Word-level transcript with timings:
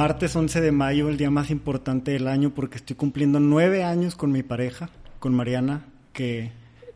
Martes 0.00 0.34
11 0.34 0.62
de 0.62 0.72
mayo, 0.72 1.10
el 1.10 1.18
día 1.18 1.28
más 1.28 1.50
importante 1.50 2.12
del 2.12 2.26
año, 2.26 2.54
porque 2.54 2.78
estoy 2.78 2.96
cumpliendo 2.96 3.38
nueve 3.38 3.84
años 3.84 4.16
con 4.16 4.32
mi 4.32 4.42
pareja, 4.42 4.88
con 5.18 5.34
Mariana, 5.34 5.84
que 6.14 6.52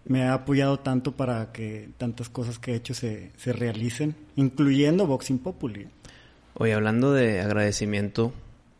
me 0.06 0.22
ha 0.22 0.32
apoyado 0.32 0.78
tanto 0.78 1.12
para 1.12 1.52
que 1.52 1.90
tantas 1.98 2.30
cosas 2.30 2.58
que 2.58 2.72
he 2.72 2.76
hecho 2.76 2.94
se, 2.94 3.30
se 3.36 3.52
realicen, 3.52 4.16
incluyendo 4.36 5.06
Boxing 5.06 5.38
Populi. 5.38 5.86
Oye, 6.54 6.72
hablando 6.72 7.12
de 7.12 7.42
agradecimiento, 7.42 8.32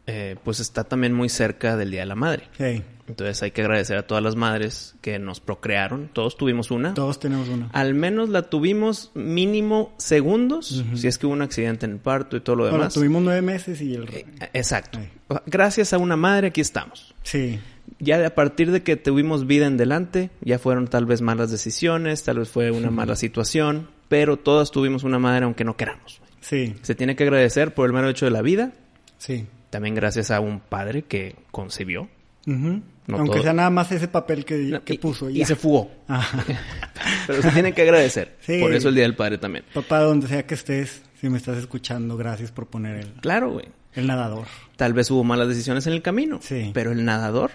eh, 0.07 0.37
pues 0.43 0.59
está 0.59 0.85
también 0.85 1.13
muy 1.13 1.29
cerca 1.29 1.77
del 1.77 1.91
Día 1.91 2.01
de 2.01 2.07
la 2.07 2.15
Madre. 2.15 2.45
Hey, 2.59 2.83
Entonces 3.07 3.43
hay 3.43 3.51
que 3.51 3.61
agradecer 3.61 3.99
a 3.99 4.07
todas 4.07 4.25
las 4.25 4.35
madres 4.35 4.95
que 5.03 5.19
nos 5.19 5.41
procrearon. 5.41 6.09
Todos 6.13 6.37
tuvimos 6.39 6.71
una. 6.71 6.95
todos 6.95 7.21
tenemos 7.21 7.49
uno. 7.49 7.69
Al 7.73 7.93
menos 7.95 8.31
la 8.31 8.43
tuvimos 8.43 9.11
mínimo 9.15 9.93
segundos, 9.99 10.83
si 10.95 11.07
es 11.07 11.19
que 11.19 11.27
hubo 11.27 11.35
un 11.35 11.43
accidente 11.43 11.85
en 11.85 11.93
el 11.93 11.99
parto 11.99 12.37
y 12.37 12.41
todo 12.41 12.57
lo 12.57 12.63
Bueno, 12.65 12.79
demás. 12.79 12.95
tuvimos 12.95 13.23
nueve 13.23 13.43
meses 13.43 13.81
y 13.83 13.95
el... 13.95 14.05
Eh, 14.09 14.25
Exacto. 14.55 14.99
Ay. 15.29 15.37
Gracias 15.47 15.93
a 15.93 15.99
una 15.99 16.17
madre 16.17 16.47
aquí 16.49 16.61
estamos. 16.63 17.15
Sí, 17.23 17.59
Ya 17.99 18.25
a 18.27 18.31
partir 18.35 18.71
de 18.71 18.83
que 18.83 18.97
tuvimos 18.97 19.47
vida 19.47 19.67
en 19.67 19.77
delante, 19.77 20.31
ya 20.41 20.59
fueron 20.59 20.87
tal 20.89 21.05
vez 21.05 21.21
malas 21.21 21.51
decisiones, 21.51 22.23
tal 22.23 22.39
vez 22.39 22.49
fue 22.49 22.71
una 22.71 22.91
mala 22.91 23.17
situación, 23.17 23.89
pero 24.09 24.39
todas 24.39 24.71
tuvimos 24.71 25.05
una 25.05 25.19
madre 25.19 25.45
aunque 25.45 25.65
no 25.65 25.77
queramos. 25.77 26.21
sí, 26.41 26.75
Se 26.83 26.95
tiene 26.95 27.17
que 27.17 27.25
agradecer 27.25 27.75
por 27.75 27.87
el 27.87 27.93
mero 27.93 28.09
hecho 28.09 28.25
de 28.25 28.31
la 28.31 28.41
vida, 28.43 28.73
sí. 29.19 29.47
también 29.71 29.95
gracias 29.95 30.31
a 30.31 30.41
un 30.41 30.61
padre 30.61 31.03
que 31.03 31.37
concibió. 31.51 32.09
Ujú. 32.47 32.83
No 33.07 33.19
Aunque 33.19 33.35
todo. 33.35 33.43
sea 33.43 33.53
nada 33.53 33.69
más 33.71 33.93
ese 33.93 34.09
papel 34.09 34.45
que, 34.47 34.57
No, 34.57 34.83
que 34.83 34.95
y- 34.95 34.99
puso. 34.99 35.29
y 35.29 35.35
ya. 35.39 35.47
se 35.47 35.57
fugó. 35.57 35.91
Ajá. 36.09 36.43
Pero 37.27 37.43
se 37.43 37.51
tiene 37.51 37.73
que 37.73 37.83
agradecer. 37.83 38.37
Sí. 38.47 38.59
Por 38.61 38.73
eso 38.75 38.89
el 38.89 38.95
Día 38.95 39.05
del 39.05 39.15
Padre 39.17 39.39
también. 39.39 39.65
Papá, 39.75 40.01
donde 40.01 40.27
sea 40.27 40.47
que 40.47 40.55
estés, 40.55 41.03
si 41.21 41.29
me 41.29 41.37
estás 41.39 41.59
escuchando, 41.59 42.17
gracias 42.17 42.51
por 42.51 42.67
poner 42.67 42.97
el, 43.01 43.13
Claro, 43.21 43.53
güey. 43.53 43.67
el 43.95 44.07
nadador. 44.07 44.47
Tal 44.77 44.93
vez 44.95 45.11
hubo 45.11 45.23
malas 45.25 45.49
decisiones 45.49 45.87
en 45.87 45.93
el 45.93 46.03
camino. 46.03 46.39
Sí. 46.43 46.71
Pero 46.73 46.93
el 46.93 47.05
nadador, 47.05 47.51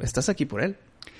estás 0.00 0.28
aquí 0.28 0.44
por 0.44 0.62
él. 0.62 0.76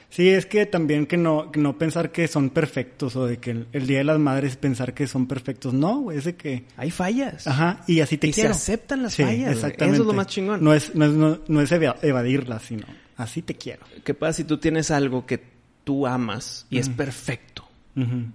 Sí, 0.09 0.29
es 0.29 0.47
que 0.47 0.67
también 0.67 1.07
que 1.07 1.17
no, 1.17 1.51
que 1.51 1.59
no 1.59 1.77
pensar 1.79 2.13
que 2.13 2.29
son 2.29 2.51
perfectos 2.51 3.17
o 3.17 3.27
de 3.27 3.39
que 3.39 3.51
el, 3.51 3.67
el 3.73 3.87
Día 3.89 3.99
de 3.99 4.05
las 4.05 4.19
Madres 4.21 4.57
pensar 4.57 4.95
que 4.95 5.07
son 5.09 5.27
perfectos. 5.27 5.75
No, 5.75 5.99
güey, 6.03 6.19
es 6.19 6.25
de 6.25 6.37
que... 6.37 6.65
Hay 6.77 6.91
fallas. 6.93 7.47
Ajá, 7.49 7.81
y 7.89 8.01
así 8.01 8.17
te 8.17 8.29
Y 8.29 8.33
se 8.33 8.43
quiero. 8.43 8.55
aceptan 8.55 9.03
las 9.03 9.15
Sí, 9.15 9.25
fallas. 9.25 9.53
Exactamente. 9.53 9.95
Eso 9.97 10.03
es 10.05 10.07
lo 10.07 10.13
más 10.13 10.27
chingón. 10.29 10.63
No 10.63 10.73
es, 10.75 10.95
no 10.95 11.07
es, 11.07 11.11
no, 11.13 11.41
no 11.49 11.61
es 11.61 11.73
eva- 11.73 11.97
evadirlas, 12.03 12.63
sino 12.63 12.87
así 13.17 13.43
te 13.43 13.55
quiero. 13.55 13.85
¿Qué 14.05 14.15
pasa 14.15 14.35
si 14.35 14.45
tú 14.45 14.59
tienes 14.59 14.91
algo 14.91 15.27
que 15.27 15.43
tú 15.85 16.07
amas 16.07 16.67
y 16.71 16.79
es 16.79 16.89
perfecto? 16.89 17.65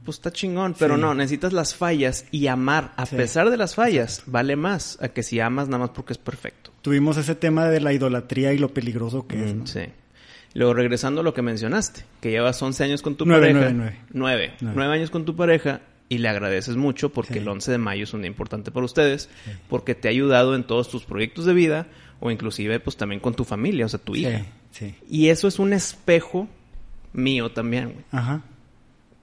Pues 0.03 0.17
está 0.17 0.31
chingón, 0.31 0.75
pero 0.79 0.95
Sí. 0.95 1.01
no, 1.01 1.13
necesitas 1.13 1.53
las 1.53 1.75
fallas 1.75 2.25
y 2.31 2.47
amar 2.47 2.93
a 2.97 3.05
Sí. 3.05 3.15
pesar 3.15 3.51
de 3.51 3.57
las 3.57 3.75
fallas 3.75 4.23
vale 4.25 4.55
más 4.55 4.97
a 5.03 5.09
que 5.09 5.21
si 5.21 5.39
amas 5.39 5.67
nada 5.67 5.77
más 5.77 5.89
porque 5.91 6.13
es 6.13 6.17
perfecto. 6.17 6.71
Tuvimos 6.81 7.15
ese 7.17 7.35
tema 7.35 7.67
de 7.67 7.79
la 7.79 7.93
idolatría 7.93 8.53
y 8.53 8.57
lo 8.57 8.73
peligroso 8.73 9.27
que 9.27 9.43
es. 9.43 9.53
¿no? 9.53 9.67
Sí. 9.67 9.81
Luego, 10.55 10.73
regresando 10.73 11.21
a 11.21 11.23
lo 11.23 11.35
que 11.35 11.43
mencionaste, 11.43 12.03
que 12.21 12.31
llevas 12.31 12.59
11 12.61 12.83
años 12.83 13.03
con 13.03 13.15
tu 13.17 13.25
pareja. 13.27 13.53
nueve, 13.53 13.73
nueve. 13.73 13.97
Nueve. 14.11 14.53
Nueve. 14.61 14.75
Nueve 14.75 14.93
años 14.95 15.11
con 15.11 15.25
tu 15.25 15.35
pareja 15.35 15.81
y 16.09 16.17
le 16.17 16.27
agradeces 16.27 16.75
mucho 16.75 17.09
porque 17.13 17.33
Sí. 17.35 17.39
el 17.39 17.47
11 17.47 17.71
de 17.71 17.77
mayo 17.77 18.03
es 18.05 18.13
un 18.15 18.21
día 18.23 18.29
importante 18.31 18.71
para 18.71 18.83
ustedes, 18.85 19.29
porque 19.69 19.93
te 19.93 20.07
ha 20.07 20.11
ayudado 20.11 20.55
en 20.55 20.63
todos 20.63 20.89
tus 20.89 21.05
proyectos 21.05 21.45
de 21.45 21.53
vida 21.53 21.85
o 22.19 22.31
inclusive 22.31 22.79
pues 22.79 22.97
también 22.97 23.21
con 23.21 23.35
tu 23.35 23.43
familia, 23.45 23.85
o 23.85 23.89
sea, 23.89 23.99
tu 23.99 24.15
hija. 24.15 24.39
Sí, 24.39 24.45
sí. 24.71 24.95
Y 25.09 25.27
eso 25.29 25.47
es 25.47 25.59
un 25.59 25.73
espejo 25.73 26.47
mío 27.13 27.51
también, 27.51 27.85
güey. 27.93 28.05
Ajá. 28.11 28.41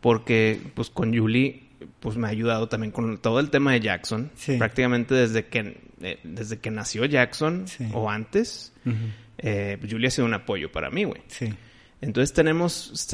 porque 0.01 0.61
pues 0.75 0.91
con 0.91 1.17
Julie 1.17 1.65
pues 2.01 2.17
me 2.17 2.29
ha 2.29 2.31
ayudado 2.31 2.69
también 2.69 2.93
con 2.93 3.19
todo 3.19 3.41
el 3.41 3.51
tema 3.51 3.73
de 3.73 3.81
Jackson 3.81 4.31
Sí. 4.37 4.57
prácticamente 4.57 5.15
desde 5.15 5.47
que 5.47 5.81
eh, 6.01 6.21
desde 6.23 6.59
que 6.59 6.71
nació 6.71 7.05
Jackson 7.05 7.67
Sí. 7.67 7.89
o 7.93 8.09
antes 8.09 8.73
Ujú. 8.87 8.95
eh, 9.39 9.79
Julie 9.91 10.07
ha 10.07 10.11
sido 10.13 10.27
un 10.27 10.35
apoyo 10.35 10.71
para 10.71 10.91
mí 10.91 11.03
güey 11.05 11.21
Sí. 11.27 11.53
entonces 12.01 12.33
tenemos 12.33 13.09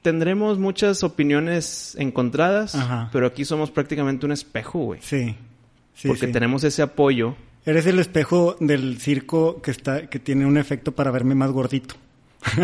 tendremos 0.00 0.58
muchas 0.58 1.02
opiniones 1.02 1.94
encontradas 1.98 2.74
Ajá. 2.74 3.10
pero 3.12 3.26
aquí 3.26 3.44
somos 3.44 3.70
prácticamente 3.70 4.24
un 4.24 4.32
espejo 4.32 4.78
güey 4.78 5.00
Sí. 5.02 5.34
Sí, 5.94 6.08
porque 6.08 6.26
sí. 6.26 6.32
tenemos 6.32 6.64
ese 6.64 6.80
apoyo 6.82 7.36
Eres 7.66 7.86
el 7.86 7.98
espejo 7.98 8.56
del 8.60 8.98
circo 9.00 9.62
que 9.62 9.70
está 9.70 10.06
que 10.08 10.18
tiene 10.18 10.44
un 10.46 10.58
efecto 10.58 10.92
para 10.92 11.10
verme 11.10 11.34
más 11.34 11.50
gordito. 11.50 11.94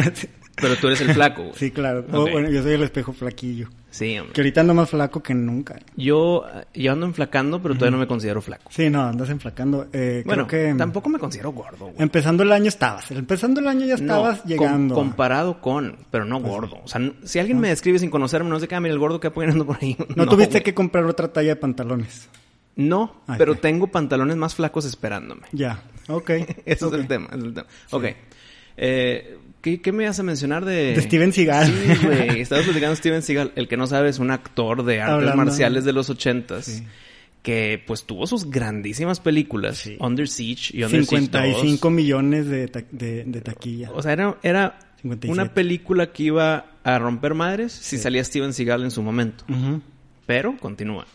pero 0.57 0.77
tú 0.77 0.89
eres 0.89 1.01
el 1.01 1.15
flaco 1.15 1.43
güey 1.43 1.55
sí, 1.57 1.71
claro. 1.71 2.05
O, 2.13 2.23
Ok. 2.25 2.31
bueno, 2.33 2.51
yo 2.51 2.63
soy 2.63 2.73
el 2.73 2.83
espejo 2.83 3.15
flaquillo. 3.15 3.71
sí 3.91 4.19
hombre. 4.19 4.35
Que 4.35 4.43
ahorita 4.43 4.61
ando 4.61 4.75
más 4.75 4.91
flaco 4.91 5.23
que 5.23 5.33
nunca. 5.33 5.79
yo 5.97 6.45
yo 6.75 6.93
ando 6.93 7.07
enflacando 7.07 7.63
pero 7.63 7.75
todavía 7.77 7.93
no 7.93 7.99
me 7.99 8.07
considero 8.07 8.43
flaco 8.43 8.71
Sí, 8.71 8.91
no, 8.91 9.03
andas 9.07 9.31
enflacando. 9.31 9.87
Eh, 9.95 10.23
bueno 10.27 10.47
creo 10.47 10.73
que 10.73 10.79
tampoco 10.79 11.09
me 11.09 11.19
considero 11.19 11.53
gordo 11.53 11.87
güey. 11.87 11.95
empezando 11.99 12.43
el 12.43 12.53
año 12.53 12.69
estabas. 12.69 13.11
Empezando 13.11 13.61
el 13.61 13.69
año 13.69 13.87
ya 13.87 13.95
estabas 13.95 14.45
No, 14.45 14.49
llegando. 14.51 14.95
comparado 14.95 15.63
con, 15.63 15.97
pero 16.11 16.27
no 16.27 16.41
gordo. 16.41 16.79
O 16.85 16.89
sea, 16.89 17.01
si 17.25 17.39
alguien 17.39 17.59
me 17.59 17.69
describe 17.69 17.99
sin 17.99 18.11
conocerme, 18.11 18.51
no 18.51 18.61
sé 18.61 18.69
qué, 18.69 18.75
ah, 18.75 18.81
mira 18.81 18.93
el 18.93 18.99
gordo 19.01 19.19
que 19.19 19.29
apoyando 19.29 19.65
por 19.65 19.79
ahí. 19.81 19.97
no, 20.15 20.27
tuviste 20.29 20.57
güey. 20.59 20.63
que 20.65 20.75
comprar 20.75 21.05
otra 21.07 21.29
talla 21.33 21.49
de 21.51 21.57
pantalones. 21.57 22.29
No, 22.89 23.23
Ah, 23.27 23.35
pero 23.39 23.55
tengo 23.57 23.87
pantalones 23.89 24.37
más 24.37 24.55
flacos 24.55 24.85
esperándome. 24.85 25.43
Ya. 25.53 25.83
Ok. 26.09 26.31
Ese 26.65 26.85
ok. 26.85 26.95
es 26.95 27.01
el 27.01 27.07
tema. 27.09 27.29
es 27.33 27.35
el 27.43 27.55
tema. 27.55 27.67
Ok. 27.91 28.05
Eh, 28.77 29.39
¿qué, 29.61 29.81
qué 29.81 29.93
me 29.93 30.07
vas 30.07 30.19
a 30.19 30.23
mencionar 30.23 30.65
de...? 30.65 30.95
De 30.95 31.03
Steven 31.03 31.33
Seagal. 31.33 31.67
Sí, 31.67 32.07
güey. 32.07 32.41
Estabas 32.41 32.65
platicando 32.65 32.91
de 32.91 32.97
Steven 32.97 33.23
Seagal. 33.23 33.53
El 33.57 33.69
que 33.69 33.77
no 33.77 33.87
sabe 33.87 34.09
es 34.09 34.19
un 34.19 34.31
actor 34.31 34.85
de 34.85 35.01
artes 35.01 35.15
Hablando- 35.15 35.37
marciales 35.37 35.85
de 35.85 35.93
los 35.93 36.09
ochentas. 36.11 36.65
Sí. 36.67 36.85
Que, 37.43 37.83
pues, 37.87 38.05
tuvo 38.05 38.27
sus 38.27 38.51
grandísimas 38.51 39.19
películas. 39.21 39.79
Sí. 39.79 39.97
Under 40.01 40.29
Siege 40.29 40.77
y 40.77 40.83
Under 40.85 41.05
Siege 41.07 41.23
55 41.23 41.89
2. 41.89 41.93
millones 41.95 42.47
de, 42.49 42.69
ta- 42.69 42.85
de, 42.91 43.25
de 43.25 43.41
taquilla. 43.41 43.91
O 43.93 44.03
sea, 44.03 44.13
era, 44.13 44.37
era 44.43 44.79
57. 45.03 45.33
una 45.33 45.53
película 45.55 46.13
que 46.13 46.25
iba 46.25 46.67
a 46.85 46.99
romper 46.99 47.33
madres 47.35 47.73
si 47.73 47.97
Sí. 47.97 48.03
salía 48.03 48.23
Steven 48.25 48.53
Seagal 48.53 48.83
en 48.85 48.91
su 48.91 49.03
momento. 49.03 49.45
Pero 50.27 50.57
continúa. 50.59 51.07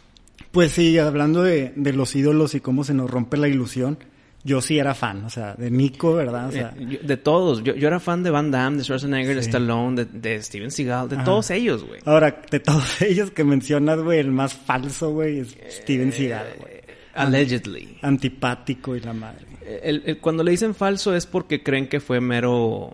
Pues 0.56 0.72
sí, 0.72 0.98
hablando 0.98 1.44
de, 1.44 1.72
de 1.76 1.94
los 1.94 2.16
ídolos 2.16 2.56
y 2.56 2.62
cómo 2.62 2.84
se 2.84 2.94
nos 2.96 3.12
rompe 3.12 3.38
la 3.38 3.48
ilusión, 3.48 4.00
yo 4.44 4.62
sí 4.62 4.80
era 4.80 4.94
fan, 4.96 5.26
o 5.26 5.30
sea, 5.30 5.54
de 5.56 5.70
Nico, 5.70 6.14
¿verdad? 6.16 6.48
O 6.48 6.52
sea, 6.52 6.74
Eh, 6.80 6.88
yo- 6.92 7.00
de 7.08 7.18
todos. 7.18 7.62
Yo, 7.64 7.76
yo 7.76 7.88
era 7.88 8.00
fan 8.00 8.24
de 8.24 8.30
Van 8.32 8.52
Damme, 8.52 8.78
de 8.78 8.84
Schwarzenegger, 8.84 9.36
de. 9.36 9.42
Stallone, 9.42 10.06
de, 10.06 10.06
de 10.06 10.42
Steven 10.42 10.72
Seagal, 10.72 11.10
de 11.10 11.16
Ajá. 11.18 11.26
todos 11.26 11.50
ellos, 11.52 11.84
güey. 11.84 12.00
ahora, 12.06 12.42
de 12.50 12.60
todos 12.60 13.02
ellos 13.02 13.32
que 13.32 13.44
mencionas, 13.44 14.00
güey, 14.00 14.20
el 14.20 14.32
más 14.32 14.54
falso, 14.54 15.12
güey, 15.12 15.40
es 15.40 15.58
Steven 15.70 16.12
Seagal, 16.14 16.48
güey. 16.60 16.74
Eh, 16.74 16.84
Allegedly. 17.16 17.98
Antipático 18.02 18.96
y 18.96 19.02
la 19.02 19.14
madre. 19.14 19.46
El- 19.84 20.04
el- 20.06 20.18
cuando 20.20 20.44
le 20.44 20.52
dicen 20.52 20.74
falso 20.74 21.14
es 21.16 21.26
porque 21.26 21.64
creen 21.64 21.88
que 21.88 22.00
fue 22.00 22.22
mero 22.22 22.94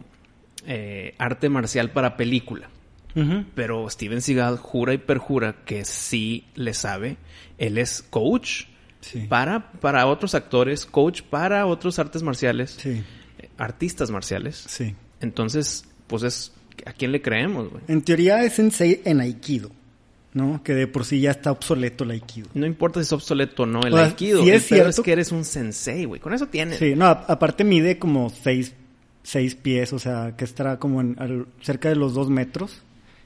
eh, 0.66 1.14
arte 1.18 1.50
marcial 1.50 1.92
para 1.92 2.16
película. 2.18 2.70
Pero 3.56 3.90
Steven 3.90 4.22
Seagal 4.22 4.58
jura 4.58 4.94
y 4.94 4.98
perjura 4.98 5.58
que 5.66 5.86
sí 5.86 6.46
le 6.56 6.74
sabe. 6.74 7.18
Él 7.58 7.78
es 7.78 8.02
coach 8.10 8.66
Sí. 9.02 9.26
para, 9.28 9.72
para 9.72 10.06
otros 10.06 10.36
actores, 10.36 10.86
coach 10.86 11.24
para 11.24 11.66
otros 11.66 11.98
artes 11.98 12.22
marciales, 12.22 12.78
Sí, 12.80 13.02
eh, 13.40 13.50
artistas 13.58 14.12
marciales. 14.12 14.64
sí. 14.68 14.94
Entonces, 15.22 15.86
pues 16.08 16.22
es... 16.24 16.52
¿A 16.86 16.94
quién 16.94 17.12
le 17.12 17.22
creemos, 17.22 17.70
güey? 17.70 17.84
En 17.88 18.02
teoría 18.04 18.44
es 18.44 18.54
sensei 18.54 19.02
en 19.06 19.20
Aikido, 19.20 19.72
¿no? 20.34 20.62
Que 20.64 20.74
de 20.74 20.86
por 20.88 21.04
sí 21.06 21.20
ya 21.20 21.32
está 21.32 21.52
obsoleto 21.52 22.04
el 22.04 22.12
Aikido. 22.12 22.48
No 22.54 22.66
importa 22.68 23.00
si 23.00 23.04
es 23.06 23.12
obsoleto 23.14 23.64
o 23.64 23.66
no 23.66 23.82
el 23.82 23.94
O 23.94 23.98
sea, 23.98 24.06
aikido. 24.06 24.42
el 24.44 24.50
es 24.50 24.68
cierto- 24.68 25.04
que 25.04 25.12
eres 25.12 25.32
un 25.32 25.46
sensei, 25.46 26.06
güey. 26.06 26.22
Con 26.22 26.34
eso 26.34 26.48
tienes. 26.48 26.78
Sí, 26.80 26.94
no, 26.96 27.06
aparte 27.08 27.64
mide 27.64 27.98
como 28.00 28.30
seis, 28.30 28.74
seis 29.24 29.54
pies, 29.56 29.94
o 29.94 30.00
sea, 30.00 30.36
que 30.38 30.44
estará 30.46 30.78
como 30.80 31.02
en, 31.02 31.16
al- 31.20 31.48
cerca 31.62 31.90
de 31.90 31.96
los 31.96 32.14
dos 32.14 32.30
metros 32.30 32.82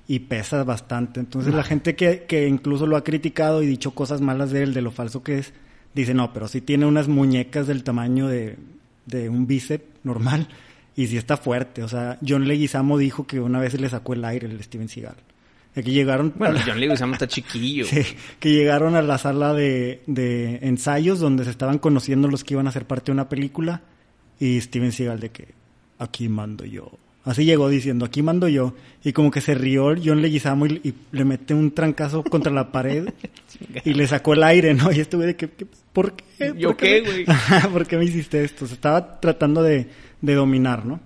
y 0.07 0.19
pesa 0.19 0.63
bastante. 0.63 1.19
Entonces 1.19 1.54
la 1.54 1.63
gente 1.63 1.96
que, 1.96 2.25
que 2.28 2.48
incluso 2.48 2.86
lo 2.86 2.98
ha 2.98 3.04
criticado 3.04 3.63
y 3.63 3.68
dicho 3.68 3.92
cosas 3.92 4.22
malas 4.22 4.52
de 4.52 4.63
él, 4.63 4.74
de 4.74 4.81
lo 4.81 4.92
falso 4.92 5.24
que 5.24 5.40
es, 5.40 5.54
dice, 5.94 6.13
no, 6.13 6.34
pero 6.34 6.48
sí 6.48 6.62
tiene 6.62 6.86
unas 6.86 7.07
muñecas 7.07 7.68
del 7.68 7.84
tamaño 7.84 8.28
de, 8.28 8.57
de 9.06 9.30
un 9.30 9.48
bíceps 9.48 9.86
normal 10.04 10.48
y 10.96 11.07
sí 11.07 11.18
está 11.18 11.38
fuerte. 11.38 11.84
O 11.84 11.88
sea, 11.88 12.18
John 12.25 12.48
Leguizamo 12.48 12.98
dijo 12.98 13.25
que 13.25 13.40
una 13.40 13.60
vez 13.60 13.80
le 13.80 13.90
sacó 13.90 14.13
el 14.13 14.25
aire 14.25 14.48
el 14.48 14.62
Steven 14.63 14.90
Seagal. 14.90 15.16
Aquí 15.75 15.92
llegaron... 15.92 16.34
Bueno, 16.38 16.60
John 16.66 16.80
Leguizamo 16.80 17.13
está 17.13 17.28
chiquillo. 17.28 17.86
Sí, 17.86 18.04
que 18.40 18.52
llegaron 18.52 18.96
a 18.96 19.02
la 19.02 19.18
sala 19.18 19.54
de, 19.54 20.04
de 20.07 20.60
ensayos 20.62 21.19
donde 21.19 21.44
se 21.44 21.50
estaban 21.50 21.80
conociendo 21.80 22.28
los 22.28 22.44
que 22.44 22.54
iban 22.54 22.68
a 22.68 22.72
ser 22.72 22.86
parte 22.86 23.07
de 23.07 23.13
una 23.13 23.28
película 23.28 23.81
y 24.40 24.62
Steven 24.62 24.92
Seagal 24.92 25.19
de 25.19 25.31
que 25.31 25.54
aquí 25.98 26.30
mando 26.30 26.66
yo. 26.66 26.92
Así 27.25 27.44
llegó 27.44 27.68
diciendo, 27.69 28.06
aquí 28.06 28.22
mando 28.22 28.48
yo. 28.48 28.74
Y 29.04 29.12
como 29.12 29.31
que 29.31 29.42
se 29.42 29.56
rió 29.56 29.95
John 30.04 30.22
Leguizamo 30.22 30.68
y, 30.68 30.80
y 30.83 30.94
le 31.12 31.25
mete 31.25 31.54
un 31.56 31.72
trancazo 31.72 32.24
contra 32.24 32.54
la 32.54 32.72
pared 32.72 33.10
y 33.83 33.94
le 33.94 34.06
sacó 34.07 34.33
el 34.33 34.44
aire, 34.44 34.74
¿no? 34.75 34.92
Y 34.92 35.00
estuve 35.00 35.25
de 35.25 35.36
que, 35.36 35.50
que- 35.50 35.66
¿por 35.92 36.13
qué? 36.13 36.54
¿Yo 36.57 36.69
¿Por 36.69 36.77
qué, 36.77 37.01
güey? 37.01 37.25
¿Por 37.74 37.88
qué 37.88 37.98
me 37.98 38.06
hiciste 38.06 38.44
esto? 38.44 38.68
Se 38.68 38.75
estaba 38.75 39.19
tratando 39.19 39.63
de, 39.63 39.88
de 40.22 40.33
dominar, 40.36 40.86
¿no? 40.86 41.00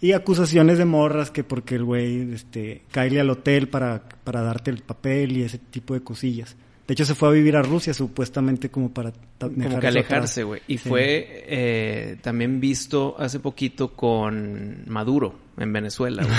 Y 0.00 0.12
acusaciones 0.12 0.78
de 0.78 0.84
morras 0.84 1.30
que 1.30 1.44
porque 1.44 1.76
el 1.76 1.84
güey, 1.84 2.32
este, 2.32 2.82
caerle 2.90 3.20
al 3.20 3.30
hotel 3.30 3.68
para, 3.68 4.02
para 4.24 4.40
darte 4.42 4.70
el 4.70 4.78
papel 4.82 5.36
y 5.36 5.42
ese 5.42 5.58
tipo 5.58 5.94
de 5.94 6.00
cosillas. 6.00 6.56
De 6.92 6.94
hecho, 6.94 7.06
se 7.06 7.14
fue 7.14 7.30
a 7.30 7.32
vivir 7.32 7.56
a 7.56 7.62
Rusia 7.62 7.94
supuestamente 7.94 8.70
como 8.70 8.92
para 8.92 9.14
como 9.40 9.80
que 9.80 9.86
alejarse, 9.86 10.42
güey. 10.42 10.60
Y 10.68 10.76
fue 10.76 11.42
eh, 11.46 12.18
también 12.20 12.60
visto 12.60 13.16
hace 13.18 13.40
poquito 13.40 13.94
con 13.94 14.84
Maduro 14.88 15.34
en 15.56 15.72
Venezuela, 15.72 16.22
güey. 16.22 16.36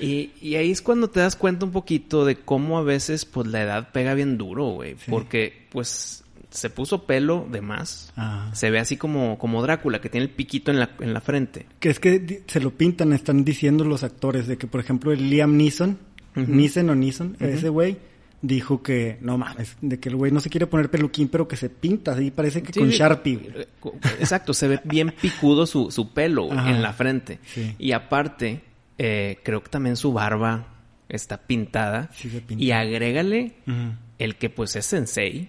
y, 0.00 0.30
y, 0.40 0.54
ahí 0.54 0.70
es 0.70 0.80
cuando 0.80 1.10
te 1.10 1.18
das 1.18 1.34
cuenta 1.34 1.66
un 1.66 1.72
poquito 1.72 2.24
de 2.24 2.36
cómo 2.36 2.78
a 2.78 2.84
veces, 2.84 3.24
pues, 3.24 3.48
la 3.48 3.62
edad 3.62 3.90
pega 3.90 4.14
bien 4.14 4.38
duro, 4.38 4.66
güey. 4.66 4.94
Porque, 5.10 5.66
pues, 5.70 6.22
se 6.50 6.70
puso 6.70 7.04
pelo 7.04 7.44
de 7.50 7.60
más. 7.60 8.12
Se 8.52 8.70
ve 8.70 8.78
así 8.78 8.96
como, 8.96 9.38
como 9.38 9.60
Drácula, 9.60 10.00
que 10.00 10.08
tiene 10.08 10.26
el 10.26 10.30
piquito 10.30 10.70
en 10.70 10.78
la, 10.78 10.90
en 11.00 11.12
la 11.12 11.20
frente. 11.20 11.66
Que 11.80 11.90
es 11.90 11.98
que 11.98 12.44
se 12.46 12.60
lo 12.60 12.70
pintan, 12.70 13.12
están 13.12 13.44
diciendo 13.44 13.82
los 13.82 14.04
actores, 14.04 14.46
de 14.46 14.56
que, 14.56 14.68
por 14.68 14.78
ejemplo, 14.78 15.10
el 15.10 15.28
Liam 15.30 15.56
Neeson, 15.56 15.98
Neeson 16.36 16.90
o 16.90 16.94
Neeson, 16.94 17.36
ese 17.40 17.70
güey, 17.70 18.13
dijo 18.44 18.82
que, 18.82 19.16
no 19.22 19.38
mames, 19.38 19.76
de 19.80 19.98
que 19.98 20.10
el 20.10 20.16
güey 20.16 20.30
no 20.30 20.38
se 20.38 20.50
quiere 20.50 20.66
poner 20.66 20.90
peluquín, 20.90 21.28
pero 21.28 21.48
que 21.48 21.56
se 21.56 21.70
pinta, 21.70 22.12
así 22.12 22.30
parece 22.30 22.62
que 22.62 22.78
con 22.78 22.90
Sharpie. 22.90 23.40
Eh, 23.54 23.68
exacto, 24.20 24.52
se 24.52 24.68
ve 24.68 24.80
bien 24.84 25.14
picudo 25.18 25.66
su, 25.66 25.90
su 25.90 26.12
pelo 26.12 26.52
en 26.52 26.82
la 26.82 26.92
frente. 26.92 27.38
Y 27.78 27.92
aparte, 27.92 28.60
eh, 28.98 29.38
creo 29.42 29.62
que 29.62 29.70
también 29.70 29.96
su 29.96 30.12
barba 30.12 30.66
está 31.08 31.38
pintada. 31.38 32.10
Y 32.50 32.72
agrégale 32.72 33.54
el 34.18 34.36
que 34.36 34.50
pues 34.50 34.76
es 34.76 34.84
sensei 34.84 35.48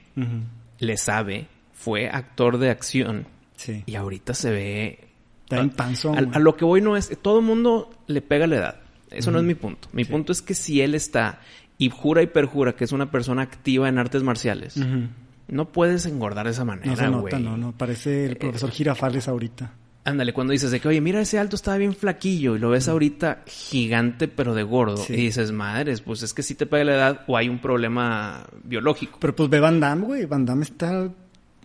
le 0.80 0.98
sabe, 0.98 1.48
fue 1.74 2.10
actor 2.10 2.58
de 2.58 2.70
acción. 2.70 3.28
Sí. 3.58 3.84
Y 3.86 3.96
ahorita 3.96 4.34
se 4.34 4.52
ve... 4.52 5.00
Está 5.44 5.60
en 5.60 5.70
panzón. 5.70 6.36
A, 6.36 6.40
lo 6.40 6.58
que 6.58 6.66
voy 6.66 6.82
no 6.82 6.98
es... 6.98 7.18
Todo 7.22 7.40
el 7.40 7.46
mundo 7.46 7.90
le 8.08 8.22
pega 8.22 8.48
la 8.48 8.56
edad. 8.56 8.82
Eso 9.12 9.32
no 9.32 9.38
es 9.38 9.46
mi 9.46 9.56
punto. 9.56 9.88
Mi 9.94 10.04
punto 10.04 10.32
es 10.32 10.42
que 10.42 10.54
si 10.54 10.82
él 10.82 10.96
está 10.96 11.40
y 11.78 11.90
jura 11.90 12.22
y 12.22 12.28
perjura 12.28 12.74
que 12.74 12.84
es 12.84 12.92
una 12.92 13.12
persona 13.12 13.42
activa 13.42 13.90
en 13.90 13.98
artes 13.98 14.24
marciales, 14.24 14.78
no 15.48 15.72
puedes 15.72 16.06
engordar 16.06 16.46
de 16.46 16.52
esa 16.52 16.66
manera, 16.66 16.90
No 16.90 16.96
se 16.96 17.10
nota, 17.10 17.40
no, 17.40 17.58
no. 17.58 17.72
Parece 17.72 18.26
el 18.26 18.32
eh, 18.34 18.36
profesor 18.36 18.72
Girafales 18.72 19.28
ahorita. 19.28 19.72
Ándale, 20.08 20.34
cuando 20.34 20.54
dices 20.54 20.70
de 20.70 20.80
que, 20.80 20.88
oye, 20.88 21.02
mira, 21.02 21.20
ese 21.20 21.40
alto 21.40 21.56
estaba 21.56 21.78
bien 21.78 21.96
flaquillo 21.96 22.56
y 22.56 22.60
lo 22.60 22.70
ves 22.70 22.88
ahorita 22.88 23.42
gigante 23.48 24.28
pero 24.28 24.54
de 24.54 24.62
gordo. 24.62 25.04
Y 25.10 25.14
dices, 25.14 25.52
madres, 25.52 26.02
pues 26.02 26.22
es 26.22 26.34
que 26.34 26.44
si 26.44 26.54
te 26.54 26.68
pega 26.68 26.84
la 26.84 26.94
edad 26.94 27.22
o 27.26 27.38
hay 27.38 27.50
un 27.50 27.60
problema 27.60 28.46
biológico. 28.64 29.18
Pero 29.20 29.36
pues 29.36 29.50
ve 29.50 29.60
Van 29.60 29.80
Damme, 29.80 30.06
güey. 30.06 30.26
Van 30.26 30.46
Damme 30.46 30.64
está 30.64 31.10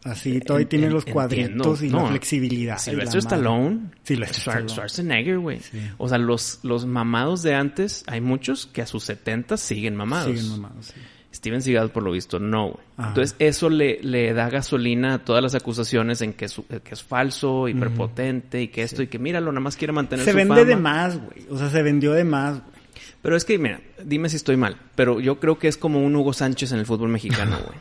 así, 0.04 0.40
todavía 0.40 0.68
tiene 0.68 0.90
los 0.90 1.04
cuadritos 1.04 1.82
y 1.82 1.90
la 1.90 2.06
flexibilidad. 2.06 2.78
Silvestre 2.78 3.20
Stallone. 3.20 3.90
Silvestre 4.02 4.68
Schwarzenegger, 4.68 5.38
güey. 5.38 5.60
O 5.98 6.08
sea, 6.08 6.18
los, 6.18 6.60
los 6.62 6.86
mamados 6.86 7.42
de 7.42 7.54
antes, 7.54 8.04
hay 8.06 8.20
muchos 8.20 8.66
que 8.66 8.82
a 8.82 8.86
sus 8.86 9.04
70 9.04 9.56
siguen 9.56 9.96
mamados. 9.96 10.26
Siguen 10.26 10.50
mamados, 10.50 10.86
sí. 10.86 11.00
Steven 11.32 11.62
Seagal, 11.62 11.90
por 11.90 12.02
lo 12.02 12.10
visto, 12.10 12.40
no. 12.40 12.80
Entonces, 12.98 13.36
eso 13.38 13.70
le, 13.70 14.00
le, 14.02 14.34
da 14.34 14.50
gasolina 14.50 15.14
a 15.14 15.18
todas 15.24 15.42
las 15.42 15.54
acusaciones 15.54 16.22
en 16.22 16.32
que 16.32 16.46
es, 16.46 16.60
que 16.68 16.94
es 16.94 17.02
falso, 17.02 17.68
hiperpotente, 17.68 18.62
y 18.62 18.68
que 18.68 18.82
esto, 18.82 19.02
y 19.02 19.06
que 19.06 19.18
míralo, 19.18 19.52
nada 19.52 19.60
más 19.60 19.76
quiere 19.76 19.92
mantener 19.92 20.24
se 20.24 20.32
vende 20.32 20.64
de 20.64 20.76
más, 20.76 21.18
güey. 21.18 21.46
O 21.48 21.56
sea, 21.56 21.70
se 21.70 21.82
vendió 21.82 22.12
de 22.12 22.24
más, 22.24 22.60
güey. 22.60 22.80
Pero 23.22 23.36
es 23.36 23.44
que, 23.44 23.58
mira, 23.58 23.80
dime 24.04 24.28
si 24.28 24.36
estoy 24.36 24.56
mal, 24.56 24.76
pero 24.94 25.20
yo 25.20 25.38
creo 25.38 25.58
que 25.58 25.68
es 25.68 25.76
como 25.76 26.04
un 26.04 26.16
Hugo 26.16 26.32
Sánchez 26.32 26.72
en 26.72 26.80
el 26.80 26.86
fútbol 26.86 27.10
mexicano, 27.10 27.58
güey. 27.66 27.78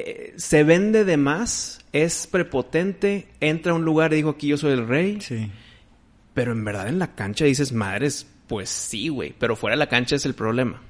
Eh, 0.00 0.34
se 0.36 0.62
vende 0.62 1.04
de 1.04 1.16
más, 1.16 1.80
es 1.92 2.28
prepotente, 2.28 3.26
entra 3.40 3.72
a 3.72 3.74
un 3.74 3.84
lugar 3.84 4.12
y 4.12 4.16
dijo 4.16 4.30
aquí 4.30 4.46
yo 4.46 4.56
soy 4.56 4.72
el 4.72 4.86
rey. 4.86 5.20
Sí. 5.20 5.50
Pero 6.34 6.52
en 6.52 6.64
verdad 6.64 6.86
en 6.86 7.00
la 7.00 7.16
cancha 7.16 7.46
dices, 7.46 7.72
madres, 7.72 8.24
pues 8.46 8.68
sí, 8.68 9.08
güey, 9.08 9.34
pero 9.36 9.56
fuera 9.56 9.74
de 9.74 9.78
la 9.78 9.88
cancha 9.88 10.14
es 10.14 10.24
el 10.24 10.34
problema. 10.34 10.80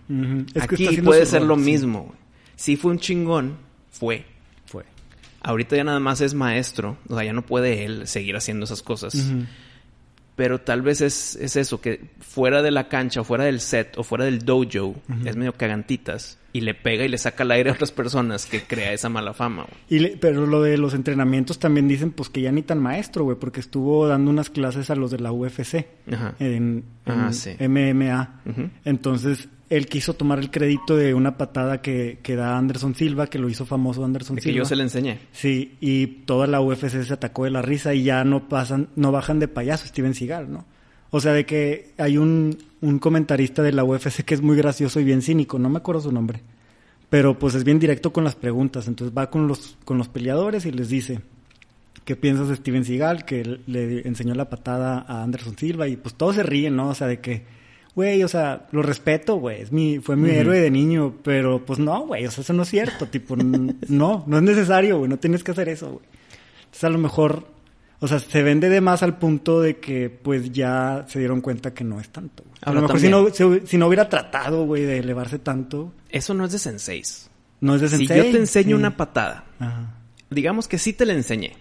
Aquí 0.60 1.00
puede 1.00 1.25
ser 1.25 1.43
lo 1.43 1.56
mismo. 1.56 2.14
Si 2.55 2.76
fue 2.76 2.90
un 2.90 2.99
chingón, 2.99 3.56
fue. 3.90 4.26
Fue. 4.66 4.84
Ahorita 5.40 5.75
ya 5.75 5.84
nada 5.84 6.00
más 6.00 6.20
es 6.20 6.34
maestro, 6.34 6.99
o 7.08 7.14
sea, 7.14 7.25
ya 7.25 7.32
no 7.32 7.46
puede 7.46 7.87
él 7.87 8.06
seguir 8.06 8.37
haciendo 8.37 8.64
esas 8.64 8.82
cosas 8.82 9.14
pero 10.38 10.61
tal 10.61 10.82
vez 10.82 11.00
es, 11.00 11.35
es, 11.35 11.56
eso, 11.56 11.81
que 11.81 12.11
fuera 12.20 12.62
de 12.62 12.70
la 12.70 12.87
cancha, 12.87 13.23
o 13.23 13.25
fuera 13.25 13.43
del 13.43 13.58
set, 13.58 13.99
o 13.99 14.05
fuera 14.05 14.25
del 14.25 14.44
dojo, 14.44 14.94
es 15.25 15.35
medio 15.35 15.52
cagantitas, 15.55 16.38
y 16.52 16.61
le 16.61 16.75
pega 16.75 17.05
y 17.05 17.08
le 17.08 17.19
saca 17.19 17.43
el 17.43 17.50
aire 17.50 17.70
a 17.70 17.73
otras 17.73 17.90
personas 17.90 18.46
que 18.46 18.62
crea 18.62 18.93
esa 18.93 19.08
mala 19.08 19.35
fama. 19.35 19.67
Y 19.88 20.11
pero 20.19 20.46
lo 20.46 20.62
de 20.62 20.79
los 20.79 20.94
entrenamientos 20.94 21.58
también 21.58 21.88
dicen 21.88 22.12
pues 22.12 22.29
que 22.29 22.40
ya 22.40 22.52
ni 22.52 22.62
tan 22.62 22.79
maestro, 22.79 23.25
güey, 23.25 23.37
porque 23.37 23.58
estuvo 23.58 24.06
dando 24.06 24.31
unas 24.31 24.49
clases 24.49 24.90
a 24.90 24.94
los 24.94 25.11
de 25.11 25.19
la 25.19 25.32
UFC 25.32 25.88
en, 26.38 26.85
MMA. 27.05 28.40
Entonces, 28.85 29.49
él 29.70 29.86
quiso 29.86 30.14
tomar 30.14 30.38
el 30.38 30.50
crédito 30.50 30.96
de 30.96 31.14
una 31.14 31.36
patada 31.36 31.82
que, 31.82 32.18
que 32.22 32.36
da 32.36 32.56
Anderson 32.56 32.94
Silva, 32.94 33.26
que 33.26 33.38
lo 33.38 33.48
hizo 33.48 33.66
famoso 33.66 34.04
Anderson 34.04 34.36
Silva. 34.36 34.52
Que 34.52 34.58
yo 34.58 34.64
se 34.64 34.76
le 34.76 34.82
enseñé. 34.84 35.18
Sí, 35.32 35.76
y 35.80 36.06
toda 36.06 36.46
la 36.46 36.60
UFC 36.60 36.88
se 36.88 37.12
atacó 37.12 37.44
de 37.44 37.50
la 37.50 37.62
risa 37.62 37.94
y 37.94 38.02
ya 38.02 38.24
no 38.24 38.48
pasan, 38.48 38.88
no 38.96 39.12
bajan 39.12 39.38
de 39.38 39.48
payaso 39.48 39.86
Steven 39.86 40.14
Seagal, 40.14 40.50
¿no? 40.50 40.64
O 41.10 41.20
sea, 41.20 41.32
de 41.32 41.46
que 41.46 41.92
hay 41.98 42.18
un, 42.18 42.58
un 42.80 42.98
comentarista 42.98 43.62
de 43.62 43.72
la 43.72 43.84
UFC 43.84 44.22
que 44.22 44.34
es 44.34 44.42
muy 44.42 44.56
gracioso 44.56 45.00
y 45.00 45.04
bien 45.04 45.22
cínico, 45.22 45.58
no 45.58 45.68
me 45.68 45.78
acuerdo 45.78 46.02
su 46.02 46.12
nombre. 46.12 46.42
Pero 47.10 47.38
pues 47.38 47.54
es 47.54 47.64
bien 47.64 47.78
directo 47.78 48.12
con 48.12 48.24
las 48.24 48.36
preguntas, 48.36 48.86
entonces 48.86 49.16
va 49.16 49.30
con 49.30 49.48
los, 49.48 49.78
con 49.84 49.96
los 49.96 50.08
peleadores 50.08 50.66
y 50.66 50.72
les 50.72 50.90
dice, 50.90 51.20
¿qué 52.04 52.16
piensas 52.16 52.48
de 52.48 52.56
Steven 52.56 52.84
Seagal? 52.84 53.24
Que 53.24 53.60
le 53.66 54.06
enseñó 54.06 54.34
la 54.34 54.50
patada 54.50 55.04
a 55.08 55.22
Anderson 55.22 55.56
Silva 55.56 55.88
y 55.88 55.96
pues 55.96 56.14
todos 56.14 56.36
se 56.36 56.42
ríen, 56.42 56.76
¿no? 56.76 56.90
O 56.90 56.94
sea, 56.94 57.06
de 57.06 57.20
que 57.20 57.57
güey, 57.98 58.22
o 58.22 58.28
sea, 58.28 58.68
lo 58.70 58.80
respeto, 58.80 59.34
güey, 59.40 59.60
es 59.60 59.72
mi, 59.72 59.98
fue 59.98 60.14
mi 60.14 60.30
héroe 60.30 60.60
de 60.60 60.70
niño, 60.70 61.16
pero 61.24 61.66
pues 61.66 61.80
no, 61.80 62.06
güey, 62.06 62.26
o 62.26 62.30
sea, 62.30 62.42
eso 62.42 62.52
no 62.52 62.62
es 62.62 62.68
cierto, 62.68 63.06
tipo, 63.08 63.34
no, 63.88 64.22
no 64.24 64.36
es 64.36 64.42
necesario, 64.44 64.98
güey, 64.98 65.10
no 65.10 65.16
tienes 65.16 65.42
que 65.42 65.50
hacer 65.50 65.68
eso, 65.68 65.94
güey. 65.94 66.06
Entonces 66.60 66.84
a 66.84 66.90
lo 66.90 66.98
mejor, 66.98 67.48
o 67.98 68.06
sea, 68.06 68.20
se 68.20 68.44
vende 68.44 68.68
de 68.68 68.80
más 68.80 69.02
al 69.02 69.18
punto 69.18 69.60
de 69.60 69.78
que 69.78 70.10
pues 70.10 70.52
ya 70.52 71.06
se 71.08 71.18
dieron 71.18 71.40
cuenta 71.40 71.74
que 71.74 71.82
no 71.82 71.98
es 71.98 72.08
tanto. 72.10 72.44
A 72.62 72.72
lo 72.72 72.82
mejor 72.82 73.00
si 73.00 73.08
no, 73.08 73.26
si, 73.30 73.76
no 73.76 73.88
hubiera 73.88 74.08
tratado, 74.08 74.64
güey, 74.64 74.84
de 74.84 74.99
elevarse 74.99 75.40
tanto. 75.40 75.92
Eso 76.08 76.34
no 76.34 76.44
es 76.44 76.52
de 76.52 76.61
senseis. 76.61 77.28
No 77.61 77.75
es 77.75 77.80
de 77.80 77.88
sensei. 77.88 78.20
Si 78.20 78.26
yo 78.26 78.30
te 78.30 78.38
enseño 78.38 78.76
una 78.76 78.96
patada, 78.96 79.44
digamos 80.30 80.68
que 80.68 80.78
sí 80.78 80.92
te 80.92 81.04
la 81.04 81.14
enseñé. 81.14 81.56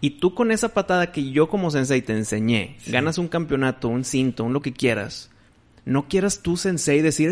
Y 0.00 0.18
tú 0.18 0.34
con 0.34 0.50
esa 0.50 0.70
patada 0.70 1.12
que 1.12 1.30
yo 1.30 1.48
como 1.48 1.70
sensei 1.70 2.02
te 2.02 2.14
enseñé, 2.14 2.78
ganas 2.88 3.16
un 3.18 3.28
campeonato, 3.28 3.86
un 3.86 4.02
cinto, 4.02 4.42
un 4.42 4.52
lo 4.52 4.60
que 4.60 4.72
quieras 4.72 5.30
no 5.88 6.06
quieras 6.06 6.40
tú, 6.42 6.56
sensei, 6.58 7.00
decir, 7.00 7.30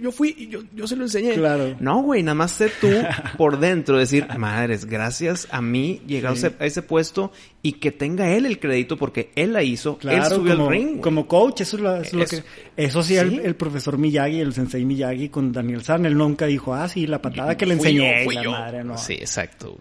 yo, 0.00 0.12
fui 0.12 0.34
y 0.38 0.48
yo, 0.48 0.60
yo, 0.72 0.86
se 0.86 0.94
lo 0.94 1.02
enseñé. 1.02 1.34
Claro. 1.34 1.76
No, 1.80 2.02
güey, 2.02 2.22
nada 2.22 2.36
más 2.36 2.52
sé 2.52 2.70
tú 2.80 2.88
por 3.36 3.58
dentro 3.58 3.98
decir, 3.98 4.28
madres, 4.38 4.84
gracias 4.84 5.48
a 5.50 5.60
mí 5.60 6.00
llegar 6.06 6.34
a 6.60 6.66
ese 6.66 6.82
puesto 6.82 7.32
y 7.62 7.72
que 7.72 7.90
tenga 7.90 8.30
él 8.30 8.46
el 8.46 8.60
crédito 8.60 8.96
porque 8.96 9.32
él 9.34 9.52
la 9.52 9.64
hizo, 9.64 9.98
él 10.02 10.24
subió 10.24 10.56
como, 10.56 10.70
ring. 10.70 11.00
Como 11.00 11.26
coach, 11.26 11.62
eso 11.62 11.76
es, 11.76 12.12
lo, 12.12 12.24
que... 12.24 12.44
Eso 12.76 13.02
sí, 13.02 13.16
El, 13.16 13.56
profesor 13.56 13.98
Miyagi, 13.98 14.40
el 14.40 14.54
sensei 14.54 14.84
Miyagi 14.84 15.28
con 15.28 15.52
Daniel 15.52 15.82
San, 15.82 16.06
él 16.06 16.16
nunca 16.16 16.46
dijo, 16.46 16.74
ah, 16.74 16.88
sí, 16.88 17.08
la 17.08 17.20
patada 17.20 17.56
que 17.56 17.66
le 17.66 17.74
enseñé. 17.74 18.24
la 18.24 18.50
Madre, 18.50 18.84
no. 18.84 18.96
Sí, 18.96 19.14
exacto. 19.14 19.78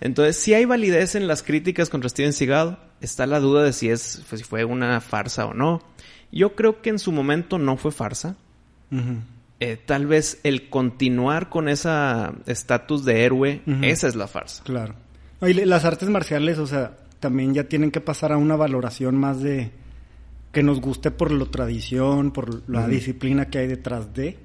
Entonces, 0.00 0.36
si 0.36 0.54
hay 0.54 0.64
validez 0.64 1.14
en 1.14 1.28
las 1.28 1.42
críticas 1.42 1.88
contra 1.88 2.08
Steven 2.08 2.32
Seagal. 2.32 2.78
Está 3.00 3.26
la 3.26 3.40
duda 3.40 3.62
de 3.62 3.72
si 3.72 3.88
es, 3.88 4.22
si 4.28 4.44
fue 4.44 4.64
una 4.64 5.00
farsa 5.00 5.46
o 5.46 5.54
no. 5.54 5.82
Yo 6.32 6.54
creo 6.54 6.82
que 6.82 6.90
en 6.90 6.98
su 6.98 7.12
momento 7.12 7.58
no 7.58 7.76
fue 7.76 7.92
farsa. 7.92 8.36
Eh, 9.60 9.76
tal 9.84 10.06
vez 10.06 10.40
el 10.42 10.68
continuar 10.68 11.48
con 11.48 11.68
esa 11.68 12.32
estatus 12.46 13.04
de 13.04 13.24
héroe, 13.24 13.62
esa 13.82 14.08
es 14.08 14.16
la 14.16 14.26
farsa. 14.26 14.62
Claro. 14.64 14.94
Y 15.42 15.54
las 15.54 15.84
artes 15.84 16.08
marciales, 16.08 16.58
o 16.58 16.66
sea, 16.66 16.98
también 17.18 17.54
ya 17.54 17.64
tienen 17.64 17.90
que 17.90 18.00
pasar 18.00 18.32
a 18.32 18.36
una 18.36 18.56
valoración 18.56 19.16
más 19.16 19.40
de 19.40 19.70
que 20.52 20.62
nos 20.62 20.80
guste 20.80 21.10
por 21.10 21.30
la 21.30 21.44
tradición, 21.46 22.32
por 22.32 22.68
la 22.68 22.88
disciplina 22.88 23.46
que 23.46 23.58
hay 23.58 23.68
detrás 23.68 24.12
de, 24.14 24.36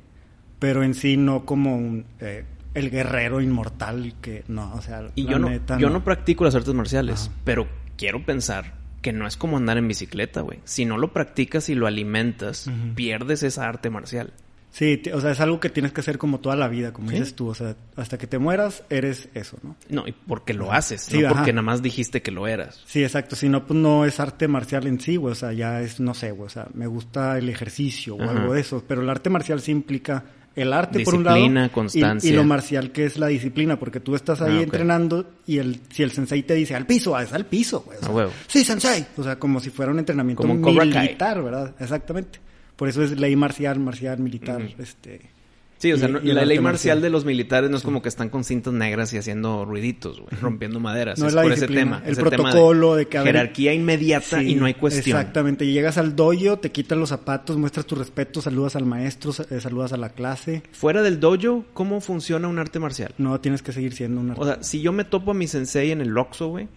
pero 0.60 0.84
en 0.84 0.94
sí 0.94 1.18
no 1.18 1.46
como 1.46 1.75
un, 1.75 2.06
eh, 2.20 2.46
el 2.74 2.92
guerrero 2.92 3.42
inmortal 3.42 4.13
que 4.22 4.44
no, 4.48 4.74
o 4.75 4.82
sea, 4.82 5.10
y 5.15 5.25
yo 5.25 5.39
no, 5.39 5.50
yo 5.80 5.89
no. 5.89 6.04
practico 6.04 6.44
las 6.44 6.54
artes 6.54 6.74
marciales, 6.74 7.32
pero 7.44 7.68
quiero 7.98 8.24
pensar 8.24 8.74
que 9.06 9.14
no 9.14 9.28
es 9.28 9.38
como 9.38 9.58
andar 9.58 9.78
en 9.78 9.88
bicicleta, 9.88 10.42
güey. 10.42 10.62
Si 10.64 10.84
no 10.84 10.98
lo 10.98 11.14
practicas 11.14 11.70
y 11.70 11.76
lo 11.76 11.86
alimentas, 11.86 12.68
pierdes 12.96 13.44
esa 13.44 13.68
arte 13.68 13.92
marcial. 13.92 14.34
Sí, 14.72 15.00
o 15.14 15.22
sea, 15.22 15.30
es 15.30 15.40
algo 15.42 15.60
que 15.60 15.70
tienes 15.70 15.92
que 15.92 16.02
hacer 16.02 16.18
como 16.18 16.40
toda 16.40 16.56
la 16.56 16.68
vida, 16.68 16.92
como 16.92 17.12
dices 17.12 17.36
tú. 17.36 17.50
O 17.50 17.54
sea, 17.54 17.76
hasta 17.96 18.18
que 18.18 18.26
te 18.26 18.40
mueras, 18.40 18.82
eres 18.90 19.30
eso, 19.36 19.60
¿no? 19.62 19.76
No, 19.90 20.08
y 20.08 20.12
porque 20.12 20.56
lo 20.56 20.74
haces, 20.74 21.14
no 21.14 21.30
porque 21.30 21.54
nada 21.54 21.62
más 21.62 21.84
dijiste 21.84 22.24
que 22.24 22.32
lo 22.32 22.48
eras. 22.48 22.82
Sí, 22.88 23.04
exacto. 23.04 23.36
Si 23.36 23.48
no, 23.48 23.68
pues 23.68 23.80
no 23.80 24.06
es 24.06 24.20
arte 24.20 24.48
marcial 24.48 24.88
en 24.88 25.00
sí, 25.00 25.18
güey. 25.18 25.34
O 25.34 25.36
sea, 25.36 25.54
ya 25.54 25.82
es, 25.82 26.00
no 26.00 26.16
sé, 26.16 26.32
güey. 26.32 26.48
O 26.48 26.50
sea, 26.50 26.68
me 26.74 26.88
gusta 26.88 27.38
el 27.38 27.48
ejercicio 27.48 28.16
o 28.16 28.24
algo 28.24 28.56
de 28.56 28.62
eso. 28.62 28.84
Pero 28.88 29.04
el 29.04 29.10
arte 29.12 29.30
marcial 29.30 29.62
sí 29.62 29.72
implica 29.72 30.24
el 30.56 30.74
arte 30.74 31.04
por 31.04 31.16
un 31.16 31.24
lado 31.24 31.72
constancia. 31.72 32.30
Y, 32.30 32.34
lo 32.34 32.44
marcial 32.44 32.92
que 32.92 33.06
es 33.06 33.18
la 33.18 33.28
disciplina, 33.28 33.78
porque 33.78 34.00
tú 34.00 34.16
estás 34.16 34.42
ahí 34.42 34.60
ah, 34.60 34.64
entrenando 34.64 35.26
y 35.46 35.58
el 35.58 35.80
si 35.92 36.04
el 36.04 36.12
sensei 36.12 36.44
te 36.44 36.54
dice 36.54 36.76
al 36.76 36.86
piso, 36.86 37.18
es 37.20 37.34
al 37.34 37.46
piso, 37.46 37.86
güey. 37.86 38.30
sí, 38.48 38.64
sensei. 38.64 39.06
O 39.18 39.24
sea, 39.24 39.38
como 39.38 39.60
si 39.60 39.70
fuera 39.70 39.92
un 39.92 40.00
entrenamiento 40.00 40.48
militar, 40.48 41.44
¿verdad? 41.44 41.76
Exactamente. 41.80 42.40
Por 42.76 42.90
eso 42.90 43.04
es 43.04 43.18
ley 43.18 43.36
marcial, 43.36 43.80
marcial, 43.80 44.20
militar, 44.20 44.62
este 44.80 45.35
Sí, 45.77 45.91
o 45.91 45.98
sea, 45.98 46.08
la 46.08 46.46
ley 46.46 46.60
marcial, 46.60 47.01
de 47.01 47.10
los 47.10 47.25
militares 47.25 47.70
no 47.70 47.77
es 47.77 47.84
como 47.84 48.01
que 48.01 48.10
están 48.10 48.29
con 48.29 48.44
cintas 48.44 48.74
negras 48.74 49.13
y 49.13 49.17
haciendo 49.17 49.65
ruiditos, 49.65 50.20
güey, 50.20 50.29
rompiendo 50.41 50.79
maderas. 50.79 51.20
No 51.20 51.27
es, 51.27 51.36
por 51.36 51.51
ese 51.51 51.67
tema. 51.67 52.01
El 52.05 52.15
protocolo 52.15 52.96
de, 52.96 53.08
que 53.08 53.20
jerarquía 53.20 53.74
inmediata 53.74 54.41
y 54.41 54.55
no 54.55 54.65
hay 54.65 54.75
cuestión. 54.75 55.17
Exactamente. 55.17 55.65
Llegas 55.67 55.98
al 55.98 56.15
dojo, 56.15 56.58
te 56.60 56.72
quitas 56.72 56.98
los 56.98 57.10
zapatos, 57.10 57.58
muestras 57.58 57.86
tu 57.86 57.96
respeto, 57.96 58.41
saludas 58.41 58.75
al 58.75 58.86
maestro, 58.86 59.32
eh, 59.50 59.60
saludas 59.60 59.91
a 59.94 59.98
la 59.98 60.10
clase. 60.10 60.63
Fuera 60.72 61.01
del 61.01 61.20
dojo, 61.20 61.65
¿cómo 61.74 62.00
funciona 62.00 62.48
un 62.48 62.58
arte 62.58 62.79
marcial? 62.79 63.13
No, 63.17 63.39
tienes 63.41 63.62
que 63.62 63.74
seguir 63.74 63.94
siendo 63.94 64.22
un 64.22 64.32
arte. 64.32 64.41
O 64.41 64.46
sea, 64.46 64.63
si 64.63 64.82
yo 64.82 64.94
me 64.94 65.03
topo 65.03 65.32
a 65.32 65.34
mi 65.34 65.48
sensei 65.48 65.91
en 65.91 66.01
el 66.01 66.17
Oxxo, 66.17 66.48
güey, 66.48 66.67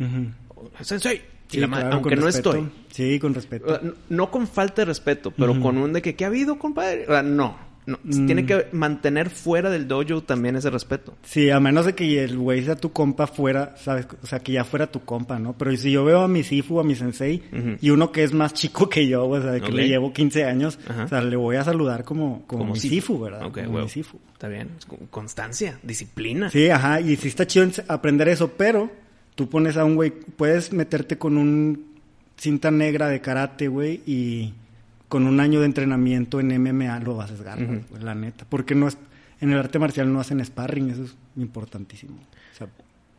sensei, 0.83 1.23
aunque 1.91 2.17
no 2.17 2.29
estoy. 2.29 2.69
Sí, 2.91 3.19
con 3.19 3.35
respeto. 3.35 3.81
no 4.09 4.31
con 4.31 4.47
falta 4.47 4.83
de 4.83 4.87
respeto, 4.87 5.31
pero 5.31 5.59
con 5.61 5.79
un 5.79 5.93
de 5.93 6.03
que, 6.03 6.15
¿qué 6.17 6.25
ha 6.25 6.29
habido, 6.29 6.59
compadre? 6.59 7.05
O 7.05 7.13
sea, 7.13 7.23
no. 7.89 8.27
Tiene 8.27 8.45
que 8.45 8.57
mm. 8.57 8.77
mantener 8.77 9.31
fuera 9.31 9.71
del 9.71 9.89
dojo 9.89 10.23
también 10.23 10.57
ese 10.57 10.69
respeto. 10.69 11.17
Sí, 11.23 11.49
a 11.49 11.59
menos 11.59 11.87
de 11.87 11.95
que 11.95 12.23
el 12.23 12.37
güey 12.37 12.63
sea 12.63 12.77
tu 12.77 12.93
compa 12.93 13.27
fuera, 13.27 13.75
¿sabes? 13.79 14.07
O 14.23 14.27
sea, 14.27 14.41
que 14.41 14.53
ya 14.53 14.65
fuera 14.65 14.89
tu 14.89 15.01
compa, 15.01 15.39
¿no? 15.39 15.55
Pero 15.57 15.75
si 15.77 15.91
yo 15.91 16.05
veo 16.05 16.21
a 16.21 16.29
mi 16.29 16.43
Sifu, 16.43 16.81
a 16.81 16.85
mi 16.85 16.95
sensei, 16.95 17.43
y 17.81 17.91
uno 17.91 18.13
que 18.13 18.25
es 18.25 18.35
más 18.35 18.53
chico 18.53 18.89
que 18.89 19.09
yo, 19.09 19.27
o 19.27 19.41
sea, 19.41 19.59
que 19.59 19.73
le 19.73 19.89
llevo 19.89 20.13
15 20.13 20.45
años, 20.45 20.79
o 21.03 21.09
sea, 21.09 21.23
le 21.23 21.37
voy 21.37 21.57
a 21.57 21.65
saludar 21.65 22.05
como, 22.05 22.47
como, 22.47 22.75
mi 22.75 22.79
Sifu, 22.79 23.19
¿verdad? 23.19 23.47
Ok, 23.47 23.65
como 23.65 23.81
mi 23.81 23.89
Sifu. 23.89 24.19
Está 24.33 24.49
bien. 24.49 24.71
Constancia, 25.11 25.81
disciplina. 25.83 26.51
Sí, 26.51 26.69
ajá. 26.69 27.01
Y 27.01 27.17
sí 27.17 27.29
está 27.29 27.47
chido 27.47 27.67
aprender 27.89 28.29
eso, 28.29 28.53
pero 28.57 28.91
tú 29.35 29.49
pones 29.49 29.77
a 29.77 29.85
un 29.85 29.95
güey, 29.95 30.11
puedes 30.11 30.73
meterte 30.73 31.17
con 31.17 31.39
un 31.39 31.97
cinta 32.37 32.71
negra 32.71 33.09
de 33.09 33.21
karate, 33.21 33.69
güey, 33.69 34.03
y 34.07 34.53
con 35.09 35.27
un 35.27 35.41
año 35.41 35.61
de 35.61 35.67
entrenamiento 35.67 36.41
en 36.41 36.49
MMA 36.63 37.01
lo 37.01 37.17
vas 37.17 37.31
a 37.31 37.35
esgar, 37.35 37.59
la 38.01 38.15
neta. 38.15 38.45
Porque 38.49 38.75
no 38.75 38.89
es, 38.89 38.99
en 39.41 39.51
el 39.53 39.59
arte 39.59 39.79
marcial 39.79 40.13
no 40.13 40.21
hacen 40.21 40.45
sparring, 40.45 40.91
eso 40.91 41.05
es 41.05 41.17
importantísimo. 41.37 42.19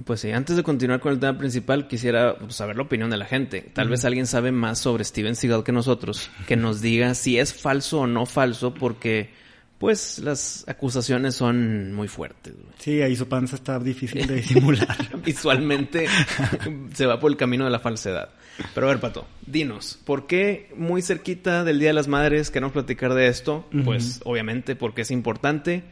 pues 0.05 0.21
sí, 0.21 0.31
antes 0.31 0.55
de 0.55 0.63
continuar 0.63 0.99
con 0.99 1.13
el 1.13 1.19
tema 1.19 1.37
principal, 1.37 1.87
quisiera 1.87 2.37
pues, 2.37 2.55
saber 2.55 2.77
la 2.77 2.83
opinión 2.83 3.09
de 3.09 3.17
la 3.17 3.25
gente. 3.25 3.61
Tal 3.73 3.89
vez 3.89 4.05
alguien 4.05 4.27
sabe 4.27 4.51
más 4.51 4.79
sobre 4.79 5.03
Steven 5.03 5.35
Seagal 5.35 5.63
que 5.63 5.71
nosotros, 5.71 6.29
que 6.47 6.55
nos 6.55 6.81
diga 6.81 7.15
si 7.15 7.39
es 7.39 7.53
falso 7.53 8.01
o 8.01 8.07
no 8.07 8.25
falso, 8.25 8.73
porque 8.73 9.31
pues 9.79 10.19
las 10.19 10.65
acusaciones 10.67 11.35
son 11.35 11.93
muy 11.93 12.09
fuertes. 12.09 12.53
Sí, 12.77 13.01
ahí 13.01 13.15
su 13.15 13.27
panza 13.27 13.55
está 13.55 13.79
difícil 13.79 14.27
de 14.27 14.35
disimular. 14.35 14.97
Visualmente 15.25 16.07
se 16.93 17.05
va 17.05 17.19
por 17.19 17.31
el 17.31 17.37
camino 17.37 17.63
de 17.63 17.71
la 17.71 17.79
falsedad. 17.79 18.29
Pero 18.75 18.87
a 18.87 18.89
ver, 18.89 18.99
Pato, 18.99 19.25
dinos, 19.47 19.97
¿por 20.03 20.27
qué 20.27 20.69
muy 20.75 21.01
cerquita 21.01 21.63
del 21.63 21.79
Día 21.79 21.89
de 21.89 21.93
las 21.93 22.09
Madres 22.09 22.51
queremos 22.51 22.73
platicar 22.73 23.13
de 23.13 23.27
esto? 23.27 23.65
Pues 23.85 24.19
obviamente 24.25 24.75
porque 24.75 25.03
es 25.03 25.11
importante 25.11 25.83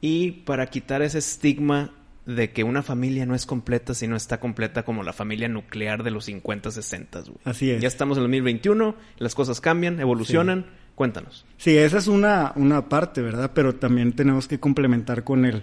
y 0.00 0.30
para 0.30 0.66
quitar 0.68 1.02
ese 1.02 1.18
estigma 1.18 1.92
de 2.24 2.52
que 2.52 2.64
una 2.64 2.82
familia 2.82 3.26
no 3.26 3.34
es 3.34 3.44
completa 3.44 3.92
si 3.92 4.08
no 4.08 4.16
está 4.16 4.40
completa 4.40 4.82
como 4.82 5.02
la 5.02 5.12
familia 5.12 5.48
nuclear 5.48 6.02
de 6.02 6.10
los 6.10 6.24
50, 6.24 6.70
60. 6.70 7.24
Así 7.44 7.70
es. 7.70 7.82
Ya 7.82 7.88
estamos 7.88 8.16
en 8.16 8.24
el 8.24 8.30
2021, 8.30 8.96
las 9.18 9.34
cosas 9.34 9.60
cambian, 9.60 10.00
evolucionan. 10.00 10.66
Cuéntanos. 10.96 11.44
Sí, 11.58 11.76
esa 11.76 11.98
es 11.98 12.08
una, 12.08 12.52
una 12.56 12.88
parte, 12.88 13.20
¿verdad? 13.20 13.52
Pero 13.54 13.74
también 13.74 14.14
tenemos 14.14 14.48
que 14.48 14.58
complementar 14.58 15.24
con 15.24 15.44
el, 15.44 15.62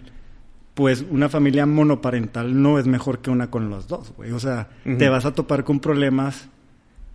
pues 0.75 1.03
una 1.09 1.27
familia 1.27 1.65
monoparental 1.65 2.61
no 2.61 2.77
es 2.77 2.85
mejor 2.85 3.19
que 3.19 3.31
una 3.31 3.49
con 3.49 3.67
los 3.69 3.87
dos, 3.87 4.13
güey. 4.15 4.31
O 4.31 4.39
sea, 4.39 4.69
te 4.83 5.09
vas 5.09 5.25
a 5.25 5.33
topar 5.33 5.63
con 5.63 5.79
problemas 5.79 6.49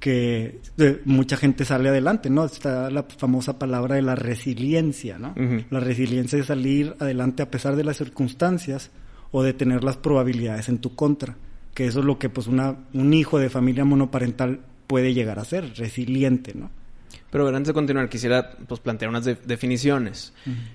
que 0.00 0.60
mucha 1.04 1.36
gente 1.36 1.64
sale 1.64 1.88
adelante, 1.90 2.28
¿no? 2.28 2.44
Está 2.44 2.90
la 2.90 3.04
famosa 3.04 3.56
palabra 3.56 3.94
de 3.94 4.02
la 4.02 4.16
resiliencia, 4.16 5.16
¿no? 5.16 5.34
La 5.70 5.78
resiliencia 5.78 6.40
es 6.40 6.46
salir 6.46 6.96
adelante 6.98 7.44
a 7.44 7.50
pesar 7.52 7.76
de 7.76 7.84
las 7.84 7.98
circunstancias 7.98 8.90
o 9.30 9.44
de 9.44 9.52
tener 9.52 9.84
las 9.84 9.96
probabilidades 9.96 10.68
en 10.68 10.78
tu 10.78 10.96
contra, 10.96 11.36
que 11.72 11.86
eso 11.86 12.00
es 12.00 12.04
lo 12.04 12.18
que 12.18 12.30
pues 12.30 12.48
una, 12.48 12.78
un 12.94 13.14
hijo 13.14 13.38
de 13.38 13.48
familia 13.48 13.84
monoparental 13.84 14.58
puede 14.88 15.14
llegar 15.14 15.38
a 15.38 15.44
ser, 15.44 15.74
resiliente, 15.76 16.54
¿no? 16.54 16.70
Pero 17.30 17.46
antes 17.48 17.68
de 17.68 17.74
continuar, 17.74 18.08
quisiera 18.08 18.50
pues, 18.50 18.80
plantear 18.80 19.10
unas 19.10 19.24
definiciones. 19.24 20.32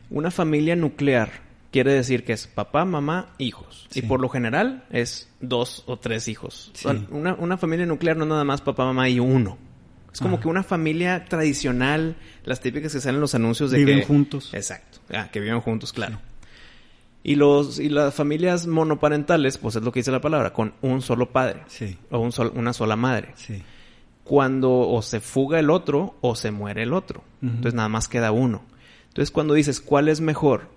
Una 0.09 0.29
familia 0.31 0.75
nuclear 0.75 1.41
quiere 1.71 1.93
decir 1.93 2.23
que 2.23 2.33
es 2.33 2.45
papá, 2.45 2.85
mamá, 2.85 3.33
hijos. 3.39 3.87
Y 3.93 4.03
por 4.03 4.21
lo 4.21 4.29
general 4.29 4.85
es 4.91 5.29
dos 5.41 5.83
o 5.87 5.97
tres 5.97 6.27
hijos. 6.27 6.71
Una, 7.09 7.57
familia 7.57 7.85
nuclear 7.85 8.15
no 8.15 8.23
es 8.23 8.29
nada 8.29 8.43
más 8.43 8.61
papá, 8.61 8.85
mamá 8.85 9.09
y 9.09 9.19
uno. 9.19 9.57
Es 10.13 10.19
como 10.19 10.39
que 10.39 10.47
una 10.47 10.61
familia 10.61 11.25
tradicional, 11.25 12.15
las 12.43 12.59
típicas 12.59 12.93
que 12.93 12.99
salen 12.99 13.15
en 13.15 13.21
los 13.21 13.33
anuncios 13.33 13.71
de 13.71 13.79
viven 13.79 14.03
juntos. 14.03 14.53
Exacto. 14.53 14.99
Ah, 15.11 15.29
que 15.31 15.39
viven 15.39 15.59
juntos, 15.59 15.91
claro. 15.91 16.19
Y 17.23 17.33
los 17.35 17.79
y 17.79 17.89
las 17.89 18.13
familias 18.13 18.67
monoparentales, 18.67 19.57
pues 19.57 19.75
es 19.75 19.81
lo 19.81 19.91
que 19.91 20.01
dice 20.01 20.11
la 20.11 20.21
palabra, 20.21 20.53
con 20.53 20.75
un 20.81 21.01
solo 21.01 21.31
padre. 21.31 21.61
Sí. 21.65 21.97
O 22.11 22.19
un 22.19 22.31
una 22.53 22.73
sola 22.73 22.95
madre. 22.95 23.31
Sí 23.35 23.63
cuando 24.23 24.71
o 24.71 25.01
se 25.01 25.19
fuga 25.19 25.59
el 25.59 25.69
otro 25.69 26.15
o 26.21 26.35
se 26.35 26.51
muere 26.51 26.83
el 26.83 26.93
otro. 26.93 27.23
Entonces 27.41 27.73
nada 27.73 27.89
más 27.89 28.07
queda 28.07 28.31
uno. 28.31 28.63
Entonces 29.09 29.31
cuando 29.31 29.53
dices 29.53 29.81
cuál 29.81 30.07
es 30.07 30.21
mejor, 30.21 30.69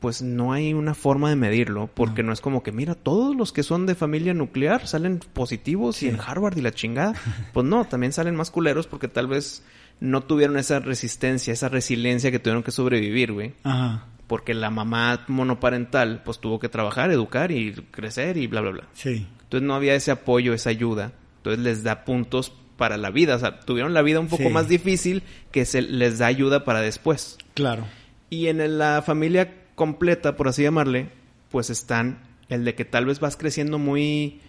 pues 0.00 0.22
no 0.22 0.52
hay 0.52 0.74
una 0.74 0.94
forma 0.94 1.28
de 1.28 1.36
medirlo, 1.36 1.90
porque 1.92 2.22
no, 2.22 2.32
es 2.32 2.40
como 2.40 2.62
que, 2.62 2.72
mira, 2.72 2.94
todos 2.94 3.34
los 3.36 3.52
que 3.52 3.62
son 3.62 3.86
de 3.86 3.94
familia 3.94 4.32
nuclear 4.32 4.86
salen 4.86 5.18
positivos 5.18 6.02
y 6.02 6.08
en 6.08 6.18
Harvard 6.20 6.56
y 6.56 6.62
la 6.62 6.72
chingada. 6.72 7.14
Pues 7.52 7.66
no, 7.66 7.84
también 7.84 8.12
salen 8.12 8.36
más 8.36 8.50
culeros 8.50 8.86
porque 8.86 9.08
tal 9.08 9.26
vez 9.26 9.64
no 10.00 10.22
tuvieron 10.22 10.56
esa 10.56 10.78
resistencia, 10.78 11.52
esa 11.52 11.68
resiliencia 11.68 12.30
que 12.30 12.38
tuvieron 12.38 12.62
que 12.62 12.70
sobrevivir, 12.70 13.32
güey. 13.32 13.54
Ajá. 13.64 14.06
Porque 14.26 14.54
la 14.54 14.70
mamá 14.70 15.24
monoparental, 15.26 16.22
pues 16.22 16.38
tuvo 16.38 16.58
que 16.60 16.68
trabajar, 16.68 17.10
educar 17.10 17.50
y 17.50 17.72
crecer 17.72 18.36
y 18.36 18.46
bla, 18.46 18.60
bla, 18.60 18.70
bla. 18.70 18.84
Sí. 18.92 19.26
Entonces 19.42 19.66
no 19.66 19.74
había 19.74 19.94
ese 19.94 20.10
apoyo, 20.10 20.52
esa 20.52 20.70
ayuda. 20.70 21.12
Entonces 21.38 21.64
les 21.64 21.82
da 21.82 22.04
puntos 22.04 22.52
para 22.78 22.96
la 22.96 23.10
vida. 23.10 23.36
O 23.36 23.38
sea, 23.38 23.60
tuvieron 23.60 23.92
la 23.92 24.00
vida 24.00 24.20
un 24.20 24.28
poco 24.28 24.48
más 24.48 24.68
difícil 24.68 25.22
que 25.52 25.66
se 25.66 25.82
les 25.82 26.16
da 26.16 26.26
ayuda 26.26 26.64
para 26.64 26.80
después. 26.80 27.36
Claro. 27.52 27.84
Y 28.30 28.46
en 28.46 28.78
la 28.78 29.02
familia 29.02 29.52
completa, 29.74 30.36
por 30.36 30.48
así 30.48 30.62
llamarle, 30.62 31.10
pues 31.50 31.68
están 31.68 32.20
el 32.48 32.64
de 32.64 32.74
que 32.74 32.86
tal 32.86 33.04
vez 33.04 33.20
vas 33.20 33.36
creciendo 33.36 33.78
muy... 33.78 34.40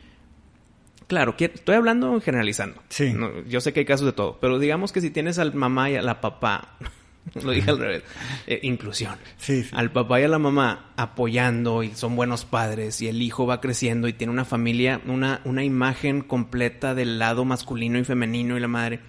Claro, 1.07 1.35
estoy 1.37 1.75
hablando 1.75 2.21
generalizando. 2.21 2.81
Sí. 2.89 3.13
yo 3.47 3.61
sé 3.61 3.73
que 3.73 3.81
hay 3.81 3.85
casos 3.85 4.05
de 4.05 4.13
todo, 4.13 4.37
pero 4.39 4.59
digamos 4.59 4.91
que 4.91 5.01
si 5.01 5.09
tienes 5.09 5.39
al 5.39 5.55
mamá 5.55 5.89
y 5.89 5.95
a 5.95 6.03
la 6.03 6.21
papá 6.21 6.77
Lo 7.43 7.51
dije 7.51 7.69
al 7.69 7.79
revés. 7.79 8.03
Eh, 8.47 8.59
inclusión. 8.63 9.15
Sí, 9.37 9.65
Al 9.71 9.91
papá 9.91 10.19
y 10.19 10.23
a 10.23 10.27
la 10.27 10.39
mamá 10.39 10.91
apoyando 10.95 11.83
y 11.83 11.91
son 11.91 12.15
buenos 12.15 12.45
padres 12.45 13.01
y 13.01 13.07
el 13.07 13.21
hijo 13.21 13.45
va 13.45 13.61
creciendo 13.61 14.07
y 14.07 14.13
tiene 14.13 14.33
una 14.33 14.45
familia, 14.45 15.01
una, 15.05 15.41
una 15.45 15.63
imagen 15.63 16.21
completa 16.21 16.95
del 16.95 17.19
lado 17.19 17.45
masculino 17.45 17.99
y 17.99 18.03
femenino 18.03 18.57
y 18.57 18.59
la 18.59 18.67
madre. 18.67 18.99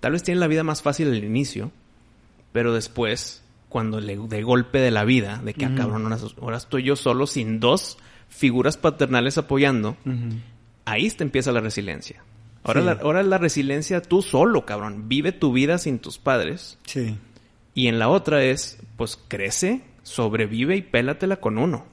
Tal 0.00 0.12
vez 0.12 0.22
tiene 0.22 0.40
la 0.40 0.46
vida 0.46 0.62
más 0.62 0.82
fácil 0.82 1.08
al 1.08 1.24
inicio, 1.24 1.72
pero 2.52 2.74
después, 2.74 3.42
cuando 3.68 4.00
le 4.00 4.16
de 4.16 4.42
golpe 4.42 4.78
de 4.78 4.90
la 4.90 5.04
vida, 5.04 5.40
de 5.42 5.54
que, 5.54 5.64
ah, 5.64 5.72
cabrón, 5.76 6.06
ahora, 6.40 6.56
estoy 6.56 6.84
yo 6.84 6.96
solo 6.96 7.26
sin 7.26 7.58
dos 7.58 7.98
figuras 8.28 8.76
paternales 8.76 9.38
apoyando, 9.38 9.96
ahí 10.84 11.10
te 11.10 11.24
empieza 11.24 11.52
la 11.52 11.60
resiliencia. 11.60 12.22
Ahora, 12.64 12.80
la, 12.80 12.92
ahora 12.92 13.22
la 13.22 13.36
resiliencia 13.36 14.00
tú 14.00 14.22
solo, 14.22 14.64
cabrón. 14.64 15.08
Vive 15.08 15.32
tu 15.32 15.52
vida 15.52 15.76
sin 15.76 15.98
tus 15.98 16.18
padres. 16.18 16.78
Sí. 16.86 17.16
Y 17.74 17.88
en 17.88 17.98
la 17.98 18.08
otra 18.08 18.44
es, 18.44 18.78
pues 18.96 19.18
crece, 19.28 19.82
sobrevive 20.02 20.76
y 20.76 20.82
pélatela 20.82 21.36
con 21.36 21.58
uno. 21.58 21.84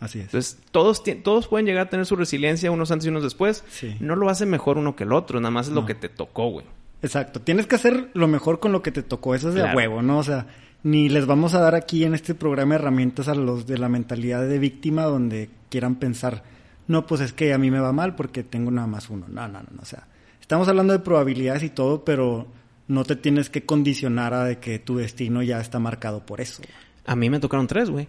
Así 0.00 0.18
es. 0.18 0.26
Entonces, 0.26 0.58
todos, 0.70 1.02
todos 1.22 1.48
pueden 1.48 1.66
llegar 1.66 1.86
a 1.86 1.90
tener 1.90 2.06
su 2.06 2.16
resiliencia 2.16 2.70
unos 2.70 2.90
antes 2.90 3.06
y 3.06 3.10
unos 3.10 3.22
después. 3.22 3.64
Sí. 3.68 3.96
No 4.00 4.16
lo 4.16 4.28
hace 4.28 4.46
mejor 4.46 4.78
uno 4.78 4.96
que 4.96 5.04
el 5.04 5.12
otro, 5.12 5.40
nada 5.40 5.50
más 5.50 5.68
es 5.68 5.74
lo 5.74 5.84
que 5.86 5.94
te 5.94 6.08
tocó, 6.08 6.50
güey. 6.50 6.66
Exacto. 7.02 7.40
Tienes 7.40 7.66
que 7.66 7.76
hacer 7.76 8.10
lo 8.14 8.28
mejor 8.28 8.60
con 8.60 8.72
lo 8.72 8.82
que 8.82 8.92
te 8.92 9.02
tocó. 9.02 9.34
Eso 9.34 9.48
es 9.50 9.54
de 9.54 9.74
huevo, 9.74 10.02
¿no? 10.02 10.18
O 10.18 10.22
sea, 10.22 10.46
ni 10.82 11.08
les 11.08 11.26
vamos 11.26 11.54
a 11.54 11.60
dar 11.60 11.74
aquí 11.74 12.04
en 12.04 12.14
este 12.14 12.34
programa 12.34 12.74
herramientas 12.74 13.28
a 13.28 13.34
los 13.34 13.66
de 13.66 13.78
la 13.78 13.88
mentalidad 13.88 14.46
de 14.46 14.58
víctima 14.58 15.04
donde 15.04 15.50
quieran 15.68 15.96
pensar, 15.96 16.42
no, 16.88 17.06
pues 17.06 17.20
es 17.20 17.32
que 17.32 17.52
a 17.52 17.58
mí 17.58 17.70
me 17.70 17.80
va 17.80 17.92
mal 17.92 18.16
porque 18.16 18.42
tengo 18.42 18.70
nada 18.70 18.86
más 18.86 19.10
uno. 19.10 19.26
No, 19.28 19.48
no, 19.48 19.60
no. 19.60 19.82
O 19.82 19.84
sea, 19.84 20.06
estamos 20.40 20.68
hablando 20.68 20.92
de 20.92 20.98
probabilidades 21.00 21.62
y 21.62 21.70
todo, 21.70 22.04
pero 22.04 22.48
no 22.90 23.04
te 23.04 23.14
tienes 23.14 23.50
que 23.50 23.64
condicionar 23.64 24.34
a 24.34 24.44
de 24.44 24.58
que 24.58 24.80
tu 24.80 24.96
destino 24.96 25.44
ya 25.44 25.60
está 25.60 25.78
marcado 25.78 26.26
por 26.26 26.40
eso. 26.40 26.60
A 27.06 27.14
mí 27.14 27.30
me 27.30 27.38
tocaron 27.38 27.68
tres, 27.68 27.88
güey. 27.88 28.06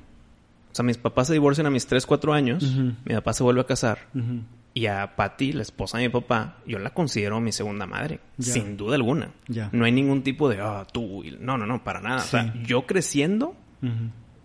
O 0.71 0.75
sea, 0.75 0.83
mis 0.83 0.97
papás 0.97 1.27
se 1.27 1.33
divorcian 1.33 1.67
a 1.67 1.69
mis 1.69 1.85
tres, 1.85 2.07
cuatro 2.07 2.33
años. 2.33 2.63
Mi 3.05 3.13
papá 3.13 3.33
se 3.33 3.43
vuelve 3.43 3.61
a 3.61 3.65
casar. 3.65 4.07
Y 4.73 4.87
a 4.87 5.15
Patty, 5.15 5.53
la 5.53 5.61
esposa 5.61 5.99
de 5.99 6.05
mi 6.05 6.09
papá, 6.09 6.57
yo 6.65 6.79
la 6.79 6.89
considero 6.89 7.39
mi 7.39 7.51
segunda 7.51 7.85
madre. 7.85 8.21
Sin 8.39 8.75
duda 8.75 8.95
alguna. 8.95 9.31
No 9.71 9.85
hay 9.85 9.91
ningún 9.91 10.23
tipo 10.23 10.49
de, 10.49 10.59
ah, 10.59 10.87
tú. 10.91 11.23
No, 11.39 11.59
no, 11.59 11.67
no, 11.67 11.83
para 11.83 12.01
nada. 12.01 12.23
O 12.23 12.25
sea, 12.25 12.51
yo 12.63 12.87
creciendo, 12.87 13.55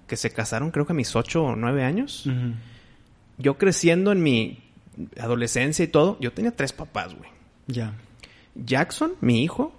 que 0.06 0.16
se 0.16 0.30
casaron 0.30 0.70
creo 0.70 0.84
que 0.84 0.92
a 0.92 0.96
mis 0.96 1.16
ocho 1.16 1.44
o 1.44 1.56
nueve 1.56 1.82
años. 1.82 2.28
Yo 3.38 3.56
creciendo 3.56 4.12
en 4.12 4.22
mi 4.22 4.58
adolescencia 5.18 5.82
y 5.82 5.88
todo, 5.88 6.18
yo 6.20 6.32
tenía 6.32 6.54
tres 6.54 6.74
papás, 6.74 7.14
güey. 7.14 7.30
Ya. 7.68 7.94
Jackson, 8.64 9.12
mi 9.20 9.42
hijo, 9.42 9.74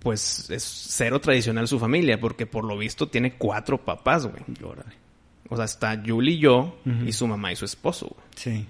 pues 0.00 0.48
es 0.50 0.62
cero 0.62 1.20
tradicional 1.20 1.68
su 1.68 1.78
familia, 1.78 2.20
porque 2.20 2.46
por 2.46 2.64
lo 2.64 2.78
visto 2.78 3.08
tiene 3.08 3.34
cuatro 3.34 3.84
papás, 3.84 4.26
güey. 4.26 4.42
O 5.48 5.56
sea, 5.56 5.64
está 5.64 6.00
Julie 6.04 6.34
y 6.34 6.38
yo, 6.38 6.78
y 7.06 7.12
su 7.12 7.26
mamá 7.26 7.52
y 7.52 7.56
su 7.56 7.64
esposo, 7.64 8.06
güey. 8.06 8.26
Sí. 8.36 8.66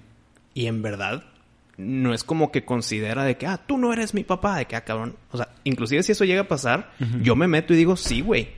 Y 0.53 0.65
en 0.65 0.81
verdad, 0.81 1.23
no 1.77 2.13
es 2.13 2.23
como 2.23 2.51
que 2.51 2.65
considera 2.65 3.23
de 3.23 3.37
que, 3.37 3.47
ah, 3.47 3.57
tú 3.65 3.77
no 3.77 3.93
eres 3.93 4.13
mi 4.13 4.23
papá, 4.23 4.57
de 4.57 4.65
que, 4.65 4.75
ah, 4.75 4.83
cabrón. 4.83 5.15
O 5.31 5.37
sea, 5.37 5.49
inclusive 5.63 6.03
si 6.03 6.11
eso 6.11 6.25
llega 6.25 6.41
a 6.41 6.47
pasar, 6.47 6.91
yo 7.21 7.35
me 7.35 7.47
meto 7.47 7.73
y 7.73 7.77
digo, 7.77 7.95
sí, 7.95 8.21
güey. 8.21 8.49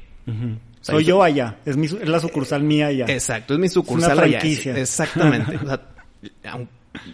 Soy 0.81 1.03
yo 1.03 1.21
allá, 1.21 1.59
es, 1.65 1.77
mi, 1.77 1.85
es 1.85 2.09
la 2.09 2.19
sucursal 2.19 2.63
mía 2.63 2.87
allá. 2.87 3.05
Exacto, 3.07 3.53
es 3.53 3.59
mi 3.59 3.69
sucursal 3.69 4.17
allá. 4.17 4.39
Exactamente. 4.39 5.55
o 5.63 5.65
sea, 5.65 5.81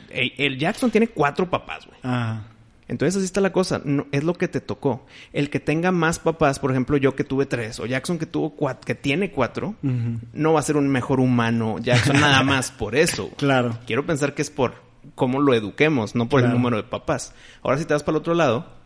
el 0.10 0.58
Jackson 0.58 0.90
tiene 0.90 1.10
cuatro 1.10 1.50
papás, 1.50 1.86
güey. 1.86 2.00
Ah. 2.04 2.42
Entonces 2.88 3.18
así 3.18 3.26
está 3.26 3.42
la 3.42 3.52
cosa, 3.52 3.82
no, 3.84 4.08
es 4.12 4.24
lo 4.24 4.34
que 4.34 4.48
te 4.48 4.62
tocó. 4.62 5.06
El 5.34 5.50
que 5.50 5.60
tenga 5.60 5.92
más 5.92 6.20
papás, 6.20 6.60
por 6.60 6.72
ejemplo 6.72 6.98
yo 6.98 7.16
que 7.16 7.24
tuve 7.24 7.46
tres, 7.46 7.80
o 7.80 7.86
Jackson 7.86 8.18
que 8.18 8.26
tuvo 8.26 8.52
cuatro, 8.52 8.86
que 8.86 8.96
tiene 8.96 9.32
cuatro, 9.32 9.76
no 9.82 10.54
va 10.54 10.60
a 10.60 10.64
ser 10.64 10.78
un 10.78 10.88
mejor 10.88 11.20
humano 11.20 11.78
Jackson 11.80 12.20
nada 12.20 12.44
más 12.44 12.72
por 12.72 12.96
eso. 12.96 13.30
Claro. 13.38 13.78
Quiero 13.86 14.06
pensar 14.06 14.34
que 14.34 14.42
es 14.42 14.50
por 14.50 14.76
cómo 15.16 15.42
lo 15.42 15.54
eduquemos, 15.54 16.16
no 16.16 16.30
por 16.30 16.42
el 16.42 16.52
número 16.52 16.78
de 16.78 16.84
papás. 16.84 17.34
Ahora 17.62 17.78
si 17.78 17.86
te 17.86 17.94
vas 17.94 18.04
para 18.04 18.18
el 18.18 18.22
otro 18.22 18.34
lado, 18.34 18.78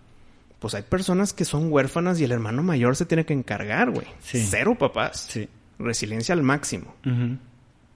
pues 0.60 0.76
hay 0.76 0.84
personas 0.84 1.34
que 1.34 1.46
son 1.46 1.72
huérfanas 1.72 2.20
y 2.20 2.24
el 2.24 2.32
hermano 2.32 2.62
mayor 2.64 2.96
se 2.96 3.06
tiene 3.06 3.26
que 3.26 3.34
encargar, 3.34 3.90
güey. 3.92 4.08
Cero 4.22 4.76
papás. 4.78 5.28
Sí. 5.30 5.50
Resiliencia 5.80 6.34
al 6.34 6.44
máximo. 6.44 6.94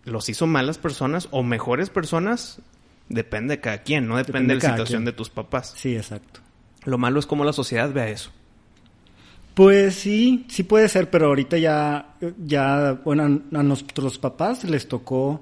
Los 0.04 0.30
hizo 0.30 0.48
malas 0.48 0.78
personas 0.78 1.28
o 1.32 1.44
mejores 1.44 1.90
personas, 1.90 2.62
Depende 3.10 3.56
de 3.56 3.62
cada 3.62 3.80
quien, 3.80 4.08
no 4.08 4.18
depende, 4.18 4.56
de 4.56 4.62
la 4.62 4.70
situación 4.70 5.06
de 5.06 5.14
tus 5.14 5.30
papás. 5.30 5.74
Sí, 5.76 5.96
exacto. 5.96 6.40
Lo 6.86 6.98
malo 6.98 7.20
es 7.20 7.26
cómo 7.26 7.44
la 7.44 7.54
sociedad 7.54 7.92
vea 7.92 8.10
eso. 8.10 8.32
Pues 9.54 9.96
sí, 9.96 10.46
sí 10.50 10.64
puede 10.64 10.90
ser, 10.90 11.10
pero 11.10 11.28
ahorita 11.28 11.58
ya, 11.58 12.16
ya, 12.44 13.00
bueno, 13.06 13.24
a, 13.24 13.64
nuestros 13.64 14.20
papás 14.20 14.64
les 14.66 14.88
tocó 14.88 15.42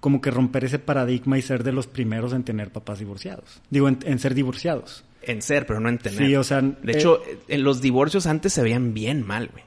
como 0.00 0.20
que 0.20 0.30
romper 0.30 0.64
ese 0.64 0.78
paradigma 0.78 1.38
y 1.38 1.42
ser 1.42 1.62
de 1.62 1.72
los 1.72 1.86
primeros 1.86 2.32
en 2.32 2.44
tener 2.44 2.72
papás 2.72 2.98
divorciados. 2.98 3.60
Digo, 3.68 3.88
en, 3.88 4.18
ser 4.18 4.34
divorciados. 4.34 5.04
En 5.20 5.42
ser, 5.42 5.66
pero 5.66 5.80
no 5.80 5.90
en 5.90 5.98
tener. 5.98 6.26
Sí, 6.26 6.34
o 6.34 6.42
sea... 6.42 6.62
De 6.62 6.92
hecho, 6.92 7.22
eh, 7.26 7.38
en 7.48 7.62
los 7.62 7.82
divorcios 7.82 8.26
antes 8.26 8.54
se 8.54 8.62
veían 8.62 8.94
bien 8.94 9.24
mal, 9.24 9.50
güey. 9.52 9.64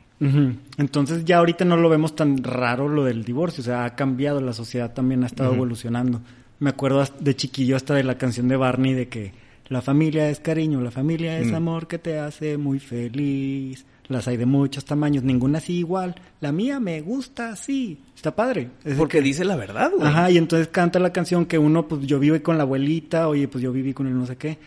Entonces 0.77 1.25
ya 1.25 1.37
ahorita 1.37 1.65
no 1.65 1.75
lo 1.77 1.89
vemos 1.89 2.15
tan 2.15 2.41
raro 2.41 2.87
lo 2.87 3.03
del 3.03 3.25
divorcio, 3.25 3.61
o 3.61 3.65
sea, 3.65 3.83
ha 3.83 3.95
cambiado, 3.95 4.39
la 4.39 4.53
sociedad 4.53 4.93
también 4.93 5.23
ha 5.23 5.27
estado 5.27 5.53
evolucionando. 5.53 6.21
Me 6.59 6.69
acuerdo 6.69 7.03
de 7.19 7.35
chiquillo 7.35 7.75
hasta 7.75 7.95
de 7.95 8.03
la 8.03 8.17
canción 8.17 8.47
de 8.47 8.55
Barney 8.55 8.93
de 8.93 9.07
que 9.07 9.33
la 9.67 9.81
familia 9.81 10.29
es 10.29 10.39
cariño, 10.39 10.81
la 10.81 10.91
familia 10.91 11.39
es 11.39 11.47
mm. 11.47 11.55
amor 11.55 11.87
que 11.87 11.97
te 11.97 12.19
hace 12.19 12.57
muy 12.57 12.79
feliz. 12.79 13.85
Las 14.07 14.27
hay 14.27 14.37
de 14.37 14.45
muchos 14.45 14.85
tamaños, 14.85 15.23
ninguna 15.23 15.57
así 15.57 15.77
igual. 15.77 16.13
La 16.39 16.51
mía 16.51 16.79
me 16.79 17.01
gusta 17.01 17.49
así. 17.49 17.97
Está 18.15 18.35
padre. 18.35 18.69
Porque 18.97 19.19
dice 19.19 19.43
la 19.43 19.55
verdad, 19.55 19.91
güey. 19.95 20.07
Ajá, 20.07 20.29
y 20.29 20.37
entonces 20.37 20.67
canta 20.67 20.99
la 20.99 21.11
canción 21.11 21.47
que 21.47 21.57
uno, 21.57 21.87
pues 21.87 22.05
yo 22.05 22.19
vivo 22.19 22.39
con 22.43 22.57
la 22.57 22.63
abuelita, 22.63 23.27
oye, 23.27 23.47
pues 23.47 23.63
yo 23.63 23.71
viví 23.71 23.93
con 23.93 24.05
el 24.05 24.15
no 24.15 24.27
sé 24.27 24.35
qué. 24.35 24.59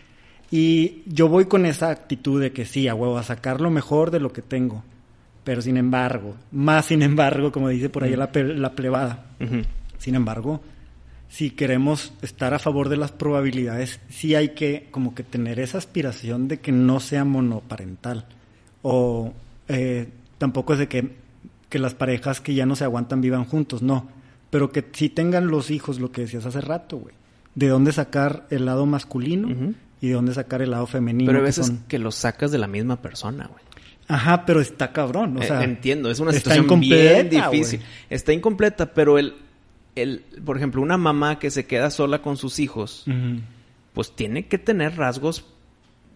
Y 0.51 1.03
yo 1.05 1.29
voy 1.29 1.45
con 1.45 1.65
esa 1.65 1.89
actitud 1.89 2.41
de 2.41 2.51
que 2.51 2.65
sí, 2.65 2.89
a 2.89 2.95
huevo, 2.95 3.17
a 3.17 3.23
sacar 3.23 3.61
lo 3.61 3.69
mejor 3.69 4.11
de 4.11 4.19
lo 4.19 4.33
que 4.33 4.41
tengo. 4.41 4.83
Pero 5.45 5.61
sin 5.61 5.77
embargo, 5.77 6.35
más 6.51 6.87
sin 6.87 7.01
embargo, 7.01 7.51
como 7.51 7.69
dice 7.69 7.89
por 7.89 8.03
ahí 8.03 8.15
mm. 8.15 8.19
la, 8.19 8.29
la 8.33 8.71
plebada. 8.73 9.25
Sin 9.97 10.15
embargo, 10.15 10.61
si 11.29 11.51
queremos 11.51 12.11
estar 12.23 12.53
a 12.53 12.59
favor 12.59 12.89
de 12.89 12.97
las 12.97 13.11
probabilidades, 13.11 13.99
sí 14.09 14.33
hay 14.33 14.49
que 14.49 14.87
como 14.91 15.13
que 15.13 15.23
tener 15.23 15.59
esa 15.59 15.77
aspiración 15.77 16.47
de 16.47 16.59
que 16.59 16.71
no 16.71 16.99
sea 16.99 17.23
monoparental. 17.23 18.25
O 18.81 19.33
eh, 19.67 20.09
tampoco 20.39 20.73
es 20.73 20.79
de 20.79 20.87
que, 20.87 21.11
que, 21.69 21.77
las 21.77 21.93
parejas 21.93 22.41
que 22.41 22.55
ya 22.55 22.65
no 22.65 22.75
se 22.75 22.83
aguantan 22.83 23.21
vivan 23.21 23.45
juntos, 23.45 23.83
no. 23.83 24.09
Pero 24.49 24.71
que 24.71 24.83
sí 24.91 25.09
tengan 25.09 25.47
los 25.47 25.69
hijos, 25.69 25.99
lo 25.99 26.11
que 26.11 26.21
decías 26.21 26.47
hace 26.47 26.61
rato, 26.61 26.97
güey. 26.97 27.13
De 27.53 27.67
dónde 27.67 27.91
sacar 27.91 28.47
el 28.49 28.65
lado 28.65 28.87
masculino 28.87 29.75
y 30.01 30.07
de 30.07 30.13
dónde 30.13 30.33
sacar 30.33 30.63
el 30.63 30.71
lado 30.71 30.87
femenino. 30.87 31.29
Pero 31.29 31.39
a 31.39 31.43
veces 31.43 31.71
que, 31.87 31.99
los 31.99 32.15
sacas 32.15 32.51
de 32.51 32.57
la 32.57 32.67
misma 32.67 33.01
persona, 33.01 33.47
güey. 33.47 33.63
Ajá, 34.07 34.43
pero 34.43 34.59
está 34.59 34.91
cabrón, 34.91 35.37
o 35.37 35.41
eh, 35.41 35.45
sea... 35.45 35.63
entiendo, 35.63 36.09
es 36.09 36.19
una 36.19 36.31
situación 36.31 36.79
bien 36.79 37.29
difícil. 37.29 37.81
Está 38.09 38.33
incompleta, 38.33 38.91
pero 38.91 39.19
el 39.19 39.35
el, 40.01 40.25
por 40.45 40.57
ejemplo, 40.57 40.81
una 40.81 40.97
mamá 40.97 41.39
que 41.39 41.51
se 41.51 41.65
queda 41.65 41.89
sola 41.89 42.21
con 42.21 42.37
sus 42.37 42.59
hijos, 42.59 43.05
pues 43.93 44.15
tiene 44.15 44.47
que 44.47 44.57
tener 44.57 44.97
rasgos 44.97 45.45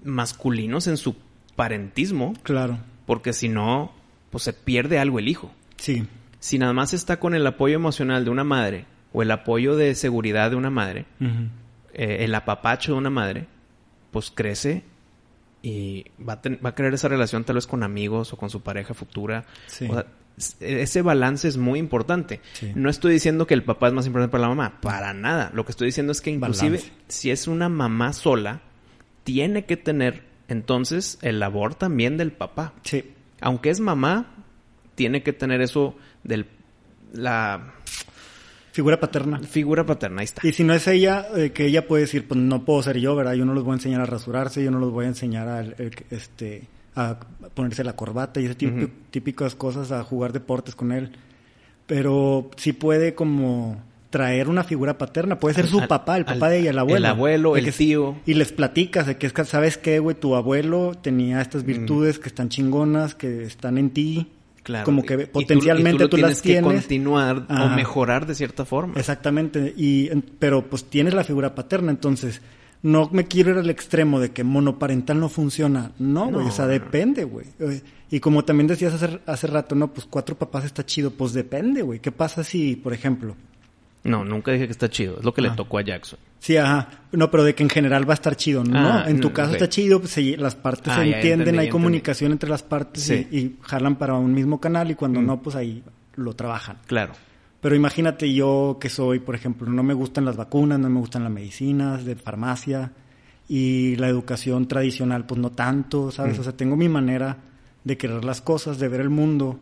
masculinos 0.04 0.88
en 0.88 0.98
su 0.98 1.16
parentismo. 1.56 2.34
Claro. 2.44 2.80
Porque 3.06 3.34
si 3.34 3.50
no, 3.50 3.92
pues 4.32 4.44
se 4.44 4.54
pierde 4.54 5.00
algo 5.00 5.20
el 5.20 5.28
hijo. 5.28 5.52
Sí. 5.78 6.08
Si 6.40 6.58
nada 6.58 6.74
más 6.74 6.94
está 6.94 7.20
con 7.20 7.36
el 7.36 7.46
apoyo 7.46 7.76
emocional 7.76 8.26
de 8.26 8.32
una 8.32 8.44
madre 8.44 8.86
o 9.12 9.22
el 9.22 9.32
apoyo 9.32 9.76
de 9.76 9.96
seguridad 9.96 10.52
de 10.52 10.56
una 10.56 10.70
madre, 10.70 11.06
eh, 11.94 12.18
el 12.22 12.34
apapacho 12.36 12.94
de 12.94 12.98
una 12.98 13.10
madre, 13.10 13.48
pues 14.12 14.32
crece 14.32 14.84
y 15.62 16.06
va 16.20 16.34
a, 16.34 16.42
va 16.64 16.70
a 16.70 16.76
querer 16.76 16.94
esa 16.94 17.08
relación 17.08 17.44
tal 17.44 17.56
vez 17.56 17.68
con 17.68 17.84
amigos 17.84 18.34
o 18.34 18.38
con 18.38 18.50
su 18.50 18.62
pareja 18.62 18.94
futura. 18.94 19.46
Sí 19.68 19.88
ese 20.60 21.02
balance 21.02 21.48
es 21.48 21.58
muy 21.58 21.80
importante. 21.80 22.42
No 22.76 22.90
estoy 22.90 23.14
diciendo 23.14 23.46
que 23.46 23.54
el 23.54 23.64
papá 23.64 23.88
es 23.88 23.94
más 23.94 24.06
importante 24.06 24.32
para 24.32 24.44
la 24.44 24.50
mamá, 24.50 24.82
para 24.82 25.14
nada. 25.14 25.52
Lo 25.54 25.66
que 25.66 25.72
estoy 25.72 25.88
diciendo 25.88 26.12
es 26.12 26.22
que 26.22 26.32
inclusive 26.32 26.82
si 27.08 27.32
es 27.32 27.48
una 27.48 27.70
mamá 27.70 28.14
sola, 28.14 28.62
tiene 29.24 29.66
que 29.66 29.78
tener 29.78 30.24
entonces 30.48 31.18
el 31.22 31.40
labor 31.40 31.76
también 31.76 32.18
del 32.18 32.32
papá. 32.32 32.74
Sí. 32.84 33.14
Aunque 33.42 33.70
es 33.70 33.80
mamá, 33.80 34.36
tiene 34.96 35.24
que 35.24 35.34
tener 35.34 35.62
eso 35.62 35.96
del 36.24 36.48
la 37.14 37.74
figura 38.72 39.00
paterna. 39.00 39.40
Figura 39.40 39.86
paterna, 39.86 40.22
ahí 40.22 40.26
está. 40.26 40.46
Y 40.48 40.52
si 40.52 40.64
no 40.64 40.74
es 40.74 40.88
ella, 40.88 41.28
eh, 41.36 41.52
que 41.52 41.68
ella 41.68 41.88
puede 41.88 42.04
decir, 42.04 42.28
pues 42.28 42.40
no 42.40 42.66
puedo 42.66 42.82
ser 42.82 42.98
yo, 42.98 43.16
¿verdad? 43.16 43.34
Yo 43.34 43.46
no 43.46 43.54
los 43.54 43.64
voy 43.64 43.74
a 43.74 43.76
enseñar 43.76 44.02
a 44.02 44.06
rasurarse, 44.06 44.64
yo 44.64 44.72
no 44.72 44.80
los 44.80 44.92
voy 44.92 45.06
a 45.06 45.10
enseñar 45.10 45.48
a 45.48 45.62
este 46.10 46.68
a 46.96 47.20
ponerse 47.54 47.84
la 47.84 47.96
corbata 47.96 48.40
y 48.40 48.46
ese 48.46 48.56
tipo, 48.56 48.88
típicas 49.12 49.56
cosas, 49.56 49.92
a 49.92 50.04
jugar 50.04 50.34
deportes 50.34 50.76
con 50.76 50.92
él. 50.92 51.12
Pero 51.86 52.50
sí 52.56 52.74
puede 52.74 53.14
como 53.14 53.82
traer 54.14 54.48
una 54.48 54.64
figura 54.64 54.98
paterna. 55.00 55.40
Puede 55.40 55.56
ser 55.56 55.68
su 55.68 55.88
papá, 55.88 56.18
el 56.18 56.26
papá 56.26 56.50
de 56.50 56.60
ella, 56.60 56.70
el 56.70 56.78
abuelo. 56.78 56.98
El 56.98 57.06
abuelo, 57.06 57.58
el 57.58 57.74
tío. 57.74 58.16
Y 58.28 58.36
les 58.36 58.52
platicas 58.52 59.08
de 59.08 59.18
que 59.18 59.26
es 59.26 59.34
que, 59.34 59.44
¿sabes 59.44 59.80
qué, 59.80 59.98
güey? 59.98 60.16
Tu 60.16 60.36
abuelo 60.36 60.94
tenía 61.02 61.42
estas 61.42 61.66
virtudes 61.66 62.20
que 62.20 62.30
están 62.30 62.50
chingonas, 62.50 63.16
que 63.16 63.44
están 63.44 63.80
en 63.80 63.90
ti. 63.90 64.28
Claro. 64.62 64.86
Como 64.86 65.04
que 65.04 65.18
potencialmente 65.26 66.08
tú, 66.08 66.18
las 66.18 66.44
tienes. 66.44 66.64
que 66.64 66.78
continuar 66.78 67.48
o 67.50 67.70
mejorar 67.70 68.28
de 68.28 68.36
cierta 68.36 68.66
forma. 68.66 68.94
Exactamente. 69.00 69.74
Y, 69.76 70.10
pero 70.38 70.70
pues 70.70 70.86
tienes 70.86 71.16
la 71.16 71.24
figura 71.24 71.56
paterna, 71.56 71.90
entonces 71.90 72.40
no 72.84 73.10
me 73.12 73.26
quiero 73.26 73.52
ir 73.52 73.58
al 73.58 73.70
extremo 73.70 74.20
de 74.20 74.32
que 74.32 74.44
monoparental 74.44 75.20
no 75.20 75.30
funciona. 75.30 75.92
No, 76.00 76.30
güey, 76.30 76.48
o 76.48 76.52
sea, 76.52 76.68
depende, 76.68 77.24
güey. 77.24 77.48
Y 78.12 78.20
como 78.20 78.44
también 78.44 78.68
decías 78.68 78.94
hace, 78.94 79.20
hace 79.26 79.48
rato, 79.48 79.74
no, 79.74 79.88
pues 79.88 80.06
cuatro 80.08 80.38
papás 80.38 80.66
está 80.66 80.86
chido. 80.86 81.12
Pues 81.12 81.34
depende, 81.34 81.82
güey. 81.82 82.00
¿Qué 82.00 82.12
pasa 82.12 82.44
si, 82.44 82.76
por 82.76 82.94
ejemplo... 82.94 83.36
No, 84.04 84.26
nunca 84.26 84.52
dije 84.52 84.66
que 84.66 84.74
está 84.74 84.90
chido. 84.90 85.18
Es 85.18 85.24
lo 85.24 85.34
que 85.34 85.42
le 85.42 85.48
ah. 85.48 85.56
tocó 85.56 85.78
a 85.78 85.82
Jackson. 85.82 86.20
Sí, 86.40 86.58
ajá. 86.58 86.90
No, 87.14 87.32
pero 87.32 87.46
de 87.46 87.56
que 87.56 87.64
en 87.64 87.70
general 87.70 88.08
va 88.08 88.14
a 88.14 88.16
estar 88.16 88.36
chido. 88.36 88.66
No, 88.66 88.78
ah, 88.78 89.06
en 89.08 89.22
tu 89.22 89.32
caso 89.32 89.54
está 89.54 89.70
chido. 89.70 90.02
Pues, 90.02 90.18
las 90.38 90.56
partes 90.56 90.92
ah, 90.92 90.98
se 90.98 91.16
entienden, 91.16 91.58
hay 91.58 91.70
comunicación 91.70 92.34
entre 92.34 92.50
las 92.50 92.64
partes 92.64 93.10
y, 93.10 93.56
jalan 93.62 93.96
para 93.96 94.16
un 94.16 94.34
mismo 94.34 94.60
canal 94.60 94.92
y 94.92 94.96
cuando 94.96 95.22
mm. 95.22 95.26
no, 95.26 95.42
pues 95.42 95.56
ahí 95.56 95.82
lo 96.16 96.34
trabajan. 96.34 96.80
Claro. 96.86 97.14
Pero 97.64 97.76
imagínate 97.78 98.32
yo 98.34 98.78
que 98.78 98.90
soy, 98.90 99.20
por 99.20 99.36
ejemplo, 99.36 99.72
no 99.72 99.84
me 99.84 99.94
gustan 99.94 100.26
las 100.26 100.36
vacunas, 100.36 100.78
no 100.80 100.90
me 100.90 101.00
gustan 101.00 101.24
las 101.24 101.32
medicinas 101.32 102.04
de 102.04 102.18
farmacia 102.18 102.92
y 103.48 103.96
la 103.96 104.10
educación 104.10 104.68
tradicional, 104.68 105.26
pues 105.26 105.40
no 105.40 105.54
tanto, 105.54 106.12
¿sabes? 106.12 106.38
Mm. 106.38 106.42
O 106.42 106.44
sea, 106.44 106.58
tengo 106.58 106.76
mi 106.76 106.90
manera 106.90 107.38
de 107.86 107.98
querer 107.98 108.26
las 108.26 108.42
cosas, 108.42 108.80
de 108.80 108.90
ver 108.90 109.00
el 109.00 109.10
mundo. 109.10 109.62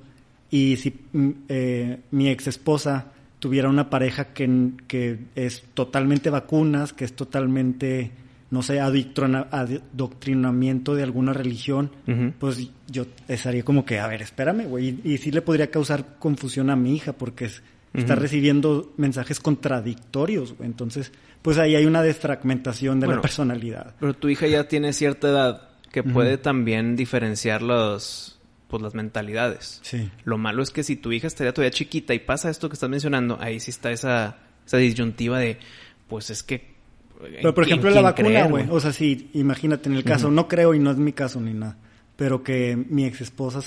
Y 0.49 0.77
si 0.77 0.99
mm, 1.13 1.29
eh, 1.47 1.99
mi 2.09 2.29
ex 2.29 2.47
esposa 2.47 3.11
tuviera 3.37 3.69
una 3.69 3.91
pareja 3.91 4.33
que, 4.33 4.71
que 4.87 5.19
es 5.35 5.63
totalmente 5.75 6.31
vacunas, 6.31 6.93
que 6.93 7.05
es 7.05 7.15
totalmente, 7.15 8.09
no 8.49 8.63
sé, 8.63 8.79
adoctrinamiento 8.79 10.95
de 10.95 11.03
alguna 11.03 11.33
religión, 11.33 11.91
pues 12.39 12.67
yo 12.87 13.05
estaría 13.27 13.61
como 13.61 13.85
que, 13.85 13.99
a 13.99 14.07
ver, 14.07 14.23
espérame, 14.23 14.65
güey. 14.65 14.99
Y, 15.03 15.13
y 15.13 15.19
sí 15.19 15.29
le 15.29 15.43
podría 15.43 15.69
causar 15.69 16.17
confusión 16.17 16.71
a 16.71 16.75
mi 16.75 16.95
hija 16.95 17.13
porque 17.13 17.45
es 17.45 17.61
está 17.93 18.15
recibiendo 18.15 18.93
mensajes 18.97 19.39
contradictorios, 19.39 20.56
Entonces, 20.62 21.12
pues 21.41 21.58
ahí 21.58 21.75
hay 21.75 21.86
una 21.86 22.01
desfragmentación 22.01 22.99
de 22.99 23.08
la 23.08 23.21
personalidad. 23.21 23.95
Pero 23.99 24.13
tu 24.13 24.30
hija 24.30 24.47
ya 24.47 24.67
tiene 24.67 24.93
cierta 24.93 25.30
edad 25.30 25.69
que 25.91 26.04
puede 26.04 26.38
también 26.38 26.95
diferenciar 26.95 27.62
los, 27.62 28.39
pues, 28.69 28.82
las 28.82 28.95
mentalidades. 28.95 29.80
Sí. 29.84 30.10
Lo 30.23 30.38
malo 30.38 30.63
es 30.63 30.71
que 30.71 30.84
si 30.84 30.95
tu 30.95 31.12
hija 31.12 31.27
estaría 31.27 31.54
todavía 31.54 31.71
chiquita 31.71 32.13
y 32.13 32.19
pasa 32.19 32.49
esto 32.49 32.69
que 32.69 32.75
estás 32.75 32.89
mencionando, 32.89 33.38
ahí 33.41 33.60
sí 33.60 33.71
está 33.71 33.91
esa, 33.91 34.38
esa 34.65 34.77
disyuntiva 34.77 35.39
de, 35.39 35.60
pues 36.08 36.30
es 36.30 36.43
que... 36.43 36.71
Pero 37.19 37.54
por 37.54 37.65
ejemplo 37.65 37.89
la 37.91 38.01
vacuna, 38.01 38.47
güey. 38.47 38.65
O 38.69 38.80
sea, 38.80 38.91
sí, 38.91 39.30
imagínate 39.34 39.89
en 39.89 39.95
el 39.95 40.04
caso, 40.04 40.32
no 40.32 40.47
creo 40.47 40.73
y 40.73 40.80
no 40.80 40.91
es 40.91 40.97
mi 40.97 41.13
caso 41.13 41.39
ni 41.39 41.54
nada 41.54 41.77
pero 42.21 42.43
que 42.43 42.75
mi 42.75 43.06
ex 43.06 43.21
esposa 43.21 43.62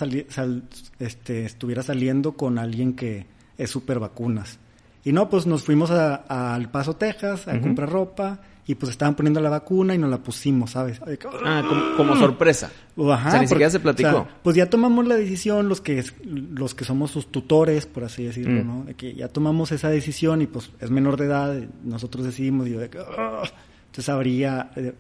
este, 1.01 1.45
estuviera 1.45 1.83
saliendo 1.83 2.35
con 2.35 2.61
alguien 2.61 2.95
que 2.95 3.27
es 3.59 3.71
súper 3.71 3.99
vacunas. 3.99 4.59
Y 5.05 5.13
no, 5.13 5.29
pues 5.29 5.47
nos 5.47 5.63
fuimos 5.63 5.91
al 5.91 6.71
Paso, 6.71 6.97
Texas, 6.97 7.47
a 7.47 7.61
comprar 7.61 7.91
ropa 7.91 8.41
y 8.67 8.75
pues 8.75 8.93
estaban 8.93 9.15
poniendo 9.15 9.41
la 9.41 9.51
vacuna 9.51 9.95
y 9.95 9.99
nos 9.99 10.09
la 10.09 10.19
pusimos, 10.19 10.71
¿sabes? 10.71 11.01
Ah, 11.45 11.63
como, 11.97 12.17
sorpresa. 12.17 12.71
Ajá, 12.97 13.29
o 13.29 13.31
sea, 13.31 13.41
ni 13.41 13.47
siquiera 13.47 13.71
se 13.71 13.81
platicó. 13.81 14.27
pues 14.43 14.57
ya 14.57 14.71
tomamos 14.71 15.07
la 15.07 15.17
decisión, 15.17 15.69
los 15.69 15.83
que 15.83 16.03
los 16.25 16.75
que 16.75 16.85
somos 16.85 17.11
sus 17.11 17.31
tutores, 17.31 17.85
por 17.85 18.05
así 18.05 18.25
decirlo, 18.25 18.65
mm. 18.65 18.67
¿no? 18.67 18.85
De 18.85 18.95
que 18.95 19.15
ya 19.15 19.29
tomamos 19.29 19.73
esa 19.73 19.91
decisión 19.91 20.41
y 20.41 20.47
pues 20.47 20.71
es 20.81 20.91
menor 20.91 21.19
de 21.19 21.27
edad, 21.27 21.55
nosotros 21.85 22.25
decidimos, 22.25 22.67
yo 22.69 22.81
de 22.81 22.89
que, 22.89 22.99
ah", 22.99 23.43
entonces 23.87 24.09
habría 24.09 24.71
eh, 24.77 24.95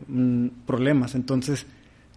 problemas. 0.66 1.14
Entonces, 1.14 1.66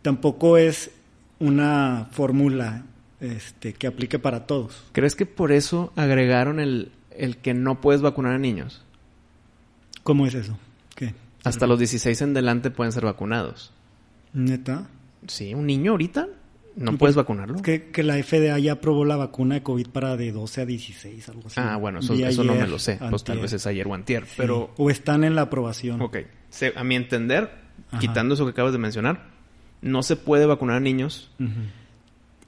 tampoco 0.02 0.58
es 0.58 0.92
una 1.40 2.08
fórmula 2.12 2.84
este, 3.20 3.74
que 3.74 3.88
aplique 3.88 4.20
para 4.20 4.46
todos. 4.46 4.84
¿Crees 4.92 5.16
que 5.16 5.26
por 5.26 5.52
eso 5.52 5.92
agregaron 5.96 6.60
el, 6.60 6.92
el 7.12 7.38
que 7.38 7.54
no 7.54 7.82
puedes 7.82 8.02
vacunar 8.02 8.34
a 8.34 8.38
niños? 8.38 8.84
¿Cómo 10.04 10.26
es 10.26 10.34
eso? 10.34 10.58
¿Qué? 10.96 11.14
Hasta 11.44 11.68
los 11.68 11.80
16 11.80 12.22
en 12.22 12.34
delante 12.34 12.72
pueden 12.72 12.92
ser 12.92 13.06
vacunados. 13.06 13.72
¿Neta? 14.34 14.88
Sí, 15.28 15.54
un 15.54 15.66
niño 15.66 15.92
ahorita 15.92 16.28
no 16.78 16.98
puedes 16.98 17.16
vacunarlo. 17.16 17.62
Que, 17.62 17.90
que 17.90 18.04
la 18.04 18.22
FDA 18.22 18.58
ya 18.60 18.74
aprobó 18.74 19.04
la 19.04 19.16
vacuna 19.16 19.56
de 19.56 19.64
COVID 19.64 19.88
para 19.88 20.16
de 20.16 20.32
12 20.32 20.62
a 20.62 20.66
16, 20.66 21.30
algo 21.30 21.48
así. 21.48 21.60
Ah, 21.60 21.76
bueno, 21.78 22.00
eso, 22.00 22.44
no 22.44 22.54
me 22.54 22.68
lo 22.68 22.78
sé. 22.78 23.00
Pues 23.10 23.24
tal 23.24 23.40
vez 23.40 23.54
es 23.54 23.66
ayer 23.66 23.88
o 23.88 23.94
antier, 23.94 24.26
pero... 24.38 24.72
O 24.78 24.90
están 24.90 25.24
en 25.24 25.36
la 25.36 25.44
aprobación. 25.44 26.02
Ok. 26.02 26.18
a 26.76 26.84
mi 26.84 26.96
entender, 26.96 27.50
quitando 28.00 28.36
eso 28.36 28.46
que 28.46 28.52
acabas 28.52 28.74
de 28.74 28.80
mencionar, 28.80 29.28
no 29.82 30.04
se 30.04 30.16
puede 30.16 30.46
vacunar 30.46 30.78
a 30.78 30.80
niños. 30.80 31.32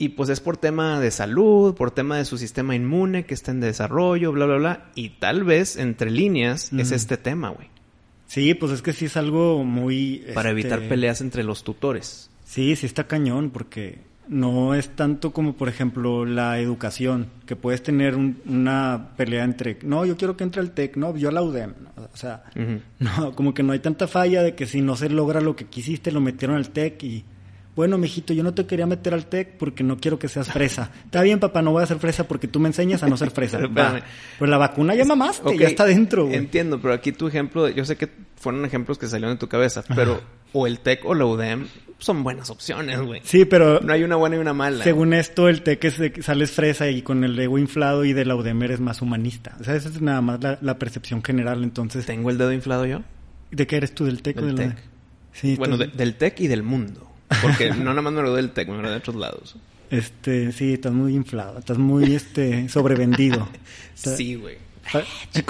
Y 0.01 0.09
pues 0.09 0.29
es 0.29 0.39
por 0.39 0.55
tema 0.55 0.99
de 1.01 1.11
salud, 1.11 1.75
por 1.75 1.91
tema 1.91 2.17
de 2.17 2.23
su 2.23 2.37
sistema 2.37 2.73
inmune 2.73 3.25
que 3.25 3.33
está 3.33 3.51
en 3.51 3.59
desarrollo, 3.59 4.31
bla, 4.31 4.45
bla, 4.45 4.55
bla. 4.55 4.85
Y 4.95 5.09
tal 5.09 5.43
vez, 5.43 5.75
entre 5.75 6.09
líneas, 6.09 6.71
es 6.71 6.93
este 6.93 7.17
tema, 7.17 7.49
güey. 7.49 7.67
Sí, 8.25 8.53
pues 8.53 8.71
es 8.71 8.81
que 8.81 8.93
sí 8.93 9.05
es 9.05 9.17
algo 9.17 9.65
muy... 9.65 10.23
Para 10.33 10.51
evitar 10.51 10.79
este, 10.79 10.89
peleas 10.89 11.19
entre 11.19 11.43
los 11.43 11.65
tutores. 11.65 12.29
Sí, 12.45 12.77
sí 12.77 12.85
está 12.85 13.07
cañón, 13.07 13.49
porque 13.49 13.99
no 14.29 14.73
es 14.73 14.89
tanto 14.95 15.33
como, 15.33 15.57
por 15.57 15.67
ejemplo, 15.67 16.23
la 16.23 16.59
educación, 16.59 17.27
que 17.45 17.57
puedes 17.57 17.83
tener 17.83 18.15
una 18.15 19.09
pelea 19.17 19.43
entre, 19.43 19.79
no, 19.83 20.05
yo 20.05 20.15
quiero 20.15 20.37
que 20.37 20.45
entre 20.45 20.61
el 20.61 20.71
TEC, 20.71 20.95
no, 20.95 21.17
yo 21.17 21.29
la 21.29 21.41
UDEM. 21.41 21.73
O 22.13 22.15
sea, 22.15 22.43
no, 22.99 23.35
como 23.35 23.53
que 23.53 23.63
no 23.63 23.73
hay 23.73 23.79
tanta 23.79 24.07
falla 24.07 24.43
de 24.43 24.55
que 24.55 24.65
si 24.65 24.81
no 24.81 24.95
se 24.95 25.09
logra 25.09 25.41
lo 25.41 25.57
que 25.57 25.65
quisiste, 25.65 26.11
lo 26.11 26.21
metieron 26.21 26.55
al 26.55 26.69
TEC 26.69 27.03
y 27.03 27.25
bueno, 27.79 27.97
mijito, 27.97 28.33
yo 28.33 28.43
no 28.43 28.53
te 28.53 28.65
quería 28.65 28.85
meter 28.85 29.13
al 29.13 29.27
TEC 29.27 29.57
porque 29.57 29.85
no 29.85 29.95
quiero 29.95 30.19
que 30.19 30.27
seas 30.27 30.51
fresa. 30.51 30.91
Está 31.05 31.21
bien, 31.21 31.39
papá, 31.39 31.61
no 31.61 31.71
voy 31.71 31.81
a 31.81 31.85
ser 31.85 31.97
fresa 31.97 32.27
porque 32.27 32.49
tú 32.49 32.59
me 32.59 32.67
enseñas 32.67 33.03
a 33.03 33.07
no 33.07 33.15
ser 33.15 33.31
fresa. 33.31 33.57
Pues 34.37 34.51
la 34.51 34.57
vacuna 34.57 34.95
ya 34.95 35.05
mamaste, 35.05 35.57
ya 35.57 35.67
está 35.67 35.85
dentro. 35.85 36.29
Entiendo, 36.29 36.81
pero 36.81 36.93
aquí 36.93 37.13
tu 37.13 37.29
ejemplo, 37.29 37.69
yo 37.69 37.85
sé 37.85 37.95
que 37.95 38.09
fueron 38.35 38.65
ejemplos 38.65 38.97
que 38.97 39.07
salieron 39.07 39.35
de 39.35 39.39
tu 39.39 39.47
cabeza, 39.47 39.81
pero 39.95 40.19
o 40.51 40.67
el 40.67 40.81
TEC 40.81 41.05
o 41.05 41.15
la 41.15 41.25
UDEM 41.25 41.67
son 41.99 42.21
buenas 42.21 42.49
opciones, 42.49 42.99
güey. 42.99 43.21
Sí, 43.23 43.45
pero... 43.45 43.79
No 43.79 43.93
hay 43.93 44.03
una 44.03 44.17
buena 44.17 44.35
y 44.35 44.39
una 44.39 44.53
mala. 44.53 44.83
Según 44.83 45.13
esto, 45.13 45.47
el 45.47 45.61
TEC 45.61 45.85
es 45.85 45.97
de 45.99 46.11
que 46.11 46.21
sales 46.21 46.51
fresa 46.51 46.89
y 46.89 47.01
con 47.01 47.23
el 47.23 47.39
ego 47.39 47.57
inflado 47.57 48.03
y 48.03 48.11
de 48.11 48.25
la 48.25 48.35
UDEM 48.35 48.61
eres 48.63 48.81
más 48.81 49.01
humanista. 49.01 49.55
O 49.61 49.63
sea, 49.63 49.75
esa 49.75 49.87
es 49.87 50.01
nada 50.01 50.19
más 50.19 50.39
la, 50.61 50.77
percepción 50.77 51.23
general, 51.23 51.63
entonces... 51.63 52.05
¿Tengo 52.05 52.29
el 52.29 52.37
dedo 52.37 52.51
inflado 52.51 52.85
yo? 52.85 53.03
¿De 53.51 53.67
qué 53.67 53.77
eres 53.77 53.95
tú, 53.95 54.03
del 54.03 54.21
TEC 54.21 54.37
o 54.41 54.45
del 54.45 54.55
TEC? 54.55 54.75
Sí, 55.31 55.55
bueno, 55.55 55.77
del 55.77 56.15
TEC 56.15 56.41
y 56.41 56.47
del 56.47 56.63
mundo. 56.63 57.08
Porque 57.41 57.69
no 57.71 57.85
nada 57.85 58.01
más 58.01 58.13
me 58.13 58.21
lo 58.21 58.35
del 58.35 58.51
TEC, 58.51 58.69
me 58.69 58.81
lo 58.81 58.89
de 58.89 58.97
otros 58.97 59.15
lados. 59.15 59.55
Este, 59.89 60.51
sí, 60.51 60.73
estás 60.73 60.93
muy 60.93 61.15
inflado, 61.15 61.59
estás 61.59 61.77
muy 61.77 62.13
este 62.15 62.69
sobrevendido. 62.69 63.47
sí, 63.93 64.35
güey. 64.35 64.57
Te, 65.31 65.43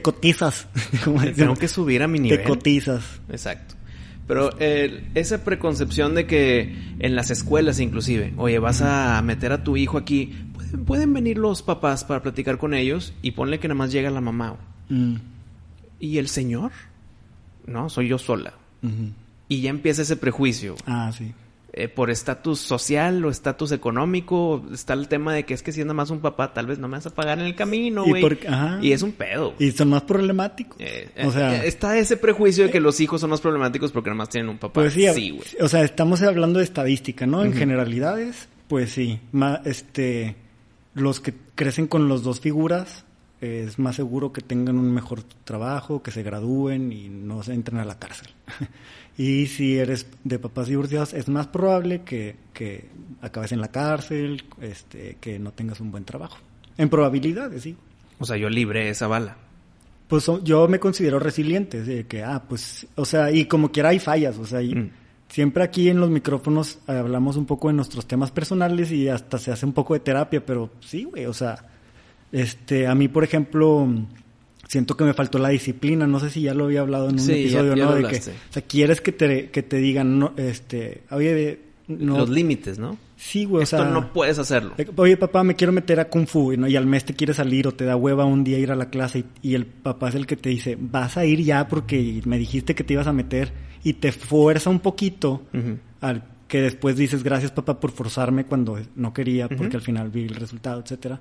cotizas. 0.00 0.68
Tengo 1.36 1.56
que 1.56 1.68
subir 1.68 2.02
a 2.02 2.08
mi 2.08 2.18
nivel. 2.18 2.38
Te 2.38 2.44
cotizas. 2.44 3.20
Exacto. 3.28 3.74
Pero 4.26 4.50
eh, 4.58 5.10
esa 5.14 5.44
preconcepción 5.44 6.14
de 6.14 6.26
que 6.26 6.74
en 6.98 7.14
las 7.14 7.30
escuelas 7.30 7.78
inclusive, 7.78 8.32
oye, 8.36 8.58
vas 8.58 8.80
a 8.80 9.20
meter 9.22 9.52
a 9.52 9.62
tu 9.62 9.76
hijo 9.76 9.98
aquí, 9.98 10.32
pueden, 10.86 11.12
venir 11.12 11.38
los 11.38 11.62
papás 11.62 12.04
para 12.04 12.22
platicar 12.22 12.56
con 12.56 12.72
ellos 12.72 13.12
y 13.20 13.32
ponle 13.32 13.58
que 13.58 13.68
nada 13.68 13.78
más 13.78 13.92
llega 13.92 14.10
la 14.10 14.22
mamá. 14.22 14.56
Mm. 14.88 15.16
¿Y 16.00 16.18
el 16.18 16.28
señor? 16.28 16.72
No, 17.66 17.88
soy 17.90 18.08
yo 18.08 18.18
sola. 18.18 18.54
Y 19.48 19.60
ya 19.60 19.70
empieza 19.70 20.02
ese 20.02 20.16
prejuicio. 20.16 20.76
Ah, 20.86 21.12
sí. 21.16 21.34
Eh, 21.76 21.88
por 21.88 22.08
estatus 22.08 22.60
social 22.60 23.24
o 23.24 23.30
estatus 23.30 23.72
económico, 23.72 24.64
está 24.72 24.92
el 24.92 25.08
tema 25.08 25.34
de 25.34 25.44
que 25.44 25.54
es 25.54 25.62
que 25.64 25.72
si 25.72 25.80
es 25.80 25.86
nada 25.86 25.94
más 25.94 26.10
un 26.10 26.20
papá, 26.20 26.52
tal 26.52 26.66
vez 26.66 26.78
no 26.78 26.86
me 26.86 26.98
vas 26.98 27.06
a 27.06 27.10
pagar 27.10 27.40
en 27.40 27.46
el 27.46 27.56
camino, 27.56 28.04
güey. 28.04 28.24
Y, 28.80 28.92
es 28.92 29.02
un 29.02 29.10
pedo. 29.10 29.54
Y 29.58 29.72
son 29.72 29.88
más 29.88 30.02
problemáticos. 30.02 30.76
Eh, 30.78 31.10
o 31.24 31.32
sea, 31.32 31.64
eh, 31.64 31.66
está 31.66 31.98
ese 31.98 32.16
prejuicio 32.16 32.66
de 32.66 32.70
que 32.70 32.78
los 32.78 33.00
hijos 33.00 33.20
son 33.20 33.30
más 33.30 33.40
problemáticos 33.40 33.90
porque 33.90 34.08
nada 34.08 34.18
más 34.18 34.28
tienen 34.28 34.50
un 34.50 34.58
papá. 34.58 34.74
Pues 34.74 34.92
sí. 34.92 35.40
O 35.60 35.68
sea, 35.68 35.82
estamos 35.82 36.22
hablando 36.22 36.60
de 36.60 36.64
estadística, 36.64 37.26
¿no? 37.26 37.42
En 37.42 37.52
generalidades, 37.52 38.48
pues 38.68 38.92
sí. 38.92 39.18
este, 39.64 40.36
los 40.94 41.18
que 41.18 41.34
crecen 41.56 41.88
con 41.88 42.06
los 42.06 42.22
dos 42.22 42.38
figuras, 42.38 43.03
es 43.44 43.78
más 43.78 43.96
seguro 43.96 44.32
que 44.32 44.40
tengan 44.40 44.78
un 44.78 44.92
mejor 44.92 45.22
trabajo, 45.44 46.02
que 46.02 46.10
se 46.10 46.22
gradúen 46.22 46.92
y 46.92 47.08
no 47.08 47.42
se 47.42 47.54
entren 47.54 47.78
a 47.78 47.84
la 47.84 47.98
cárcel. 47.98 48.28
Y 49.16 49.46
si 49.46 49.78
eres 49.78 50.08
de 50.24 50.40
papás 50.40 50.66
divorciados, 50.66 51.14
es 51.14 51.28
más 51.28 51.46
probable 51.46 52.02
que, 52.02 52.34
que 52.52 52.88
acabes 53.22 53.52
en 53.52 53.60
la 53.60 53.68
cárcel, 53.68 54.42
este, 54.60 55.18
que 55.20 55.38
no 55.38 55.52
tengas 55.52 55.80
un 55.80 55.92
buen 55.92 56.04
trabajo. 56.04 56.38
En 56.76 56.88
probabilidades, 56.88 57.62
sí. 57.62 57.76
O 58.18 58.24
sea, 58.24 58.36
yo 58.36 58.48
libre 58.48 58.88
esa 58.88 59.06
bala. 59.06 59.36
Pues 60.08 60.28
yo 60.42 60.66
me 60.66 60.80
considero 60.80 61.20
resiliente, 61.20 61.82
de 61.82 62.06
que, 62.06 62.24
ah, 62.24 62.42
pues, 62.48 62.86
o 62.96 63.04
sea, 63.04 63.30
y 63.30 63.46
como 63.46 63.70
quiera 63.70 63.90
hay 63.90 64.00
fallas, 64.00 64.36
o 64.36 64.44
sea, 64.44 64.60
mm. 64.60 64.90
siempre 65.28 65.62
aquí 65.62 65.88
en 65.88 66.00
los 66.00 66.10
micrófonos 66.10 66.80
hablamos 66.86 67.36
un 67.36 67.46
poco 67.46 67.68
de 67.68 67.74
nuestros 67.74 68.06
temas 68.06 68.32
personales 68.32 68.90
y 68.90 69.08
hasta 69.08 69.38
se 69.38 69.52
hace 69.52 69.64
un 69.64 69.72
poco 69.72 69.94
de 69.94 70.00
terapia, 70.00 70.44
pero 70.44 70.72
sí, 70.80 71.04
güey, 71.04 71.26
o 71.26 71.32
sea, 71.32 71.73
este, 72.34 72.88
a 72.88 72.96
mí, 72.96 73.06
por 73.06 73.22
ejemplo, 73.22 73.88
siento 74.66 74.96
que 74.96 75.04
me 75.04 75.14
faltó 75.14 75.38
la 75.38 75.50
disciplina. 75.50 76.06
No 76.08 76.18
sé 76.18 76.30
si 76.30 76.42
ya 76.42 76.52
lo 76.52 76.64
había 76.64 76.80
hablado 76.80 77.08
en 77.08 77.20
un 77.20 77.30
episodio, 77.30 77.76
¿no? 77.76 77.94
De 77.94 78.02
que, 78.08 78.16
o 78.16 78.50
sea, 78.50 78.62
quieres 78.62 79.00
que 79.00 79.12
te, 79.12 79.50
que 79.50 79.62
te 79.62 79.76
digan, 79.76 80.18
no, 80.18 80.32
este, 80.36 81.04
oye, 81.12 81.60
no. 81.86 82.18
Los 82.18 82.30
límites, 82.30 82.78
¿no? 82.78 82.98
Sí, 83.16 83.44
güey, 83.44 83.62
Esto 83.62 83.84
no 83.84 84.12
puedes 84.12 84.38
hacerlo. 84.40 84.74
Oye, 84.96 85.16
papá, 85.16 85.44
me 85.44 85.54
quiero 85.54 85.72
meter 85.72 86.00
a 86.00 86.08
Kung 86.08 86.26
Fu, 86.26 86.56
¿no? 86.56 86.66
Y 86.66 86.74
al 86.74 86.86
mes 86.86 87.04
te 87.04 87.14
quiere 87.14 87.34
salir 87.34 87.68
o 87.68 87.72
te 87.72 87.84
da 87.84 87.94
hueva 87.94 88.24
un 88.24 88.42
día 88.42 88.58
ir 88.58 88.72
a 88.72 88.74
la 88.74 88.90
clase 88.90 89.24
y, 89.42 89.54
el 89.54 89.64
papá 89.64 90.08
es 90.08 90.16
el 90.16 90.26
que 90.26 90.36
te 90.36 90.48
dice, 90.48 90.76
vas 90.78 91.16
a 91.16 91.24
ir 91.24 91.40
ya 91.40 91.68
porque 91.68 92.20
me 92.24 92.36
dijiste 92.36 92.74
que 92.74 92.82
te 92.82 92.94
ibas 92.94 93.06
a 93.06 93.12
meter 93.12 93.52
y 93.84 93.94
te 93.94 94.10
fuerza 94.10 94.70
un 94.70 94.80
poquito 94.80 95.42
al 96.00 96.24
que 96.48 96.60
después 96.60 96.96
dices, 96.96 97.22
gracias 97.22 97.52
papá 97.52 97.78
por 97.78 97.92
forzarme 97.92 98.44
cuando 98.44 98.78
no 98.96 99.12
quería 99.12 99.48
porque 99.48 99.76
al 99.76 99.82
final 99.82 100.10
vi 100.10 100.24
el 100.24 100.34
resultado, 100.34 100.80
etcétera. 100.80 101.20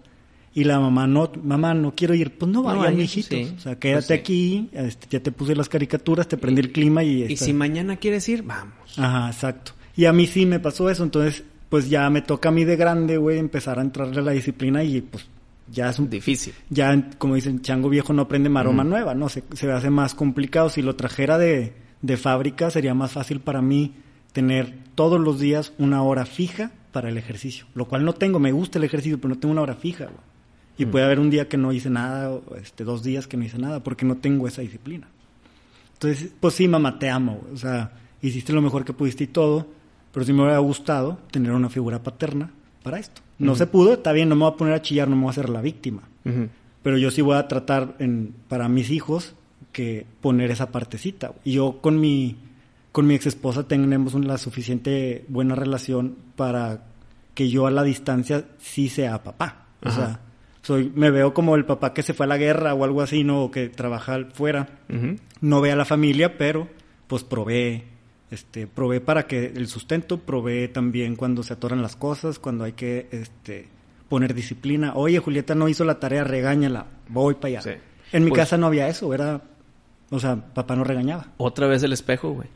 Y 0.56 0.66
la 0.66 0.80
mamá, 0.80 1.08
no, 1.08 1.32
mamá, 1.44 1.74
no 1.74 1.96
quiero 1.96 2.14
ir. 2.14 2.38
Pues 2.38 2.52
no 2.52 2.62
vaya, 2.62 2.92
no, 2.92 3.02
hijitos. 3.02 3.54
O 3.58 3.60
sea, 3.60 3.80
quédate 3.80 4.08
pues 4.08 4.20
aquí, 4.20 4.70
este, 4.72 5.08
ya 5.10 5.20
te 5.20 5.32
puse 5.32 5.56
las 5.56 5.68
caricaturas, 5.68 6.28
te 6.28 6.38
prendí 6.38 6.62
el 6.62 6.72
clima 6.72 7.04
y... 7.04 7.24
Y 7.24 7.38
si 7.38 7.54
mañana 7.54 7.98
quieres 7.98 8.30
ir, 8.30 8.44
vamos. 8.44 8.98
Ajá, 8.98 9.28
exacto. 9.28 9.72
Y 9.96 10.06
a 10.06 10.14
mí 10.14 10.28
sí 10.28 10.46
me 10.46 10.60
pasó 10.60 10.90
eso, 10.90 11.04
entonces, 11.04 11.44
pues 11.70 11.90
ya 11.90 12.08
me 12.12 12.22
toca 12.22 12.50
a 12.50 12.52
mí 12.52 12.66
de 12.66 12.76
grande, 12.76 13.18
güey, 13.18 13.40
empezar 13.40 13.80
a 13.80 13.82
entrarle 13.82 14.20
a 14.20 14.22
la 14.22 14.32
disciplina 14.32 14.84
y 14.84 15.02
pues 15.02 15.26
ya 15.72 15.90
es 15.90 15.98
un... 15.98 16.10
Difícil. 16.10 16.54
Ya, 16.70 17.10
como 17.18 17.34
dicen, 17.34 17.62
chango 17.62 17.90
viejo 17.90 18.14
no 18.14 18.24
aprende 18.24 18.50
maroma 18.50 18.84
nueva, 18.84 19.16
¿no? 19.16 19.30
Se, 19.30 19.44
se 19.54 19.72
hace 19.72 19.90
más 19.90 20.14
complicado. 20.14 20.70
Si 20.70 20.84
lo 20.84 20.96
trajera 20.96 21.40
de, 21.40 21.74
de 22.02 22.18
fábrica, 22.18 22.70
sería 22.70 22.94
más 22.94 23.12
fácil 23.12 23.40
para 23.40 23.62
mí 23.62 23.94
tener 24.34 24.76
todos 24.94 25.20
los 25.20 25.40
días 25.40 25.74
una 25.80 26.04
hora 26.04 26.26
fija 26.28 26.72
para 26.92 27.10
el 27.10 27.18
ejercicio. 27.18 27.66
Lo 27.74 27.86
cual 27.86 28.06
no 28.06 28.14
tengo, 28.14 28.40
me 28.40 28.52
gusta 28.52 28.78
el 28.78 28.84
ejercicio, 28.84 29.18
pero 29.18 29.34
no 29.34 29.40
tengo 29.40 29.54
una 29.54 29.62
hora 29.62 29.74
fija, 29.76 30.06
güey. 30.06 30.33
Y 30.78 30.86
puede 30.86 31.06
haber 31.06 31.20
un 31.20 31.30
día 31.30 31.48
que 31.48 31.58
no 31.58 31.72
hice 31.72 31.90
nada, 31.90 32.32
o 32.32 32.56
este, 32.56 32.84
dos 32.84 33.04
días 33.04 33.28
que 33.28 33.38
no 33.38 33.44
hice 33.44 33.60
nada, 33.60 33.84
porque 33.84 34.06
no 34.06 34.18
tengo 34.18 34.48
esa 34.48 34.62
disciplina. 34.62 35.08
Entonces, 35.94 36.32
pues 36.40 36.56
sí, 36.56 36.68
mamá, 36.68 36.98
te 36.98 37.10
amo. 37.10 37.42
O 37.54 37.58
sea, 37.58 37.92
hiciste 38.22 38.54
lo 38.54 38.62
mejor 38.62 38.84
que 38.84 38.94
pudiste 38.94 39.26
y 39.26 39.28
todo, 39.28 39.68
pero 40.12 40.26
sí 40.26 40.34
me 40.34 40.42
hubiera 40.42 40.60
gustado 40.60 41.20
tener 41.32 41.52
una 41.52 41.70
figura 41.70 42.02
paterna 42.02 42.52
para 42.82 43.00
esto. 43.00 43.22
No 43.40 43.56
se 43.56 43.68
pudo, 43.68 43.94
está 43.94 44.12
bien, 44.12 44.30
no 44.30 44.36
me 44.36 44.46
voy 44.46 44.54
a 44.54 44.58
poner 44.58 44.74
a 44.74 44.82
chillar, 44.82 45.08
no 45.08 45.16
me 45.16 45.24
voy 45.24 45.30
a 45.30 45.32
hacer 45.32 45.50
la 45.50 45.62
víctima. 45.62 46.04
Pero 46.82 46.98
yo 46.98 47.12
sí 47.12 47.22
voy 47.22 47.38
a 47.38 47.48
tratar 47.48 47.96
en, 48.00 48.34
para 48.48 48.68
mis 48.68 48.90
hijos 48.90 49.36
que 49.72 50.06
poner 50.22 50.52
esa 50.52 50.72
partecita. 50.72 51.34
Y 51.44 51.54
yo 51.54 51.80
con 51.82 52.00
mi, 52.00 52.38
con 52.92 53.08
mi 53.08 53.16
ex 53.16 53.28
esposa 53.28 53.68
tenemos 53.68 54.14
una 54.14 54.38
suficiente 54.38 55.26
buena 55.28 55.56
relación 55.56 56.16
para 56.36 56.84
que 57.34 57.50
yo 57.50 57.68
a 57.68 57.72
la 57.72 57.84
distancia 57.84 58.46
sí 58.60 58.90
sea 58.90 59.24
papá. 59.24 59.66
O 59.84 59.92
sea, 59.92 60.20
soy, 60.64 60.92
me 60.96 61.12
veo 61.12 61.34
como 61.34 61.56
el 61.56 61.66
papá 61.66 61.94
que 61.94 62.04
se 62.04 62.14
fue 62.14 62.26
a 62.26 62.30
la 62.30 62.38
guerra 62.38 62.74
o 62.74 62.84
algo 62.84 63.02
así, 63.02 63.24
¿no? 63.24 63.44
O 63.44 63.52
que 63.52 63.70
trabaja 63.70 64.18
fuera. 64.34 64.70
No 65.42 65.62
ve 65.62 65.72
a 65.72 65.76
la 65.76 65.86
familia, 65.86 66.38
pero 66.38 66.70
pues 67.08 67.24
provee, 67.24 67.84
Este, 68.32 68.66
provee 68.66 69.02
para 69.02 69.28
que 69.28 69.46
el 69.46 69.68
sustento, 69.68 70.18
provee 70.20 70.70
también 70.70 71.16
cuando 71.16 71.44
se 71.44 71.54
atoran 71.54 71.82
las 71.82 71.96
cosas, 71.96 72.40
cuando 72.40 72.64
hay 72.64 72.72
que 72.72 73.08
este, 73.12 73.68
poner 74.08 74.34
disciplina. 74.34 74.94
Oye, 74.96 75.20
Julieta 75.20 75.54
no 75.54 75.68
hizo 75.68 75.84
la 75.84 76.00
tarea, 76.00 76.24
regáñala, 76.24 76.88
voy 77.10 77.36
para 77.36 77.60
allá. 77.60 77.80
En 78.14 78.24
mi 78.24 78.30
pues 78.30 78.40
casa 78.40 78.58
no 78.58 78.68
había 78.68 78.88
eso, 78.88 79.14
era, 79.14 79.42
o 80.10 80.20
sea, 80.20 80.38
papá 80.38 80.76
no 80.76 80.84
regañaba. 80.84 81.28
Otra 81.38 81.68
vez 81.68 81.84
el 81.84 81.94
espejo, 81.94 82.32
güey. 82.32 82.48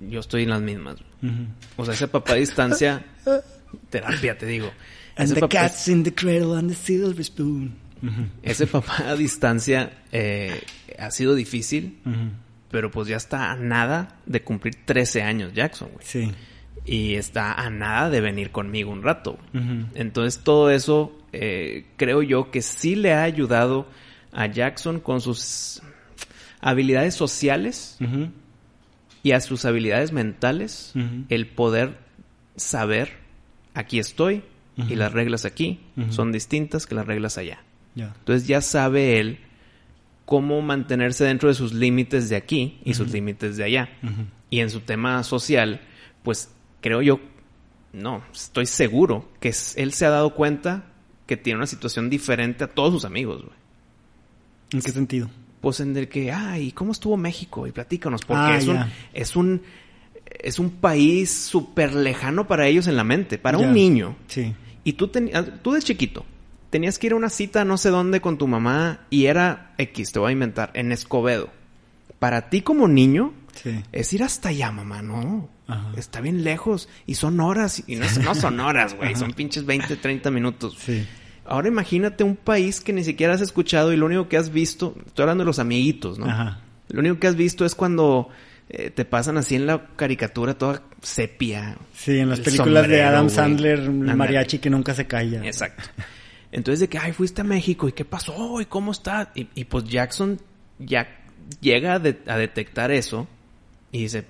Yo 0.00 0.20
estoy 0.20 0.44
en 0.44 0.50
las 0.50 0.60
mismas. 0.62 0.96
O 1.76 1.84
sea, 1.84 1.94
ese 1.94 2.08
papá 2.08 2.34
a 2.34 2.36
distancia, 2.36 3.04
terapia, 3.90 4.38
te 4.38 4.46
digo. 4.46 4.70
And 5.16 5.30
the 5.30 5.48
cat's 5.48 5.88
in 5.88 6.02
the 6.02 6.12
cradle 6.12 6.54
and 6.54 6.68
the 6.70 6.74
silver 6.74 7.22
spoon. 7.22 7.76
Ese 8.42 8.66
papá 8.66 9.10
a 9.10 9.16
distancia 9.16 9.90
eh, 10.12 10.60
ha 10.98 11.10
sido 11.10 11.34
difícil 11.34 12.00
pero 12.74 12.90
pues 12.90 13.06
ya 13.06 13.16
está 13.16 13.52
a 13.52 13.56
nada 13.56 14.18
de 14.26 14.42
cumplir 14.42 14.74
13 14.84 15.22
años 15.22 15.52
Jackson, 15.54 15.90
güey. 15.92 16.04
Sí. 16.04 16.32
Y 16.84 17.14
está 17.14 17.52
a 17.52 17.70
nada 17.70 18.10
de 18.10 18.20
venir 18.20 18.50
conmigo 18.50 18.90
un 18.90 19.04
rato. 19.04 19.38
Entonces 19.94 20.42
todo 20.42 20.70
eso 20.70 21.16
eh, 21.32 21.86
creo 21.96 22.22
yo 22.22 22.50
que 22.50 22.62
sí 22.62 22.96
le 22.96 23.12
ha 23.14 23.22
ayudado 23.22 23.86
a 24.32 24.46
Jackson 24.46 24.98
con 24.98 25.20
sus 25.20 25.82
habilidades 26.60 27.14
sociales 27.14 27.96
y 29.22 29.30
a 29.30 29.40
sus 29.40 29.64
habilidades 29.64 30.10
mentales 30.10 30.94
el 31.28 31.46
poder 31.46 31.96
saber 32.56 33.12
aquí 33.74 34.00
estoy 34.00 34.42
y 34.76 34.96
las 34.96 35.12
reglas 35.12 35.44
aquí 35.44 35.80
son 36.10 36.32
distintas 36.32 36.86
que 36.86 36.94
las 36.94 37.06
reglas 37.06 37.38
allá. 37.38 37.62
Entonces 37.94 38.46
ya 38.46 38.60
sabe 38.60 39.20
él 39.20 39.38
cómo 40.24 40.62
mantenerse 40.62 41.24
dentro 41.24 41.48
de 41.48 41.54
sus 41.54 41.72
límites 41.72 42.28
de 42.28 42.36
aquí 42.36 42.80
y 42.84 42.94
sus 42.94 43.12
límites 43.12 43.56
de 43.56 43.64
allá. 43.64 43.88
Y 44.50 44.60
en 44.60 44.70
su 44.70 44.80
tema 44.80 45.22
social, 45.22 45.80
pues 46.22 46.50
creo 46.80 47.02
yo, 47.02 47.20
no, 47.92 48.22
estoy 48.32 48.66
seguro 48.66 49.28
que 49.40 49.54
él 49.76 49.92
se 49.92 50.06
ha 50.06 50.10
dado 50.10 50.34
cuenta 50.34 50.86
que 51.26 51.36
tiene 51.36 51.58
una 51.58 51.66
situación 51.66 52.10
diferente 52.10 52.64
a 52.64 52.66
todos 52.66 52.92
sus 52.92 53.04
amigos, 53.04 53.42
güey. 53.42 53.56
¿En 54.72 54.82
qué 54.82 54.90
sentido? 54.90 55.30
Pues 55.60 55.80
en 55.80 55.96
el 55.96 56.08
que, 56.08 56.32
ay, 56.32 56.72
¿cómo 56.72 56.92
estuvo 56.92 57.16
México? 57.16 57.66
Y 57.66 57.72
platícanos, 57.72 58.22
porque 58.26 58.42
ah, 58.42 58.56
es, 58.56 58.66
un, 58.66 58.84
es 59.14 59.36
un 59.36 59.62
es 60.40 60.58
un 60.58 60.70
país 60.70 61.32
súper 61.32 61.94
lejano 61.94 62.46
para 62.46 62.66
ellos 62.66 62.86
en 62.86 62.96
la 62.96 63.04
mente, 63.04 63.38
para 63.38 63.58
un 63.58 63.72
niño. 63.72 64.16
Sí. 64.26 64.54
Y 64.84 64.94
tú, 64.94 65.08
tú 65.08 65.72
de 65.72 65.82
chiquito, 65.82 66.24
tenías 66.70 66.98
que 66.98 67.06
ir 67.06 67.12
a 67.14 67.16
una 67.16 67.30
cita 67.30 67.64
no 67.64 67.78
sé 67.78 67.90
dónde 67.90 68.20
con 68.20 68.38
tu 68.38 68.46
mamá 68.46 69.00
y 69.10 69.26
era 69.26 69.74
X, 69.78 70.12
te 70.12 70.18
voy 70.18 70.30
a 70.30 70.32
inventar, 70.32 70.70
en 70.74 70.92
Escobedo. 70.92 71.50
Para 72.18 72.50
ti 72.50 72.60
como 72.60 72.86
niño, 72.86 73.32
es 73.92 74.12
ir 74.12 74.22
hasta 74.22 74.50
allá, 74.50 74.70
mamá, 74.70 75.02
no. 75.02 75.48
Está 75.96 76.20
bien 76.20 76.44
lejos 76.44 76.88
y 77.06 77.14
son 77.14 77.40
horas, 77.40 77.82
y 77.86 77.96
no, 77.96 78.34
son 78.34 78.60
horas, 78.60 78.94
güey, 78.94 79.14
son 79.16 79.32
pinches 79.32 79.64
20, 79.64 79.96
30 79.96 80.30
minutos. 80.30 80.76
Ahora 81.46 81.68
imagínate 81.68 82.24
un 82.24 82.36
país 82.36 82.80
que 82.80 82.92
ni 82.92 83.04
siquiera 83.04 83.34
has 83.34 83.40
escuchado 83.40 83.92
y 83.92 83.96
lo 83.96 84.06
único 84.06 84.28
que 84.28 84.36
has 84.36 84.50
visto, 84.52 84.94
estoy 85.06 85.22
hablando 85.22 85.44
de 85.44 85.46
los 85.46 85.58
amiguitos, 85.58 86.18
¿no? 86.18 86.26
Lo 86.88 87.00
único 87.00 87.18
que 87.18 87.26
has 87.26 87.36
visto 87.36 87.64
es 87.64 87.74
cuando 87.74 88.28
eh, 88.68 88.90
te 88.90 89.04
pasan 89.04 89.36
así 89.36 89.56
en 89.56 89.66
la 89.66 89.88
caricatura 89.96 90.54
toda 90.54 90.82
sepia. 91.02 91.76
Sí, 91.94 92.18
en 92.18 92.30
las 92.30 92.40
películas 92.40 92.88
de 92.88 93.02
Adam 93.02 93.28
Sandler, 93.28 93.80
el 93.80 93.90
mariachi 93.90 94.58
que 94.58 94.70
nunca 94.70 94.94
se 94.94 95.06
calla. 95.06 95.44
Exacto. 95.44 95.82
Entonces 96.50 96.80
de 96.80 96.88
que, 96.88 96.98
ay, 96.98 97.12
fuiste 97.12 97.42
a 97.42 97.44
México 97.44 97.88
y 97.88 97.92
qué 97.92 98.04
pasó 98.04 98.60
y 98.60 98.66
cómo 98.66 98.92
está. 98.92 99.32
Y, 99.34 99.64
pues 99.64 99.84
Jackson 99.84 100.40
ya 100.78 101.08
llega 101.60 101.94
a, 101.94 101.98
detectar 101.98 102.90
eso 102.90 103.26
y 103.92 104.02
dice, 104.02 104.24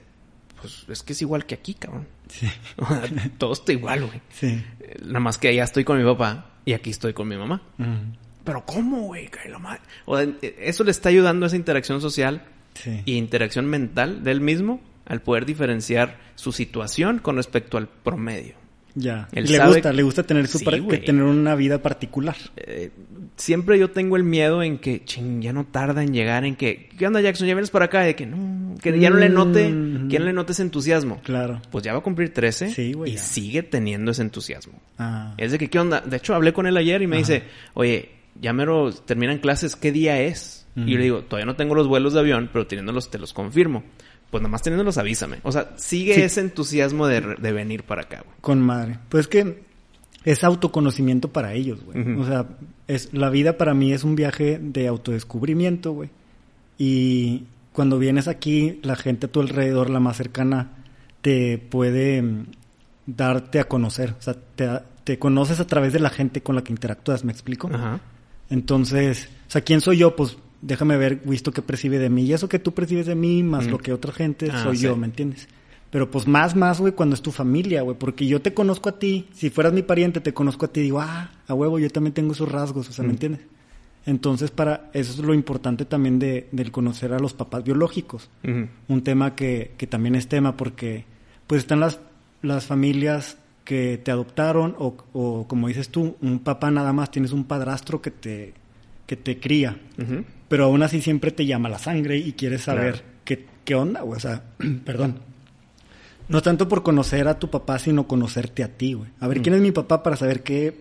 pues 0.61 0.87
es 0.89 1.03
que 1.03 1.13
es 1.13 1.23
igual 1.23 1.47
que 1.47 1.55
aquí, 1.55 1.75
cabrón. 1.75 2.09
Sí. 2.29 2.49
Todo 3.39 3.53
está 3.53 3.73
igual, 3.73 4.07
güey. 4.07 4.21
Sí. 4.31 4.65
Nada 5.05 5.21
más 5.21 5.39
que 5.39 5.49
allá 5.49 5.65
estoy 5.65 5.85
con 5.85 5.99
mi 5.99 6.05
papá 6.05 6.51
y 6.65 6.73
aquí 6.73 6.91
estoy 6.91 7.13
con 7.13 7.29
mi 7.29 7.37
mamá. 7.37 7.63
Pero 8.43 8.65
¿cómo, 8.67 9.03
güey? 9.03 9.31
O 10.07 10.19
eso 10.19 10.83
le 10.83 10.91
está 10.91 11.11
ayudando 11.11 11.47
a 11.47 11.49
esa 11.49 11.57
interacción 11.57 12.01
social 12.01 12.43
y 13.05 13.17
interacción 13.17 13.67
mental 13.67 14.25
del 14.25 14.41
mismo 14.41 14.81
al 15.07 15.21
poder 15.21 15.47
diferenciar 15.47 16.19
su 16.35 16.53
situación 16.53 17.19
con 17.19 17.37
respecto 17.37 17.77
al 17.77 17.89
promedio. 17.89 18.55
Ya. 18.97 19.29
le 19.33 19.67
gusta, 19.67 19.93
le 19.93 20.03
gusta 20.05 20.23
tener 20.23 20.47
su 20.47 20.61
que 20.61 20.99
tener 20.99 21.25
una 21.25 21.57
vida 21.57 21.79
particular. 21.83 22.37
Eh, 22.57 22.91
siempre 23.37 23.79
yo 23.79 23.91
tengo 23.91 24.17
el 24.17 24.23
miedo 24.23 24.63
en 24.63 24.79
que, 24.79 25.05
ching, 25.05 25.43
ya 25.43 25.53
no 25.53 25.65
tarda 25.65 26.03
en 26.03 26.13
llegar, 26.13 26.45
en 26.45 26.55
que, 26.55 26.89
¿qué 26.97 27.07
onda 27.07 27.21
Jackson? 27.21 27.49
Ya 27.49 27.55
vienes 27.55 27.71
para 27.71 27.87
acá, 27.87 28.03
de 28.03 28.15
que 28.15 28.25
no, 28.25 28.77
que 28.81 28.99
ya 28.99 29.11
no 29.11 29.17
le 29.17 29.29
note, 29.29 29.69
mm. 29.69 30.09
que 30.09 30.19
no 30.21 30.27
le 30.27 30.33
note 30.33 30.53
ese 30.53 30.63
entusiasmo. 30.63 31.21
Claro. 31.25 31.61
Pues 31.73 31.83
ya 31.83 31.93
va 31.93 31.99
a 31.99 32.03
cumplir 32.03 32.33
13 32.33 32.95
y 33.07 33.19
sigue 33.19 33.65
teniendo 33.65 34.13
ese 34.13 34.23
entusiasmo. 34.23 34.75
Ah. 34.97 35.35
Es 35.39 35.51
de 35.51 35.59
que, 35.59 35.69
¿qué 35.69 35.81
onda? 35.81 36.01
De 36.01 36.17
hecho, 36.17 36.35
hablé 36.35 36.53
con 36.53 36.67
él 36.69 36.77
ayer 36.77 37.03
y 37.03 37.09
me 37.09 37.17
dice, 37.17 37.43
oye, 37.75 38.11
ya 38.41 38.53
mero 38.53 38.93
terminan 38.93 39.39
clases, 39.39 39.75
¿qué 39.75 39.91
día 39.91 40.21
es? 40.21 40.64
Y 40.77 40.91
yo 40.91 40.99
le 40.99 41.05
digo, 41.05 41.23
todavía 41.23 41.47
no 41.47 41.55
tengo 41.55 41.75
los 41.75 41.87
vuelos 41.87 42.15
de 42.15 42.21
avión, 42.21 42.51
pero 42.53 42.67
teniéndolos 42.67 43.11
te 43.11 43.19
los 43.19 43.33
confirmo 43.33 43.85
pues 44.35 44.43
nada 44.43 44.51
más 44.51 44.63
teniéndolos 44.63 44.99
avísame. 44.99 45.39
O 45.45 45.53
sea, 45.53 45.75
sigue 45.77 46.25
ese 46.25 46.41
entusiasmo 46.41 47.07
de, 47.07 47.21
venir 47.53 47.85
para 47.85 48.03
acá, 48.03 48.23
güey. 48.25 48.37
Con 48.41 48.61
madre. 48.61 48.99
Pues 49.09 49.29
que 49.29 49.63
es 50.25 50.43
autoconocimiento 50.43 51.29
para 51.29 51.53
ellos, 51.53 51.85
güey. 51.85 52.17
O 52.19 52.27
sea, 52.27 52.49
es, 52.89 53.15
la 53.15 53.31
vida 53.31 53.57
para 53.57 53.75
mí 53.75 53.93
es 53.93 54.03
un 54.03 54.17
viaje 54.17 54.59
de 54.61 54.89
autodescubrimiento, 54.89 55.93
güey. 55.93 56.11
Y 56.79 57.45
cuando 57.73 58.01
vienes 58.01 58.27
aquí, 58.27 58.81
la 58.83 58.97
gente 58.97 59.27
a 59.27 59.31
tu 59.31 59.41
alrededor, 59.41 59.89
la 59.89 60.01
más 60.01 60.17
cercana, 60.17 60.73
te 61.21 61.59
puede 61.59 62.21
mm, 62.21 62.47
darte 63.07 63.61
a 63.61 63.69
conocer. 63.69 64.17
O 64.19 64.23
sea, 64.23 64.35
te, 64.35 64.69
te 65.05 65.17
conoces 65.17 65.61
a 65.61 65.67
través 65.69 65.93
de 65.93 66.01
la 66.01 66.11
gente 66.11 66.43
con 66.43 66.57
la 66.57 66.65
que 66.65 66.73
interactúas, 66.73 67.23
¿me 67.23 67.31
explico? 67.31 67.71
Ajá. 67.73 68.01
Entonces, 68.51 69.29
o 69.47 69.51
sea, 69.53 69.61
¿quién 69.61 69.81
soy 69.81 69.99
yo? 69.99 70.17
Pues 70.17 70.37
déjame 70.65 70.97
ver, 70.97 71.21
visto 71.25 71.53
que 71.53 71.63
percibe 71.63 71.99
de 71.99 72.11
mí. 72.11 72.25
Y 72.25 72.33
eso 72.33 72.49
que 72.49 72.59
tú 72.59 72.73
percibes 72.73 73.07
de 73.07 73.15
mí, 73.15 73.43
más 73.43 73.67
lo 73.67 73.79
que 73.79 73.93
otra 73.93 74.13
gente, 74.13 74.49
ah, 74.51 74.63
soy 74.63 74.79
yo, 74.79 74.97
¿me 74.97 75.07
entiendes? 75.07 75.47
Pero 75.91 76.11
pues 76.11 76.27
más, 76.27 76.57
más, 76.57 76.81
güey, 76.81 76.93
cuando 76.93 77.15
es 77.15 77.23
tu 77.23 77.31
familia, 77.31 77.83
güey. 77.83 77.97
Porque 77.97 78.27
yo 78.27 78.43
te 78.43 78.53
conozco 78.53 78.89
a 78.89 78.99
ti. 78.99 79.29
Si 79.33 79.51
fueras 79.51 79.73
mi 79.73 79.83
pariente, 79.83 80.21
te 80.21 80.35
conozco 80.35 80.67
a 80.67 80.73
ti. 80.73 80.81
Digo, 80.81 81.01
ah, 81.01 81.31
a 81.47 81.55
huevo, 81.55 81.79
yo 81.79 81.89
también 81.91 82.15
tengo 82.15 82.33
esos 82.33 82.51
rasgos. 82.51 82.89
O 82.89 82.93
sea, 82.93 83.05
¿me 83.05 83.13
entiendes? 83.13 83.43
Entonces, 84.07 84.51
para 84.51 84.91
eso 84.93 85.13
es 85.13 85.19
lo 85.19 85.35
importante 85.35 85.85
también 85.85 86.19
de, 86.19 86.49
del 86.51 86.73
conocer 86.73 87.13
a 87.13 87.21
los 87.21 87.33
papás 87.33 87.63
biológicos. 87.63 88.29
Un 88.89 89.03
tema 89.05 89.37
que, 89.37 89.73
que 89.77 89.87
también 89.87 90.17
es 90.17 90.27
tema 90.27 90.57
porque, 90.57 91.05
pues, 91.47 91.61
están 91.61 91.79
las, 91.79 92.01
las 92.43 92.67
familias 92.67 93.39
que 93.65 93.99
te 94.03 94.11
adoptaron 94.11 94.75
o, 94.79 94.97
o, 95.13 95.47
como 95.47 95.69
dices 95.69 95.91
tú, 95.91 96.17
un 96.21 96.41
papá 96.41 96.73
nada 96.73 96.93
más. 96.93 97.13
Tienes 97.13 97.31
un 97.31 97.45
padrastro 97.45 98.03
que 98.03 98.11
te, 98.11 98.55
que 99.07 99.17
te 99.17 99.39
cría 99.39 99.79
pero 100.49 100.65
aún 100.65 100.83
así 100.83 101.01
siempre 101.01 101.31
te 101.31 101.47
llama 101.47 101.69
la 101.69 101.79
sangre 101.79 102.17
y 102.17 102.33
quieres 102.33 102.63
saber 102.63 103.03
qué, 103.25 103.47
qué 103.65 103.75
onda, 103.75 104.05
O 104.05 104.19
sea, 104.19 104.43
perdón. 104.85 105.21
No 106.29 106.41
tanto 106.41 106.69
por 106.69 106.83
conocer 106.83 107.29
a 107.29 107.39
tu 107.39 107.51
papá, 107.51 107.79
sino 107.79 108.09
conocerte 108.09 108.65
a 108.65 108.69
ti, 108.69 108.95
güey. 108.95 109.11
A 109.21 109.29
ver, 109.29 109.43
¿quién 109.43 109.55
es 109.57 109.61
mi 109.61 109.73
papá 109.73 110.03
para 110.03 110.17
saber 110.17 110.43
qué, 110.43 110.75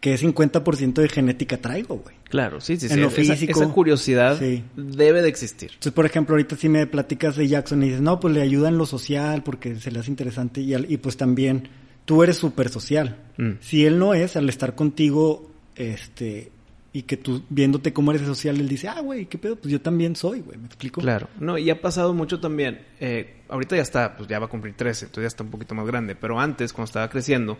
qué 0.00 0.18
50% 0.18 0.94
de 0.94 1.08
genética 1.08 1.58
traigo, 1.58 1.98
güey? 1.98 2.16
Claro, 2.28 2.60
sí, 2.60 2.76
sí, 2.76 2.88
sí. 2.88 2.94
En 2.94 3.02
lo 3.02 3.10
físico. 3.10 3.62
Esa, 3.62 3.72
curiosidad 3.72 4.40
debe 4.76 5.22
de 5.22 5.28
existir. 5.28 5.70
Entonces, 5.70 5.92
por 5.92 6.04
ejemplo, 6.04 6.34
ahorita 6.34 6.56
si 6.56 6.68
me 6.68 6.86
platicas 6.88 7.36
de 7.36 7.46
Jackson 7.46 7.82
y 7.84 7.86
dices, 7.86 8.00
no, 8.00 8.18
pues 8.18 8.34
le 8.34 8.42
ayuda 8.42 8.68
en 8.68 8.76
lo 8.76 8.86
social 8.86 9.44
porque 9.44 9.76
se 9.76 9.92
le 9.92 10.00
hace 10.00 10.10
interesante 10.10 10.60
y, 10.60 10.74
y 10.74 10.96
pues 10.96 11.16
también 11.16 11.68
tú 12.04 12.22
eres 12.24 12.36
súper 12.36 12.68
social. 12.68 13.18
Mm. 13.36 13.52
Si 13.60 13.86
él 13.86 13.98
no 13.98 14.14
es, 14.14 14.34
al 14.34 14.48
estar 14.48 14.74
contigo, 14.74 15.50
este, 15.76 16.50
y 16.98 17.02
que 17.02 17.16
tú 17.16 17.44
viéndote 17.48 17.92
cómo 17.92 18.10
eres 18.10 18.26
social, 18.26 18.58
él 18.58 18.68
dice, 18.68 18.88
ah, 18.88 19.00
güey, 19.00 19.26
¿qué 19.26 19.38
pedo? 19.38 19.54
Pues 19.54 19.70
yo 19.70 19.80
también 19.80 20.16
soy, 20.16 20.40
güey, 20.40 20.58
¿me 20.58 20.66
explico? 20.66 21.00
Claro, 21.00 21.28
no, 21.38 21.56
y 21.56 21.70
ha 21.70 21.80
pasado 21.80 22.12
mucho 22.12 22.40
también. 22.40 22.84
Eh, 22.98 23.36
ahorita 23.48 23.76
ya 23.76 23.82
está, 23.82 24.16
pues 24.16 24.28
ya 24.28 24.40
va 24.40 24.46
a 24.46 24.48
cumplir 24.48 24.74
13, 24.74 25.04
entonces 25.04 25.22
ya 25.22 25.28
está 25.28 25.44
un 25.44 25.50
poquito 25.52 25.76
más 25.76 25.86
grande, 25.86 26.16
pero 26.16 26.40
antes, 26.40 26.72
cuando 26.72 26.86
estaba 26.86 27.08
creciendo, 27.08 27.56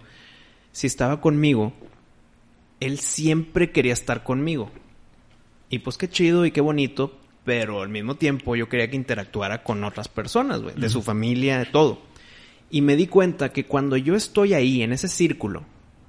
si 0.73 0.89
estaba 0.89 1.21
conmigo, 1.21 1.73
él 2.81 2.99
siempre 2.99 3.71
quería 3.71 3.93
estar 3.93 4.25
conmigo. 4.25 4.73
Y 5.71 5.79
pues 5.79 5.99
qué 5.99 6.11
chido 6.11 6.45
y 6.45 6.51
qué 6.51 6.61
bonito, 6.61 7.17
pero 7.45 7.83
al 7.83 7.91
mismo 7.91 8.17
tiempo 8.17 8.57
yo 8.57 8.69
quería 8.69 8.91
que 8.91 8.97
interactuara 8.97 9.63
con 9.63 9.85
otras 9.85 10.09
personas, 10.09 10.63
güey, 10.63 10.75
de 10.75 10.89
su 10.89 11.01
familia, 11.01 11.61
de 11.61 11.67
todo. 11.67 12.03
Y 12.71 12.83
me 12.83 12.97
di 12.97 13.07
cuenta 13.07 13.53
que 13.53 13.67
cuando 13.67 13.97
yo 13.97 14.17
estoy 14.17 14.55
ahí, 14.55 14.83
en 14.83 14.93
ese 14.93 15.07
círculo, 15.07 15.63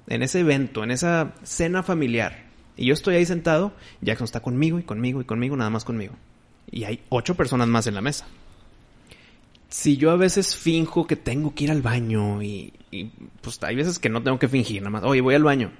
en 0.08 0.24
ese 0.24 0.40
evento, 0.40 0.82
en 0.82 0.90
esa 0.90 1.36
cena 1.44 1.84
familiar, 1.84 2.49
y 2.80 2.86
yo 2.86 2.94
estoy 2.94 3.16
ahí 3.16 3.26
sentado, 3.26 3.74
Jackson 4.00 4.24
está 4.24 4.40
conmigo 4.40 4.78
y 4.78 4.82
conmigo 4.82 5.20
y 5.20 5.24
conmigo, 5.24 5.54
nada 5.54 5.68
más 5.68 5.84
conmigo. 5.84 6.14
Y 6.70 6.84
hay 6.84 7.02
ocho 7.10 7.34
personas 7.34 7.68
más 7.68 7.86
en 7.86 7.94
la 7.94 8.00
mesa. 8.00 8.26
Si 9.68 9.98
yo 9.98 10.10
a 10.10 10.16
veces 10.16 10.56
finjo 10.56 11.06
que 11.06 11.14
tengo 11.14 11.54
que 11.54 11.64
ir 11.64 11.70
al 11.70 11.82
baño 11.82 12.42
y, 12.42 12.72
pues 13.42 13.62
hay 13.64 13.76
veces 13.76 13.98
que 13.98 14.08
no 14.08 14.22
tengo 14.22 14.38
que 14.38 14.48
fingir, 14.48 14.80
nada 14.80 14.92
más, 14.92 15.02
oye, 15.04 15.20
voy 15.20 15.34
al 15.34 15.44
baño. 15.44 15.72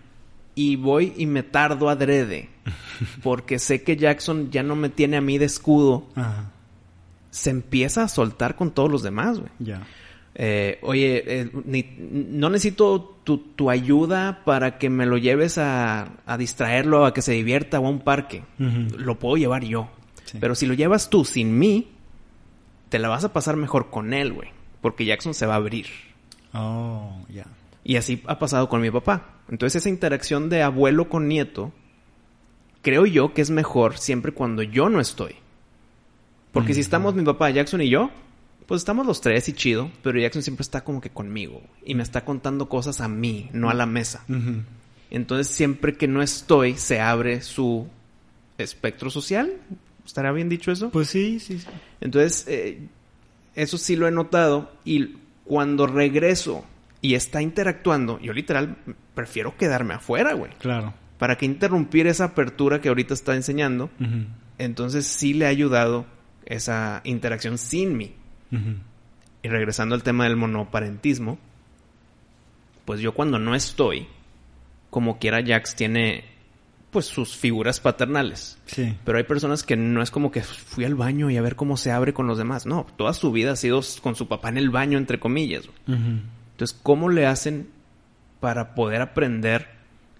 Y 0.54 0.76
voy 0.76 1.14
y 1.16 1.24
me 1.24 1.42
tardo 1.42 1.88
adrede. 1.88 2.50
Porque 3.22 3.58
sé 3.58 3.82
que 3.82 3.96
Jackson 3.96 4.50
ya 4.50 4.62
no 4.62 4.76
me 4.76 4.90
tiene 4.90 5.16
a 5.16 5.22
mí 5.22 5.38
de 5.38 5.46
escudo. 5.46 6.06
se 7.30 7.48
empieza 7.48 8.02
a 8.02 8.08
soltar 8.08 8.56
con 8.56 8.72
todos 8.72 8.90
los 8.90 9.02
demás, 9.02 9.38
güey. 9.38 9.50
Ya. 9.58 9.86
Eh, 10.34 10.78
oye, 10.82 11.22
eh, 11.26 11.50
no 12.30 12.50
necesito 12.50 13.19
tu, 13.38 13.70
ayuda 13.70 14.42
para 14.44 14.78
que 14.78 14.90
me 14.90 15.06
lo 15.06 15.18
lleves 15.18 15.58
a, 15.58 16.12
a, 16.26 16.36
distraerlo, 16.36 17.04
a 17.04 17.14
que 17.14 17.22
se 17.22 17.32
divierta 17.32 17.80
o 17.80 17.86
a 17.86 17.90
un 17.90 18.00
parque. 18.00 18.44
Lo 18.58 19.18
puedo 19.18 19.36
llevar 19.36 19.64
yo. 19.64 19.88
Pero 20.38 20.54
si 20.54 20.66
lo 20.66 20.74
llevas 20.74 21.10
tú 21.10 21.24
sin 21.24 21.58
mí, 21.58 21.88
te 22.88 22.98
la 22.98 23.08
vas 23.08 23.24
a 23.24 23.32
pasar 23.32 23.56
mejor 23.56 23.90
con 23.90 24.12
él, 24.12 24.32
güey. 24.32 24.50
Porque 24.80 25.04
Jackson 25.04 25.34
se 25.34 25.46
va 25.46 25.54
a 25.54 25.56
abrir. 25.56 25.86
Oh, 26.52 27.24
ya. 27.28 27.46
Y 27.84 27.96
así 27.96 28.22
ha 28.26 28.38
pasado 28.38 28.68
con 28.68 28.80
mi 28.80 28.90
papá. 28.90 29.40
Entonces 29.48 29.82
esa 29.82 29.88
interacción 29.88 30.48
de 30.48 30.62
abuelo 30.62 31.08
con 31.08 31.28
nieto, 31.28 31.72
creo 32.82 33.06
yo 33.06 33.34
que 33.34 33.42
es 33.42 33.50
mejor 33.50 33.98
siempre 33.98 34.32
cuando 34.32 34.62
yo 34.62 34.88
no 34.88 35.00
estoy. 35.00 35.36
Porque 36.52 36.74
si 36.74 36.80
estamos 36.80 37.14
mi 37.14 37.22
papá, 37.22 37.50
Jackson 37.50 37.80
y 37.80 37.88
yo, 37.88 38.10
pues 38.70 38.82
estamos 38.82 39.04
los 39.04 39.20
tres 39.20 39.48
y 39.48 39.52
chido, 39.52 39.90
pero 40.00 40.20
Jackson 40.20 40.44
siempre 40.44 40.62
está 40.62 40.84
como 40.84 41.00
que 41.00 41.10
conmigo 41.10 41.60
y 41.84 41.96
me 41.96 42.04
está 42.04 42.24
contando 42.24 42.68
cosas 42.68 43.00
a 43.00 43.08
mí, 43.08 43.50
no 43.52 43.68
a 43.68 43.74
la 43.74 43.84
mesa. 43.84 44.24
Entonces 45.10 45.48
siempre 45.48 45.96
que 45.96 46.06
no 46.06 46.22
estoy, 46.22 46.76
se 46.76 47.00
abre 47.00 47.42
su 47.42 47.88
espectro 48.58 49.10
social. 49.10 49.54
¿Estará 50.06 50.30
bien 50.30 50.48
dicho 50.48 50.70
eso? 50.70 50.90
Pues 50.90 51.08
sí, 51.08 51.40
sí, 51.40 51.58
sí. 51.58 51.66
Entonces, 52.00 52.44
eh, 52.46 52.86
eso 53.56 53.76
sí 53.76 53.96
lo 53.96 54.06
he 54.06 54.12
notado 54.12 54.70
y 54.84 55.16
cuando 55.44 55.88
regreso 55.88 56.64
y 57.02 57.14
está 57.14 57.42
interactuando, 57.42 58.20
yo 58.20 58.32
literal 58.32 58.76
prefiero 59.16 59.56
quedarme 59.56 59.94
afuera, 59.94 60.34
güey. 60.34 60.52
Claro. 60.60 60.94
¿Para 61.18 61.36
que 61.36 61.44
interrumpir 61.44 62.06
esa 62.06 62.26
apertura 62.26 62.80
que 62.80 62.88
ahorita 62.88 63.14
está 63.14 63.34
enseñando? 63.34 63.90
Entonces 64.58 65.08
sí 65.08 65.34
le 65.34 65.46
ha 65.46 65.48
ayudado 65.48 66.06
esa 66.46 67.00
interacción 67.02 67.58
sin 67.58 67.96
mí. 67.96 68.14
Y 69.42 69.48
regresando 69.48 69.94
al 69.94 70.02
tema 70.02 70.24
del 70.24 70.36
monoparentismo, 70.36 71.38
pues 72.84 73.00
yo 73.00 73.14
cuando 73.14 73.38
no 73.38 73.54
estoy, 73.54 74.08
como 74.90 75.18
quiera 75.18 75.44
Jax 75.44 75.76
tiene 75.76 76.24
pues 76.90 77.06
sus 77.06 77.36
figuras 77.36 77.80
paternales. 77.80 78.58
Sí. 78.66 78.96
Pero 79.04 79.18
hay 79.18 79.24
personas 79.24 79.62
que 79.62 79.76
no 79.76 80.02
es 80.02 80.10
como 80.10 80.30
que 80.30 80.42
fui 80.42 80.84
al 80.84 80.94
baño 80.94 81.30
y 81.30 81.36
a 81.36 81.42
ver 81.42 81.56
cómo 81.56 81.76
se 81.76 81.92
abre 81.92 82.12
con 82.12 82.26
los 82.26 82.38
demás. 82.38 82.66
No, 82.66 82.86
toda 82.96 83.14
su 83.14 83.30
vida 83.32 83.52
ha 83.52 83.56
sido 83.56 83.80
con 84.02 84.16
su 84.16 84.28
papá 84.28 84.48
en 84.48 84.56
el 84.58 84.70
baño, 84.70 84.98
entre 84.98 85.20
comillas. 85.20 85.68
Entonces, 85.86 86.78
¿cómo 86.82 87.08
le 87.08 87.26
hacen 87.26 87.68
para 88.40 88.74
poder 88.74 89.02
aprender 89.02 89.68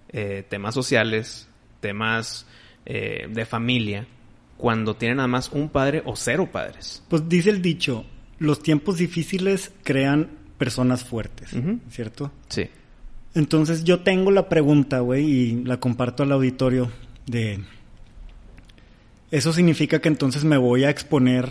eh, 0.09 0.45
temas 0.49 0.73
sociales, 0.73 1.49
temas 1.81 2.47
eh, 2.85 3.27
de 3.29 3.45
familia, 3.45 4.07
cuando 4.57 4.95
tienen 4.95 5.17
nada 5.17 5.27
más 5.27 5.49
un 5.51 5.69
padre 5.69 6.01
o 6.05 6.15
cero 6.15 6.49
padres? 6.51 7.03
Pues 7.09 7.27
dice 7.27 7.49
el 7.49 7.61
dicho, 7.61 8.05
los 8.41 8.63
tiempos 8.63 8.97
difíciles 8.97 9.71
crean 9.83 10.31
personas 10.57 11.03
fuertes, 11.03 11.51
¿cierto? 11.91 12.31
Sí. 12.49 12.67
Entonces 13.35 13.83
yo 13.83 13.99
tengo 13.99 14.31
la 14.31 14.49
pregunta, 14.49 14.99
güey, 15.01 15.25
y 15.25 15.63
la 15.63 15.79
comparto 15.79 16.23
al 16.23 16.31
auditorio 16.31 16.91
de... 17.27 17.59
¿Eso 19.29 19.53
significa 19.53 20.01
que 20.01 20.07
entonces 20.07 20.43
me 20.43 20.57
voy 20.57 20.85
a 20.85 20.89
exponer 20.89 21.49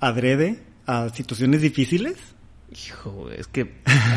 adrede 0.00 0.62
a 0.86 1.10
situaciones 1.10 1.60
difíciles? 1.60 2.16
Hijo, 2.72 3.30
es 3.30 3.46
que 3.46 3.74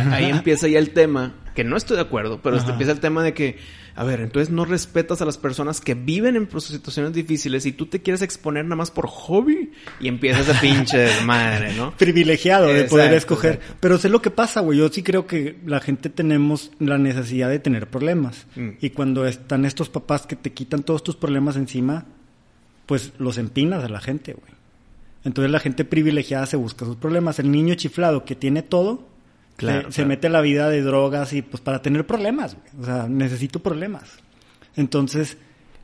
ahí 0.09 0.29
empieza 0.29 0.69
ya 0.69 0.79
el 0.79 0.91
tema, 0.91 1.35
que 1.53 1.65
no 1.65 1.75
estoy 1.75 1.97
de 1.97 2.03
acuerdo, 2.03 2.41
pero 2.41 2.55
este 2.55 2.71
empieza 2.71 2.93
el 2.93 3.01
tema 3.01 3.23
de 3.23 3.33
que, 3.33 3.57
a 3.97 4.03
ver, 4.03 4.19
entonces 4.19 4.53
no 4.53 4.65
respetas 4.65 5.21
a 5.21 5.25
las 5.25 5.37
personas 5.37 5.79
que 5.79 5.93
viven 5.93 6.35
en 6.35 6.49
situaciones 6.59 7.13
difíciles 7.13 7.65
y 7.65 7.71
tú 7.71 7.85
te 7.85 8.01
quieres 8.01 8.21
exponer 8.21 8.65
nada 8.65 8.75
más 8.75 8.91
por 8.91 9.07
hobby 9.07 9.71
y 10.01 10.09
empiezas 10.09 10.49
a 10.49 10.59
pinche 10.61 11.07
madre, 11.23 11.73
¿no? 11.73 11.95
Privilegiado 11.95 12.67
de 12.67 12.83
poder 12.83 13.13
escoger. 13.13 13.61
Pero 13.79 13.97
sé 13.97 14.09
lo 14.09 14.21
que 14.21 14.31
pasa, 14.31 14.59
güey. 14.59 14.79
Yo 14.79 14.89
sí 14.89 15.01
creo 15.01 15.27
que 15.27 15.57
la 15.65 15.79
gente 15.79 16.09
tenemos 16.09 16.71
la 16.79 16.97
necesidad 16.97 17.49
de 17.49 17.59
tener 17.59 17.87
problemas. 17.87 18.47
Mm. 18.57 18.71
Y 18.81 18.89
cuando 18.89 19.25
están 19.25 19.63
estos 19.63 19.87
papás 19.87 20.27
que 20.27 20.35
te 20.35 20.51
quitan 20.51 20.83
todos 20.83 21.01
tus 21.01 21.15
problemas 21.15 21.55
encima, 21.55 22.05
pues 22.85 23.13
los 23.17 23.37
empinas 23.37 23.81
a 23.83 23.89
la 23.89 24.01
gente, 24.01 24.33
güey. 24.33 24.53
Entonces 25.23 25.51
la 25.51 25.59
gente 25.59 25.85
privilegiada 25.85 26.45
se 26.47 26.57
busca 26.57 26.85
sus 26.85 26.97
problemas. 26.97 27.39
El 27.39 27.49
niño 27.49 27.75
chiflado 27.75 28.25
que 28.25 28.35
tiene 28.35 28.61
todo, 28.61 29.07
se, 29.89 30.05
mete 30.05 30.27
a 30.27 30.29
la 30.29 30.41
vida 30.41 30.69
de 30.69 30.81
drogas 30.81 31.33
y 31.33 31.41
pues 31.41 31.61
para 31.61 31.81
tener 31.81 32.05
problemas. 32.05 32.57
O 32.79 32.85
sea, 32.85 33.07
necesito 33.07 33.59
problemas. 33.59 34.11
Entonces... 34.75 35.37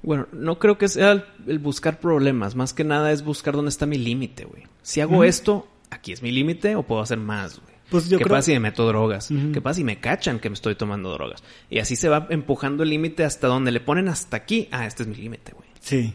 Bueno, 0.03 0.27
no 0.31 0.57
creo 0.57 0.79
que 0.79 0.87
sea 0.87 1.23
el, 1.45 1.59
buscar 1.59 1.99
problemas. 1.99 2.55
Más 2.55 2.73
que 2.73 2.83
nada 2.83 3.11
es 3.11 3.23
buscar 3.23 3.53
dónde 3.53 3.69
está 3.69 3.85
mi 3.85 3.99
límite, 3.99 4.45
güey. 4.45 4.63
Si 4.81 4.99
hago 4.99 5.23
esto, 5.23 5.67
aquí 5.91 6.11
es 6.11 6.23
mi 6.23 6.31
límite 6.31 6.75
o 6.75 6.81
puedo 6.81 7.01
hacer 7.01 7.19
más, 7.19 7.59
güey. 7.59 7.71
Pues 7.91 8.09
yo 8.09 8.17
¿Qué 8.17 8.25
pasa 8.25 8.43
si 8.43 8.53
me 8.53 8.61
meto 8.61 8.87
drogas? 8.87 9.29
¿Qué 9.53 9.61
pasa 9.61 9.75
si 9.75 9.83
me 9.83 9.99
cachan 9.99 10.39
que 10.39 10.49
me 10.49 10.53
estoy 10.53 10.75
tomando 10.75 11.11
drogas? 11.11 11.43
Y 11.69 11.79
así 11.79 11.97
se 11.97 12.07
va 12.07 12.25
empujando 12.29 12.83
el 12.83 12.89
límite 12.89 13.25
hasta 13.25 13.47
donde 13.47 13.71
le 13.71 13.81
ponen 13.81 14.07
hasta 14.07 14.37
aquí. 14.37 14.69
Ah, 14.71 14.87
este 14.87 15.03
es 15.03 15.09
mi 15.09 15.15
límite, 15.15 15.51
güey. 15.51 15.67
Sí. 15.81 16.13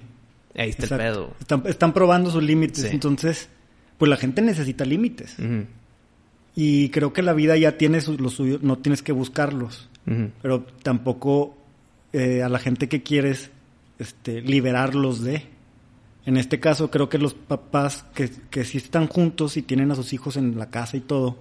Ahí 0.56 0.70
está 0.70 0.94
el 0.94 1.00
pedo. 1.02 1.34
Están, 1.66 1.92
probando 1.92 2.30
sus 2.30 2.42
límites. 2.42 2.84
Entonces, 2.84 3.50
pues 3.98 4.08
la 4.08 4.16
gente 4.16 4.40
necesita 4.40 4.86
límites. 4.86 5.36
Y 6.58 6.88
creo 6.88 7.12
que 7.12 7.20
la 7.20 7.34
vida 7.34 7.56
ya 7.58 7.76
tiene 7.76 8.00
los 8.18 8.32
suyos, 8.32 8.62
no 8.62 8.78
tienes 8.78 9.02
que 9.02 9.12
buscarlos. 9.12 9.90
Pero 10.40 10.64
tampoco 10.82 11.56
eh, 12.12 12.42
a 12.42 12.48
la 12.48 12.58
gente 12.58 12.88
que 12.88 13.02
quieres 13.02 13.50
este, 13.98 14.40
liberarlos 14.40 15.22
de. 15.22 15.42
En 16.24 16.38
este 16.38 16.58
caso, 16.58 16.90
creo 16.90 17.08
que 17.08 17.18
los 17.18 17.34
papás 17.34 18.04
que, 18.14 18.30
que 18.50 18.64
sí 18.64 18.78
están 18.78 19.06
juntos 19.06 19.56
y 19.56 19.62
tienen 19.62 19.90
a 19.90 19.94
sus 19.94 20.12
hijos 20.12 20.36
en 20.36 20.58
la 20.58 20.70
casa 20.70 20.96
y 20.96 21.00
todo, 21.00 21.36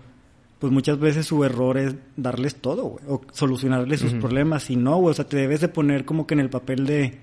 pues 0.59 0.73
muchas 0.73 0.99
veces 0.99 1.25
su 1.25 1.43
error 1.43 1.77
es 1.77 1.95
darles 2.17 2.55
todo, 2.55 2.83
güey, 2.83 3.05
o 3.07 3.21
solucionarles 3.31 4.01
sus 4.01 4.13
problemas. 4.15 4.69
Y 4.69 4.75
no, 4.75 4.97
güey, 4.97 5.11
o 5.11 5.13
sea, 5.13 5.27
te 5.27 5.37
debes 5.37 5.61
de 5.61 5.69
poner 5.69 6.03
como 6.03 6.27
que 6.27 6.33
en 6.33 6.39
el 6.41 6.49
papel 6.49 6.85
de. 6.85 7.19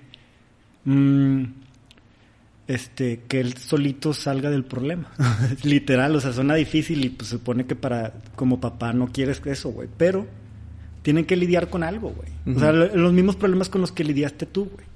Mmm, 0.85 1.45
este, 2.73 3.21
que 3.29 3.41
él 3.41 3.57
solito 3.57 4.15
salga 4.15 4.51
del 4.51 4.65
problema. 4.65 5.13
Literal, 5.63 6.15
o 6.17 6.21
sea, 6.21 6.33
suena 6.33 6.55
difícil 6.55 7.05
y 7.05 7.11
pues 7.11 7.29
se 7.29 7.37
supone 7.37 7.67
que 7.67 7.77
para, 7.77 8.15
como 8.35 8.61
papá 8.61 8.93
no 8.93 9.09
quieres 9.09 9.43
eso, 9.45 9.71
güey. 9.71 9.89
Pero 9.97 10.27
tienen 11.03 11.25
que 11.25 11.37
lidiar 11.37 11.69
con 11.69 11.83
algo, 11.83 12.13
güey. 12.13 12.57
O 12.57 12.59
sea, 12.59 12.73
los 12.73 13.13
mismos 13.13 13.37
problemas 13.37 13.69
con 13.69 13.81
los 13.81 13.93
que 13.93 14.05
lidiaste 14.05 14.47
tú, 14.47 14.71
güey. 14.73 14.87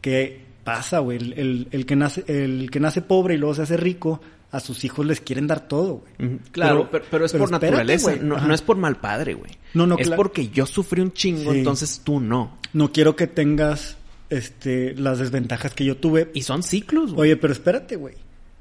Que 0.00 0.44
pasa, 0.64 0.98
güey. 0.98 1.16
El, 1.16 1.68
el, 1.70 1.86
que 1.86 1.96
nace, 1.96 2.24
el 2.26 2.70
que 2.70 2.80
nace 2.80 3.00
pobre 3.00 3.34
y 3.34 3.38
luego 3.38 3.54
se 3.54 3.62
hace 3.62 3.76
rico, 3.76 4.20
a 4.50 4.60
sus 4.60 4.84
hijos 4.84 5.06
les 5.06 5.20
quieren 5.20 5.46
dar 5.46 5.66
todo, 5.66 6.04
güey. 6.18 6.38
Claro, 6.52 6.90
pero, 7.10 7.24
es 7.24 7.32
por 7.32 7.50
naturaleza, 7.50 8.16
no, 8.16 8.52
es 8.52 8.62
por 8.62 8.76
mal 8.76 8.96
padre, 8.96 9.34
güey. 9.34 9.52
No, 9.72 9.86
no, 9.86 9.96
Es 9.98 10.10
porque 10.10 10.48
yo 10.48 10.66
sufrí 10.66 11.00
un 11.00 11.12
chingo, 11.12 11.52
entonces 11.52 12.02
tú 12.04 12.20
no. 12.20 12.58
No 12.72 12.92
quiero 12.92 13.16
que 13.16 13.26
tengas 13.26 13.96
este, 14.36 14.94
las 14.94 15.18
desventajas 15.18 15.74
que 15.74 15.84
yo 15.84 15.96
tuve. 15.96 16.30
Y 16.34 16.42
son 16.42 16.62
ciclos, 16.62 17.12
güey. 17.12 17.30
Oye, 17.30 17.36
pero 17.36 17.52
espérate, 17.52 17.96
güey. 17.96 18.14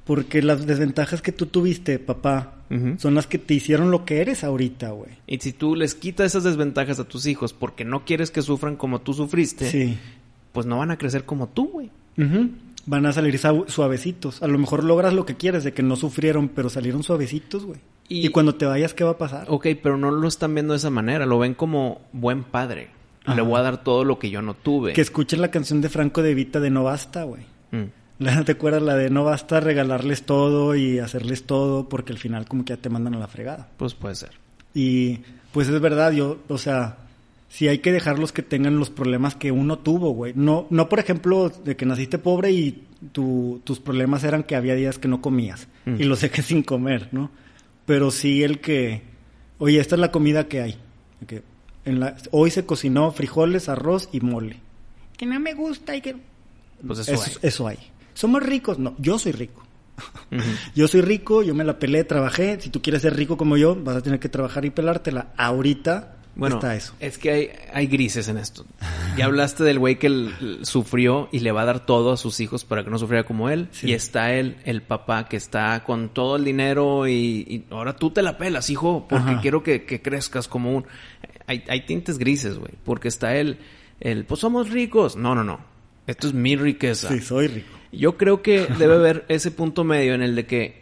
Porque 0.05 0.41
las 0.41 0.65
desventajas 0.65 1.21
que 1.21 1.31
tú 1.31 1.45
tuviste, 1.45 1.97
papá, 1.97 2.55
son 2.97 3.13
las 3.15 3.27
que 3.27 3.37
te 3.37 3.53
hicieron 3.53 3.91
lo 3.91 4.03
que 4.03 4.19
eres 4.19 4.43
ahorita, 4.43 4.89
güey. 4.91 5.11
Y 5.27 5.37
si 5.37 5.53
tú 5.53 5.75
les 5.75 5.95
quitas 5.95 6.27
esas 6.27 6.43
desventajas 6.43 6.99
a 6.99 7.03
tus 7.03 7.25
hijos 7.25 7.53
porque 7.53 7.85
no 7.85 8.03
quieres 8.03 8.31
que 8.31 8.41
sufran 8.41 8.75
como 8.75 8.99
tú 8.99 9.13
sufriste, 9.13 9.97
pues 10.51 10.65
no 10.65 10.79
van 10.79 10.91
a 10.91 10.97
crecer 10.97 11.23
como 11.23 11.47
tú, 11.47 11.69
güey. 11.69 11.89
Van 12.85 13.05
a 13.05 13.13
salir 13.13 13.39
suavecitos. 13.39 14.43
A 14.43 14.47
lo 14.47 14.57
mejor 14.57 14.83
logras 14.83 15.13
lo 15.13 15.25
que 15.25 15.35
quieres, 15.35 15.63
de 15.63 15.71
que 15.71 15.83
no 15.83 15.95
sufrieron, 15.95 16.49
pero 16.49 16.69
salieron 16.69 17.03
suavecitos, 17.03 17.63
güey. 17.63 17.79
Y... 18.09 18.25
y 18.25 18.29
cuando 18.29 18.55
te 18.55 18.65
vayas, 18.65 18.93
¿qué 18.93 19.05
va 19.05 19.11
a 19.11 19.17
pasar? 19.17 19.45
Ok, 19.47 19.67
pero 19.81 19.97
no 19.97 20.11
lo 20.11 20.27
están 20.27 20.53
viendo 20.53 20.73
de 20.73 20.77
esa 20.77 20.89
manera, 20.89 21.25
lo 21.25 21.39
ven 21.39 21.53
como 21.53 22.01
buen 22.11 22.43
padre. 22.43 22.89
Le 23.25 23.41
voy 23.41 23.59
a 23.59 23.63
dar 23.63 23.83
todo 23.83 24.03
lo 24.03 24.19
que 24.19 24.29
yo 24.29 24.41
no 24.41 24.53
tuve. 24.53 24.93
Que 24.93 25.01
escuchen 25.01 25.41
la 25.41 25.49
canción 25.49 25.81
de 25.81 25.89
Franco 25.89 26.21
de 26.21 26.33
Vita 26.33 26.59
de 26.59 26.69
No 26.69 26.83
Basta, 26.83 27.23
güey. 27.23 27.43
Mm. 27.71 28.43
¿Te 28.45 28.51
acuerdas 28.51 28.81
la 28.81 28.95
de 28.95 29.09
no 29.09 29.23
basta 29.23 29.59
regalarles 29.59 30.23
todo 30.23 30.75
y 30.75 30.99
hacerles 30.99 31.43
todo 31.43 31.89
porque 31.89 32.13
al 32.13 32.19
final 32.19 32.45
como 32.45 32.63
que 32.63 32.73
ya 32.73 32.77
te 32.77 32.89
mandan 32.89 33.15
a 33.15 33.19
la 33.19 33.27
fregada? 33.27 33.67
Pues 33.77 33.93
puede 33.93 34.15
ser. 34.15 34.31
Y 34.73 35.19
pues 35.51 35.67
es 35.67 35.79
verdad, 35.81 36.11
yo, 36.11 36.39
o 36.47 36.57
sea, 36.57 36.97
sí 37.49 37.67
hay 37.67 37.79
que 37.79 37.91
dejarlos 37.91 38.31
que 38.31 38.41
tengan 38.41 38.79
los 38.79 38.89
problemas 38.89 39.35
que 39.35 39.51
uno 39.51 39.79
tuvo, 39.79 40.11
güey. 40.11 40.33
No, 40.35 40.67
no 40.69 40.89
por 40.89 40.99
ejemplo, 40.99 41.49
de 41.49 41.75
que 41.75 41.85
naciste 41.85 42.17
pobre 42.17 42.51
y 42.51 42.83
tu, 43.11 43.61
tus 43.63 43.79
problemas 43.79 44.23
eran 44.23 44.43
que 44.43 44.55
había 44.55 44.75
días 44.75 44.99
que 44.99 45.07
no 45.07 45.21
comías 45.21 45.67
mm. 45.85 45.95
y 45.99 46.03
los 46.03 46.21
dejé 46.21 46.41
sin 46.43 46.63
comer, 46.63 47.09
¿no? 47.11 47.31
Pero 47.85 48.11
sí 48.11 48.43
el 48.43 48.59
que, 48.59 49.01
oye, 49.57 49.79
esta 49.79 49.95
es 49.95 50.01
la 50.01 50.11
comida 50.11 50.47
que 50.47 50.61
hay. 50.61 50.77
Que 51.27 51.43
hoy 52.31 52.51
se 52.51 52.65
cocinó 52.65 53.11
frijoles, 53.11 53.69
arroz 53.69 54.09
y 54.11 54.21
mole. 54.21 54.59
Que 55.17 55.25
no 55.25 55.39
me 55.39 55.53
gusta 55.53 55.95
y 55.95 56.01
que... 56.01 56.15
Pues 56.85 56.99
eso, 56.99 57.21
hay. 57.21 57.31
Eso 57.41 57.67
hay. 57.67 57.77
¿Somos 58.13 58.43
ricos? 58.43 58.79
No, 58.79 58.95
yo 58.97 59.17
soy 59.19 59.31
rico. 59.31 59.63
yo 60.75 60.87
soy 60.87 61.01
rico, 61.01 61.43
yo 61.43 61.53
me 61.55 61.63
la 61.63 61.79
pelé, 61.79 62.03
trabajé. 62.03 62.59
Si 62.59 62.69
tú 62.69 62.81
quieres 62.81 63.01
ser 63.01 63.15
rico 63.15 63.37
como 63.37 63.57
yo, 63.57 63.75
vas 63.75 63.97
a 63.97 64.01
tener 64.01 64.19
que 64.19 64.29
trabajar 64.29 64.65
y 64.65 64.69
pelártela. 64.69 65.33
Ahorita 65.37 66.15
Bueno, 66.35 66.55
está 66.55 66.75
eso. 66.75 66.93
Es 66.99 67.17
que 67.17 67.31
hay, 67.31 67.49
hay 67.73 67.87
grises 67.87 68.27
en 68.27 68.37
esto. 68.37 68.65
Ya 69.17 69.25
hablaste 69.25 69.63
del 69.63 69.79
güey 69.79 69.99
que 69.99 70.31
sufrió 70.63 71.29
y 71.31 71.39
le 71.39 71.51
va 71.51 71.61
a 71.61 71.65
dar 71.65 71.85
todo 71.85 72.11
a 72.11 72.17
sus 72.17 72.39
hijos 72.39 72.65
para 72.65 72.83
que 72.83 72.89
no 72.89 72.97
sufriera 72.97 73.25
como 73.25 73.49
él. 73.49 73.69
Y 73.83 73.93
está 73.93 74.33
él, 74.33 74.57
el 74.65 74.81
papá, 74.81 75.27
que 75.27 75.37
está 75.37 75.83
con 75.83 76.09
todo 76.09 76.37
el 76.37 76.43
dinero 76.43 77.07
y, 77.07 77.65
ahora 77.69 77.95
tú 77.95 78.09
te 78.09 78.21
la 78.21 78.37
pelas, 78.37 78.69
hijo, 78.69 79.05
porque 79.07 79.37
quiero 79.41 79.61
que, 79.63 79.85
crezcas 80.01 80.47
como 80.47 80.75
un... 80.75 80.85
Hay, 81.47 81.63
hay 81.67 81.81
tintes 81.85 82.17
grises, 82.17 82.57
güey. 82.57 82.73
Porque 82.83 83.07
está 83.07 83.35
él, 83.35 83.57
el, 83.99 84.25
pues 84.25 84.39
somos 84.39 84.69
ricos. 84.69 85.15
No, 85.15 85.35
no, 85.35 85.43
no. 85.43 85.59
Esto 86.07 86.27
es 86.27 86.33
mi 86.33 86.55
riqueza. 86.55 87.09
Sí, 87.09 87.19
soy 87.21 87.47
rico. 87.47 87.69
Yo 87.91 88.17
creo 88.17 88.41
que 88.41 88.65
debe 88.79 88.95
haber 88.95 89.25
ese 89.27 89.51
punto 89.51 89.83
medio 89.83 90.13
en 90.13 90.21
el 90.21 90.35
de 90.35 90.45
que, 90.45 90.81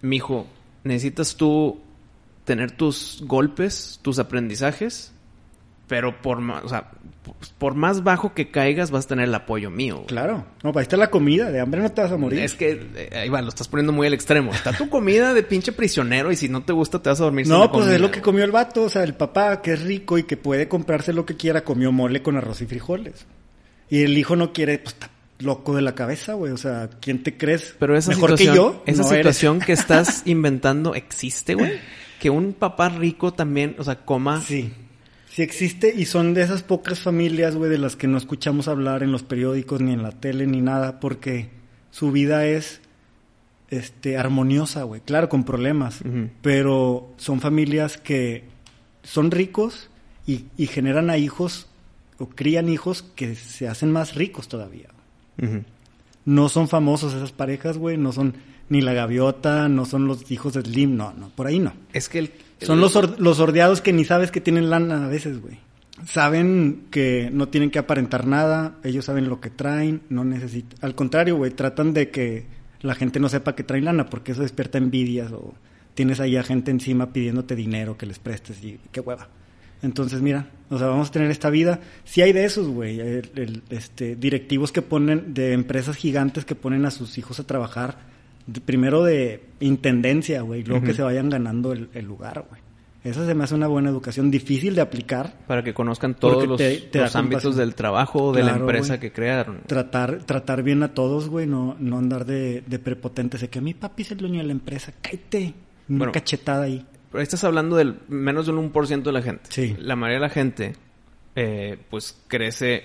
mijo, 0.00 0.46
necesitas 0.84 1.36
tú 1.36 1.80
tener 2.44 2.72
tus 2.72 3.22
golpes, 3.26 4.00
tus 4.02 4.18
aprendizajes, 4.18 5.12
pero 5.92 6.22
por 6.22 6.40
más, 6.40 6.64
o 6.64 6.70
sea, 6.70 6.90
por 7.58 7.74
más 7.74 8.02
bajo 8.02 8.32
que 8.32 8.50
caigas 8.50 8.90
vas 8.90 9.04
a 9.04 9.08
tener 9.08 9.28
el 9.28 9.34
apoyo 9.34 9.68
mío. 9.70 10.04
Claro. 10.06 10.46
No, 10.62 10.72
ahí 10.74 10.80
está 10.80 10.96
la 10.96 11.10
comida, 11.10 11.50
de 11.50 11.60
hambre 11.60 11.82
no 11.82 11.92
te 11.92 12.00
vas 12.00 12.10
a 12.10 12.16
morir. 12.16 12.38
Es 12.38 12.54
que, 12.54 12.88
eh, 12.96 13.10
ahí 13.12 13.28
va, 13.28 13.42
lo 13.42 13.50
estás 13.50 13.68
poniendo 13.68 13.92
muy 13.92 14.06
al 14.06 14.14
extremo. 14.14 14.54
Está 14.54 14.72
tu 14.72 14.88
comida 14.88 15.34
de 15.34 15.42
pinche 15.42 15.70
prisionero 15.72 16.32
y 16.32 16.36
si 16.36 16.48
no 16.48 16.62
te 16.62 16.72
gusta 16.72 17.02
te 17.02 17.10
vas 17.10 17.20
a 17.20 17.24
dormir. 17.24 17.46
No, 17.46 17.70
pues 17.70 17.88
es 17.88 18.00
lo 18.00 18.10
que 18.10 18.22
comió 18.22 18.42
el 18.42 18.52
vato, 18.52 18.84
o 18.84 18.88
sea, 18.88 19.04
el 19.04 19.12
papá 19.12 19.60
que 19.60 19.74
es 19.74 19.82
rico 19.82 20.16
y 20.16 20.22
que 20.22 20.38
puede 20.38 20.66
comprarse 20.66 21.12
lo 21.12 21.26
que 21.26 21.36
quiera, 21.36 21.62
comió 21.62 21.92
mole 21.92 22.22
con 22.22 22.38
arroz 22.38 22.62
y 22.62 22.66
frijoles. 22.66 23.26
Y 23.90 24.04
el 24.04 24.16
hijo 24.16 24.34
no 24.34 24.54
quiere, 24.54 24.78
pues 24.78 24.94
está 24.94 25.10
loco 25.40 25.76
de 25.76 25.82
la 25.82 25.94
cabeza, 25.94 26.32
güey. 26.32 26.52
O 26.52 26.56
sea, 26.56 26.88
¿quién 27.02 27.22
te 27.22 27.36
crees? 27.36 27.76
Pero 27.78 27.98
esa 27.98 28.12
mejor 28.12 28.34
que 28.34 28.46
yo. 28.46 28.82
Esa 28.86 29.04
situación 29.04 29.60
que 29.60 29.72
estás 29.74 30.22
inventando 30.24 30.94
existe, 30.94 31.52
güey 31.52 31.80
que 32.22 32.30
un 32.30 32.52
papá 32.52 32.88
rico 32.88 33.32
también, 33.32 33.74
o 33.78 33.82
sea, 33.82 33.96
coma. 33.96 34.40
Sí. 34.40 34.72
Sí 35.32 35.40
existe 35.40 35.94
y 35.96 36.04
son 36.04 36.34
de 36.34 36.42
esas 36.42 36.62
pocas 36.62 37.00
familias, 37.00 37.56
güey, 37.56 37.70
de 37.70 37.78
las 37.78 37.96
que 37.96 38.06
no 38.06 38.18
escuchamos 38.18 38.68
hablar 38.68 39.02
en 39.02 39.12
los 39.12 39.22
periódicos 39.22 39.80
ni 39.80 39.94
en 39.94 40.02
la 40.02 40.12
tele 40.12 40.46
ni 40.46 40.60
nada, 40.60 41.00
porque 41.00 41.48
su 41.90 42.12
vida 42.12 42.44
es 42.44 42.82
este 43.70 44.18
armoniosa, 44.18 44.82
güey. 44.82 45.00
Claro, 45.00 45.30
con 45.30 45.44
problemas, 45.44 46.00
pero 46.42 47.14
son 47.16 47.40
familias 47.40 47.96
que 47.96 48.44
son 49.04 49.30
ricos 49.30 49.88
y, 50.26 50.44
generan 50.66 51.08
a 51.08 51.16
hijos 51.16 51.66
o 52.18 52.28
crían 52.28 52.68
hijos 52.68 53.02
que 53.02 53.34
se 53.34 53.68
hacen 53.68 53.90
más 53.90 54.14
ricos 54.14 54.48
todavía. 54.48 54.90
No 56.26 56.50
son 56.50 56.68
famosos 56.68 57.14
esas 57.14 57.32
parejas, 57.32 57.78
güey, 57.78 57.96
no 57.96 58.12
son 58.12 58.34
ni 58.68 58.82
la 58.82 58.92
gaviota, 58.92 59.70
no 59.70 59.86
son 59.86 60.06
los 60.06 60.30
hijos 60.30 60.52
de 60.52 60.60
Slim, 60.60 60.94
no, 60.94 61.14
no, 61.14 61.30
por 61.30 61.46
ahí 61.46 61.58
no. 61.58 61.72
Es 61.94 62.10
que 62.10 62.18
el, 62.18 62.32
son 62.64 62.80
los, 62.80 63.18
los 63.18 63.36
sordeados 63.36 63.80
que 63.80 63.92
ni 63.92 64.04
sabes 64.04 64.30
que 64.30 64.40
tienen 64.40 64.70
lana 64.70 65.06
a 65.06 65.08
veces, 65.08 65.40
güey. 65.40 65.58
Saben 66.06 66.86
que 66.90 67.30
no 67.32 67.48
tienen 67.48 67.70
que 67.70 67.78
aparentar 67.78 68.26
nada, 68.26 68.76
ellos 68.82 69.04
saben 69.04 69.28
lo 69.28 69.40
que 69.40 69.50
traen, 69.50 70.02
no 70.08 70.24
necesitan. 70.24 70.78
Al 70.80 70.94
contrario, 70.94 71.36
güey, 71.36 71.52
tratan 71.52 71.92
de 71.92 72.10
que 72.10 72.46
la 72.80 72.94
gente 72.94 73.20
no 73.20 73.28
sepa 73.28 73.54
que 73.54 73.62
traen 73.62 73.84
lana 73.84 74.06
porque 74.06 74.32
eso 74.32 74.42
despierta 74.42 74.78
envidias 74.78 75.30
o 75.32 75.54
tienes 75.94 76.20
ahí 76.20 76.36
a 76.36 76.42
gente 76.42 76.70
encima 76.70 77.12
pidiéndote 77.12 77.54
dinero 77.54 77.96
que 77.96 78.06
les 78.06 78.18
prestes 78.18 78.62
y 78.64 78.78
qué 78.90 79.00
hueva. 79.00 79.28
Entonces, 79.82 80.22
mira, 80.22 80.48
o 80.70 80.78
sea, 80.78 80.86
vamos 80.86 81.08
a 81.08 81.12
tener 81.12 81.30
esta 81.30 81.50
vida. 81.50 81.80
Si 82.04 82.22
hay 82.22 82.32
de 82.32 82.44
esos, 82.44 82.68
güey, 82.68 83.00
este, 83.70 84.14
directivos 84.14 84.70
que 84.70 84.80
ponen, 84.80 85.34
de 85.34 85.52
empresas 85.52 85.96
gigantes 85.96 86.44
que 86.44 86.54
ponen 86.54 86.86
a 86.86 86.90
sus 86.92 87.18
hijos 87.18 87.40
a 87.40 87.46
trabajar 87.46 88.11
primero 88.64 89.04
de 89.04 89.42
intendencia, 89.60 90.42
güey, 90.42 90.64
luego 90.64 90.84
que 90.84 90.94
se 90.94 91.02
vayan 91.02 91.28
ganando 91.30 91.72
el, 91.72 92.04
lugar, 92.04 92.44
güey. 92.48 92.60
Esa 93.04 93.26
se 93.26 93.34
me 93.34 93.42
hace 93.42 93.56
una 93.56 93.66
buena 93.66 93.90
educación, 93.90 94.30
difícil 94.30 94.76
de 94.76 94.80
aplicar. 94.80 95.34
Para 95.48 95.64
que 95.64 95.74
conozcan 95.74 96.14
todos 96.14 96.46
los, 96.46 97.16
ámbitos 97.16 97.56
del 97.56 97.74
trabajo, 97.74 98.32
de 98.32 98.44
la 98.44 98.56
empresa 98.56 99.00
que 99.00 99.10
crearon. 99.10 99.60
Tratar, 99.66 100.22
tratar 100.24 100.62
bien 100.62 100.84
a 100.84 100.94
todos, 100.94 101.28
güey, 101.28 101.48
no, 101.48 101.76
no 101.80 101.98
andar 101.98 102.24
de, 102.24 102.62
de 102.64 102.78
prepotente. 102.78 103.38
Sé 103.38 103.48
que 103.48 103.58
a 103.58 103.62
mi 103.62 103.74
papi 103.74 104.02
es 104.02 104.12
el 104.12 104.18
dueño 104.18 104.38
de 104.38 104.44
la 104.44 104.52
empresa, 104.52 104.92
cállate. 105.00 105.54
Una 105.88 106.12
cachetada 106.12 106.62
ahí. 106.62 106.86
Pero 107.10 107.22
estás 107.22 107.42
hablando 107.44 107.76
del 107.76 107.96
menos 108.08 108.46
del 108.46 108.56
1% 108.56 109.02
de 109.02 109.12
la 109.12 109.20
gente. 109.20 109.42
Sí. 109.50 109.76
La 109.78 109.96
mayoría 109.96 110.16
de 110.16 110.28
la 110.28 110.30
gente, 110.30 110.76
eh, 111.34 111.78
pues 111.90 112.18
crece 112.28 112.84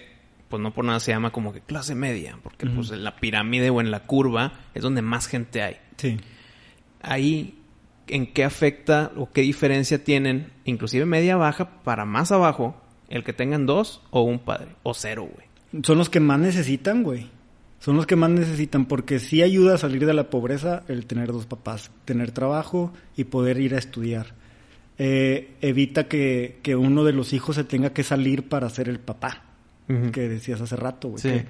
pues 0.49 0.61
no 0.61 0.73
por 0.73 0.85
nada 0.85 0.99
se 0.99 1.11
llama 1.11 1.31
como 1.31 1.51
que 1.51 1.61
clase 1.61 1.95
media, 1.95 2.39
porque 2.41 2.67
pues 2.67 2.91
en 2.91 3.03
la 3.03 3.17
pirámide 3.17 3.69
o 3.69 3.81
en 3.81 3.91
la 3.91 4.05
curva 4.05 4.53
es 4.73 4.81
donde 4.81 5.01
más 5.01 5.27
gente 5.27 5.61
hay. 5.61 5.77
Sí. 5.97 6.17
Ahí, 7.01 7.59
¿en 8.07 8.27
qué 8.33 8.43
afecta 8.43 9.11
o 9.17 9.31
qué 9.31 9.41
diferencia 9.41 10.03
tienen, 10.03 10.51
inclusive 10.63 11.05
media 11.05 11.35
baja 11.35 11.81
para 11.83 12.05
más 12.05 12.31
abajo, 12.31 12.81
el 13.09 13.23
que 13.23 13.33
tengan 13.33 13.65
dos 13.65 14.01
o 14.09 14.21
un 14.21 14.39
padre, 14.39 14.69
o 14.83 14.93
cero, 14.93 15.29
güey? 15.31 15.83
Son 15.83 15.97
los 15.97 16.09
que 16.09 16.19
más 16.19 16.39
necesitan, 16.39 17.03
güey. 17.03 17.29
Son 17.79 17.95
los 17.95 18.07
que 18.07 18.15
más 18.15 18.29
necesitan, 18.29 18.85
porque 18.85 19.19
sí 19.19 19.43
ayuda 19.43 19.75
a 19.75 19.77
salir 19.77 20.05
de 20.05 20.13
la 20.13 20.29
pobreza 20.29 20.83
el 20.87 21.05
tener 21.05 21.31
dos 21.31 21.45
papás, 21.45 21.91
tener 22.05 22.31
trabajo 22.31 22.93
y 23.15 23.25
poder 23.25 23.59
ir 23.59 23.75
a 23.75 23.77
estudiar. 23.77 24.33
Eh, 24.97 25.55
evita 25.61 26.07
que, 26.07 26.59
que 26.63 26.75
uno 26.75 27.03
de 27.03 27.13
los 27.13 27.33
hijos 27.33 27.55
se 27.55 27.63
tenga 27.63 27.91
que 27.91 28.03
salir 28.03 28.49
para 28.49 28.69
ser 28.69 28.89
el 28.89 28.99
papá 28.99 29.46
que 30.11 30.29
decías 30.29 30.61
hace 30.61 30.75
rato, 30.75 31.09
güey. 31.09 31.21
Sí. 31.21 31.43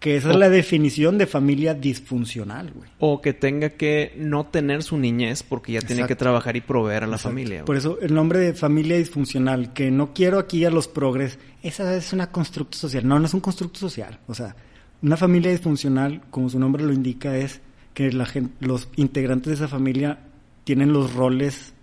Que, 0.00 0.16
esa 0.16 0.30
es 0.30 0.36
la 0.36 0.48
definición 0.48 1.18
de 1.18 1.26
familia 1.26 1.74
disfuncional, 1.74 2.72
güey. 2.72 2.88
O 3.00 3.20
que 3.20 3.32
tenga 3.32 3.70
que 3.70 4.14
no 4.16 4.46
tener 4.46 4.84
su 4.84 4.96
niñez 4.96 5.42
porque 5.42 5.72
ya 5.72 5.80
tiene 5.80 6.06
que 6.06 6.14
trabajar 6.14 6.56
y 6.56 6.60
proveer 6.60 7.04
a 7.04 7.06
la 7.08 7.18
familia. 7.18 7.64
Por 7.64 7.76
eso 7.76 7.98
el 8.00 8.14
nombre 8.14 8.38
de 8.38 8.54
familia 8.54 8.96
disfuncional, 8.96 9.72
que 9.72 9.90
no 9.90 10.14
quiero 10.14 10.38
aquí 10.38 10.64
a 10.64 10.70
los 10.70 10.86
progres, 10.86 11.38
esa 11.62 11.96
es 11.96 12.12
una 12.12 12.30
constructo 12.30 12.78
social. 12.78 13.08
No, 13.08 13.18
no 13.18 13.26
es 13.26 13.34
un 13.34 13.40
constructo 13.40 13.80
social. 13.80 14.20
O 14.28 14.34
sea, 14.34 14.54
una 15.02 15.16
familia 15.16 15.50
disfuncional, 15.50 16.22
como 16.30 16.48
su 16.48 16.60
nombre 16.60 16.84
lo 16.84 16.92
indica, 16.92 17.36
es 17.36 17.60
que 17.92 18.12
la 18.12 18.26
gente, 18.26 18.54
los 18.64 18.88
integrantes 18.94 19.48
de 19.48 19.54
esa 19.64 19.68
familia 19.68 20.20
tienen 20.62 20.92
los 20.92 21.14
roles 21.14 21.74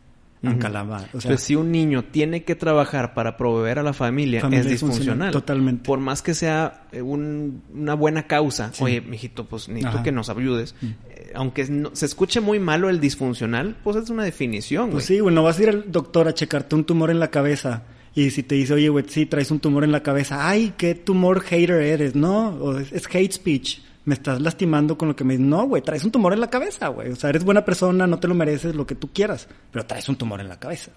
o 1.14 1.22
sea, 1.22 1.38
si 1.38 1.56
un 1.56 1.72
niño 1.72 2.04
tiene 2.04 2.44
que 2.44 2.56
trabajar 2.56 3.14
para 3.14 3.38
proveer 3.38 3.80
a 3.80 3.84
la 3.84 3.94
familia, 3.94 4.48
es 4.52 4.68
disfuncional. 4.68 5.32
Totalmente. 5.32 5.84
Por 5.84 6.00
más 6.00 6.22
que 6.22 6.34
sea 6.34 6.86
eh, 6.92 7.02
una 7.02 7.94
buena 7.96 8.28
causa. 8.28 8.72
Oye, 8.80 9.02
mijito, 9.02 9.46
pues 9.46 9.70
necesito 9.70 10.04
que 10.04 10.12
nos 10.12 10.30
ayudes. 10.30 10.76
Eh, 10.82 11.32
aunque 11.36 11.66
se 11.94 12.06
escuche 12.06 12.42
muy 12.42 12.60
malo 12.60 12.90
el 12.90 13.00
disfuncional, 13.00 13.76
pues 13.84 13.96
es 13.98 14.10
una 14.10 14.24
definición, 14.24 14.92
Pues 14.92 15.06
sí, 15.06 15.20
bueno, 15.20 15.44
vas 15.44 15.60
a 15.60 15.64
ir 15.64 15.70
al 15.70 15.92
doctor 15.92 16.28
a 16.28 16.34
checarte 16.34 16.76
un 16.76 16.84
tumor 16.84 17.10
en 17.10 17.20
la 17.20 17.30
cabeza. 17.30 17.84
Y 18.14 18.30
si 18.30 18.44
te 18.44 18.56
dice, 18.56 18.74
oye, 18.74 18.88
güey, 18.88 19.04
sí, 19.08 19.26
traes 19.26 19.52
un 19.52 19.60
tumor 19.60 19.84
en 19.84 19.92
la 19.92 20.02
cabeza. 20.02 20.48
Ay, 20.48 20.74
qué 20.78 20.96
tumor 20.96 21.42
hater 21.42 21.82
eres, 21.82 22.16
¿no? 22.16 22.50
O 22.50 22.78
es 22.80 23.06
hate 23.14 23.34
speech 23.34 23.80
me 24.06 24.14
estás 24.14 24.40
lastimando 24.40 24.98
con 24.98 25.08
lo 25.08 25.16
que 25.16 25.24
me 25.24 25.34
dices, 25.34 25.48
no, 25.48 25.68
güey, 25.68 25.82
traes 25.82 26.04
un 26.04 26.12
tumor 26.12 26.34
en 26.34 26.40
la 26.40 26.50
cabeza, 26.50 26.88
güey. 26.90 27.12
O 27.12 27.16
sea, 27.16 27.32
eres 27.32 27.44
buena 27.44 27.66
persona, 27.66 28.08
no 28.08 28.20
te 28.20 28.28
lo 28.28 28.36
mereces, 28.36 28.76
lo 28.76 28.86
que 28.86 28.96
tú 28.96 29.12
quieras, 29.12 29.48
pero 29.72 29.86
traes 29.86 30.08
un 30.08 30.16
tumor 30.16 30.40
en 30.40 30.48
la 30.48 30.60
cabeza. 30.60 30.92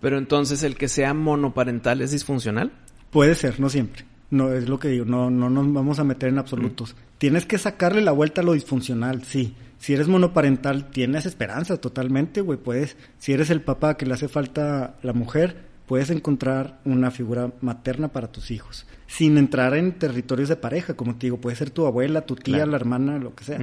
Pero 0.00 0.16
entonces, 0.16 0.62
¿el 0.62 0.76
que 0.76 0.88
sea 0.88 1.12
monoparental 1.14 2.00
es 2.00 2.12
disfuncional? 2.12 2.72
Puede 3.10 3.34
ser, 3.34 3.58
no 3.58 3.68
siempre. 3.68 4.04
No, 4.30 4.52
es 4.52 4.68
lo 4.68 4.78
que 4.78 4.88
digo, 4.88 5.04
no, 5.04 5.30
no 5.30 5.50
nos 5.50 5.72
vamos 5.72 5.98
a 5.98 6.04
meter 6.04 6.28
en 6.28 6.38
absolutos. 6.38 6.94
Tienes 7.18 7.44
que 7.44 7.58
sacarle 7.58 8.02
la 8.02 8.12
vuelta 8.12 8.42
a 8.42 8.44
lo 8.44 8.52
disfuncional, 8.52 9.24
sí. 9.24 9.56
Si 9.78 9.94
eres 9.94 10.06
monoparental, 10.06 10.90
tienes 10.90 11.26
esperanza 11.26 11.78
totalmente, 11.78 12.40
güey. 12.40 12.58
Puedes, 12.58 12.96
si 13.18 13.32
eres 13.32 13.50
el 13.50 13.62
papá 13.62 13.96
que 13.96 14.06
le 14.06 14.14
hace 14.14 14.28
falta 14.28 14.96
la 15.02 15.12
mujer, 15.12 15.64
puedes 15.86 16.10
encontrar 16.10 16.80
una 16.84 17.10
figura 17.10 17.52
materna 17.62 18.08
para 18.08 18.30
tus 18.30 18.50
hijos 18.50 18.86
sin 19.08 19.38
entrar 19.38 19.74
en 19.74 19.92
territorios 19.98 20.50
de 20.50 20.56
pareja, 20.56 20.94
como 20.94 21.16
te 21.16 21.26
digo, 21.26 21.38
puede 21.38 21.56
ser 21.56 21.70
tu 21.70 21.86
abuela, 21.86 22.26
tu 22.26 22.36
tía, 22.36 22.66
la 22.66 22.76
hermana, 22.76 23.18
lo 23.18 23.34
que 23.34 23.42
sea. 23.42 23.58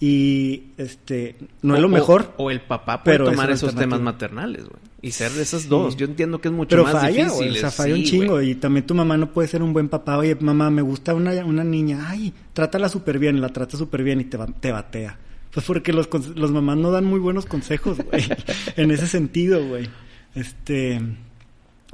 Y 0.00 0.72
este 0.78 1.36
no 1.62 1.74
es 1.74 1.80
lo 1.80 1.88
mejor. 1.88 2.32
O, 2.36 2.50
el 2.50 2.60
papá 2.60 3.04
puede 3.04 3.18
tomar 3.18 3.50
esos 3.50 3.74
temas 3.74 4.00
maternales, 4.00 4.64
güey. 4.64 4.80
Y 5.00 5.10
ser 5.10 5.32
de 5.32 5.42
esas 5.42 5.68
dos. 5.68 5.96
Yo 5.96 6.06
entiendo 6.06 6.40
que 6.40 6.48
es 6.48 6.54
mucho 6.54 6.70
Pero 6.70 6.84
más 6.84 6.92
falla, 6.92 7.24
difícil. 7.24 7.50
o 7.50 7.54
sea, 7.54 7.70
falla 7.70 7.94
un 7.94 8.04
chingo. 8.04 8.40
Y 8.40 8.54
también 8.54 8.86
tu 8.86 8.94
mamá 8.94 9.16
no 9.16 9.32
puede 9.32 9.48
ser 9.48 9.62
un 9.62 9.72
buen 9.72 9.88
papá. 9.88 10.16
Oye, 10.16 10.36
mamá, 10.36 10.70
me 10.70 10.82
gusta 10.82 11.14
una, 11.14 11.32
una 11.44 11.64
niña. 11.64 12.06
Ay, 12.08 12.32
trátala 12.52 12.88
súper 12.88 13.18
bien. 13.18 13.40
La 13.40 13.48
trata 13.48 13.76
súper 13.76 14.02
bien 14.02 14.20
y 14.20 14.24
te, 14.24 14.38
te 14.60 14.72
batea. 14.72 15.18
Pues 15.52 15.66
porque 15.66 15.92
los, 15.92 16.08
los 16.34 16.50
mamás 16.50 16.78
no 16.78 16.90
dan 16.90 17.04
muy 17.04 17.20
buenos 17.20 17.46
consejos, 17.46 17.98
güey. 17.98 18.24
en 18.76 18.90
ese 18.90 19.06
sentido, 19.06 19.64
güey. 19.64 19.88
Este 20.34 21.00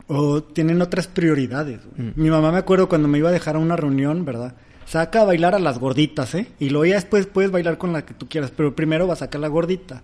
o 0.07 0.43
tienen 0.43 0.81
otras 0.81 1.07
prioridades. 1.07 1.81
Mm. 1.97 2.11
Mi 2.15 2.31
mamá 2.31 2.53
me 2.53 2.59
acuerdo 2.59 2.89
cuando 2.89 3.09
me 3.09 3.19
iba 3.19 3.29
a 3.29 3.33
dejar 3.33 3.57
a 3.57 3.59
una 3.59 3.77
reunión, 3.77 4.25
¿verdad? 4.25 4.55
Saca 4.87 5.23
a 5.23 5.25
bailar 5.25 5.55
a 5.55 5.59
las 5.59 5.79
gorditas, 5.79 6.35
¿eh? 6.35 6.47
Y 6.59 6.71
luego 6.71 6.87
ya 6.87 6.95
después 6.95 7.27
puedes 7.27 7.51
bailar 7.51 7.77
con 7.77 7.93
la 7.93 8.07
que 8.07 8.15
tú 8.15 8.29
quieras, 8.29 8.53
pero 8.57 8.75
primero 8.75 9.07
va 9.07 9.15
a 9.15 9.17
sacar 9.17 9.41
la 9.41 9.49
gordita. 9.49 10.03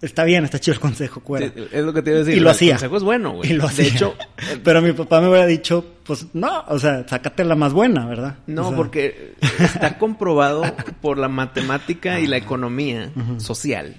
Está 0.00 0.22
bien, 0.22 0.44
está 0.44 0.60
chido 0.60 0.74
el 0.74 0.80
consejo, 0.80 1.20
cuera. 1.20 1.46
es 1.46 1.82
lo 1.82 1.92
que 1.92 2.02
te 2.02 2.10
iba 2.10 2.18
a 2.18 2.20
decir. 2.20 2.36
Y 2.36 2.40
lo 2.40 2.50
hacía. 2.50 2.74
El 2.74 2.74
consejo 2.74 2.96
es 2.98 3.02
bueno, 3.02 3.32
güey. 3.32 3.50
Y 3.50 3.54
lo 3.54 3.64
hacía. 3.64 3.84
De 3.84 3.90
hecho... 3.90 4.14
pero 4.64 4.80
mi 4.80 4.92
papá 4.92 5.20
me 5.20 5.28
hubiera 5.28 5.46
dicho, 5.46 5.84
pues 6.04 6.26
no, 6.34 6.64
o 6.68 6.78
sea, 6.78 7.08
sácate 7.08 7.42
la 7.42 7.56
más 7.56 7.72
buena, 7.72 8.06
¿verdad? 8.06 8.36
No, 8.46 8.76
porque 8.76 9.34
está 9.58 9.98
comprobado 9.98 10.62
por 11.00 11.18
la 11.18 11.28
matemática 11.28 12.20
y 12.20 12.26
la 12.26 12.36
economía 12.36 13.10
social 13.38 13.96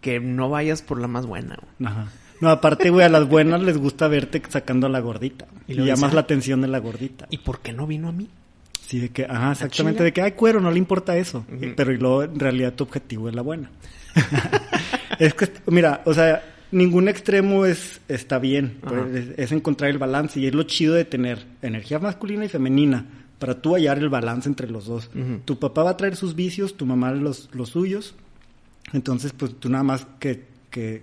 que 0.00 0.20
no 0.20 0.48
vayas 0.48 0.80
por 0.80 1.00
la 1.00 1.08
más 1.08 1.26
buena. 1.26 1.58
Ajá. 1.84 2.08
No, 2.40 2.50
aparte, 2.50 2.90
güey, 2.90 3.04
a 3.06 3.08
las 3.08 3.28
buenas 3.28 3.62
les 3.62 3.78
gusta 3.78 4.08
verte 4.08 4.42
sacando 4.48 4.86
a 4.86 4.90
la 4.90 5.00
gordita. 5.00 5.46
Y, 5.66 5.74
llamas 5.74 6.14
la 6.14 6.20
atención 6.20 6.60
de 6.60 6.68
la 6.68 6.78
gordita. 6.78 7.26
¿Y 7.30 7.38
por 7.38 7.60
qué 7.60 7.72
no 7.72 7.86
vino 7.86 8.08
a 8.08 8.12
mí? 8.12 8.28
Sí, 8.86 9.00
de 9.00 9.08
que, 9.08 9.24
ajá, 9.24 9.52
exactamente, 9.52 10.02
de 10.02 10.12
que, 10.12 10.20
hay 10.20 10.32
cuero, 10.32 10.60
no 10.60 10.70
le 10.70 10.78
importa 10.78 11.16
eso. 11.16 11.44
Pero 11.76 11.92
y 11.92 11.96
luego, 11.96 12.24
en 12.24 12.38
realidad, 12.38 12.74
tu 12.74 12.84
objetivo 12.84 13.28
es 13.28 13.34
la 13.34 13.42
buena. 13.42 13.70
es 15.18 15.34
que, 15.34 15.48
mira, 15.66 16.02
o 16.04 16.12
sea, 16.12 16.42
ningún 16.70 17.08
extremo 17.08 17.64
es 17.64 18.00
está 18.08 18.38
bien. 18.38 18.78
Pues, 18.82 19.28
es, 19.36 19.52
encontrar 19.52 19.90
el 19.90 19.98
balance. 19.98 20.38
Y 20.38 20.46
es 20.46 20.54
lo 20.54 20.64
chido 20.64 20.94
de 20.94 21.04
tener 21.04 21.46
energía 21.62 21.98
masculina 21.98 22.44
y 22.44 22.48
femenina 22.48 23.06
para 23.38 23.60
tú 23.60 23.74
hallar 23.74 23.98
el 23.98 24.08
balance 24.08 24.48
entre 24.48 24.68
los 24.70 24.86
dos. 24.86 25.10
Tu 25.44 25.58
papá 25.58 25.82
va 25.82 25.90
a 25.90 25.96
traer 25.96 26.16
sus 26.16 26.34
vicios, 26.34 26.76
tu 26.76 26.84
mamá 26.84 27.12
los, 27.12 27.48
los 27.52 27.70
suyos. 27.70 28.14
Entonces, 28.92 29.32
pues 29.32 29.58
tú 29.58 29.70
nada 29.70 29.84
más 29.84 30.06
que, 30.18 30.44
que 30.70 31.02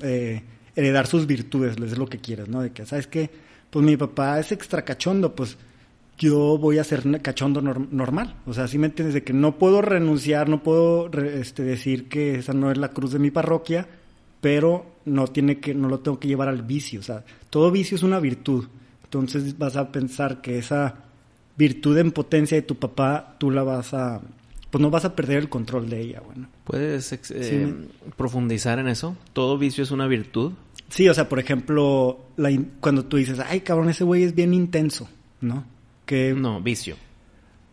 eh, 0.00 0.42
heredar 0.74 1.06
sus 1.06 1.26
virtudes, 1.26 1.76
es 1.76 1.98
lo 1.98 2.06
que 2.06 2.18
quieres, 2.18 2.48
¿no? 2.48 2.62
De 2.62 2.70
que, 2.70 2.86
¿sabes 2.86 3.06
qué? 3.06 3.30
Pues 3.70 3.84
mi 3.84 3.96
papá 3.96 4.38
es 4.38 4.52
extra 4.52 4.84
cachondo, 4.84 5.34
pues 5.34 5.56
yo 6.18 6.58
voy 6.58 6.78
a 6.78 6.84
ser 6.84 7.20
cachondo 7.20 7.60
normal. 7.60 8.36
O 8.46 8.52
sea, 8.52 8.68
¿sí 8.68 8.78
me 8.78 8.86
entiendes? 8.86 9.14
De 9.14 9.24
que 9.24 9.32
no 9.32 9.58
puedo 9.58 9.82
renunciar, 9.82 10.48
no 10.48 10.62
puedo 10.62 11.10
este, 11.10 11.62
decir 11.62 12.08
que 12.08 12.36
esa 12.36 12.52
no 12.52 12.70
es 12.70 12.78
la 12.78 12.90
cruz 12.90 13.12
de 13.12 13.18
mi 13.18 13.30
parroquia, 13.30 13.88
pero 14.40 14.98
no 15.04 15.26
tiene 15.26 15.58
que, 15.58 15.74
no 15.74 15.88
lo 15.88 16.00
tengo 16.00 16.18
que 16.18 16.28
llevar 16.28 16.48
al 16.48 16.62
vicio. 16.62 17.00
O 17.00 17.02
sea, 17.02 17.24
todo 17.50 17.70
vicio 17.70 17.96
es 17.96 18.02
una 18.02 18.20
virtud. 18.20 18.66
Entonces 19.04 19.58
vas 19.58 19.76
a 19.76 19.90
pensar 19.90 20.40
que 20.40 20.58
esa 20.58 20.94
virtud 21.56 21.98
en 21.98 22.12
potencia 22.12 22.56
de 22.56 22.62
tu 22.62 22.76
papá, 22.76 23.36
tú 23.38 23.50
la 23.50 23.62
vas 23.62 23.92
a, 23.94 24.20
pues 24.72 24.80
no 24.80 24.88
vas 24.88 25.04
a 25.04 25.14
perder 25.14 25.36
el 25.36 25.50
control 25.50 25.90
de 25.90 26.00
ella, 26.00 26.22
bueno. 26.24 26.48
¿Puedes 26.64 27.12
eh, 27.12 27.74
profundizar 28.16 28.78
en 28.78 28.88
eso? 28.88 29.14
¿Todo 29.34 29.58
vicio 29.58 29.84
es 29.84 29.90
una 29.90 30.06
virtud? 30.06 30.52
Sí, 30.88 31.06
o 31.10 31.12
sea, 31.12 31.28
por 31.28 31.38
ejemplo, 31.38 32.20
cuando 32.80 33.04
tú 33.04 33.18
dices, 33.18 33.38
ay, 33.38 33.60
cabrón, 33.60 33.90
ese 33.90 34.02
güey 34.02 34.22
es 34.22 34.34
bien 34.34 34.54
intenso, 34.54 35.10
¿no? 35.42 35.66
Que... 36.06 36.32
No, 36.32 36.62
vicio. 36.62 36.96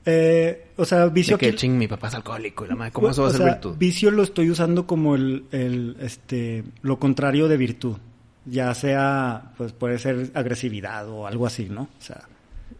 Eh, 0.03 0.71
o 0.75 0.83
sea, 0.83 1.05
vicio... 1.05 1.37
De 1.37 1.51
que 1.51 1.55
ching, 1.55 1.77
mi 1.77 1.87
papá 1.87 2.09
es 2.09 2.15
alcohólico 2.15 2.65
y 2.65 2.67
la 2.67 2.75
madre, 2.75 2.91
¿cómo 2.91 3.09
eso 3.11 3.21
va 3.21 3.29
a 3.29 3.31
ser 3.31 3.45
virtud? 3.45 3.77
Vicio 3.77 4.11
lo 4.11 4.23
estoy 4.23 4.49
usando 4.49 4.85
como 4.85 5.15
el, 5.15 5.45
el, 5.53 5.95
este, 6.01 6.65
lo 6.81 6.99
contrario 6.99 7.47
de 7.47 7.55
virtud. 7.55 7.95
Ya 8.43 8.73
sea, 8.73 9.53
pues 9.55 9.71
puede 9.71 9.99
ser 9.99 10.31
agresividad 10.33 11.07
o 11.07 11.27
algo 11.27 11.47
así, 11.47 11.69
¿no? 11.69 11.83
O 11.83 12.01
sea... 12.01 12.23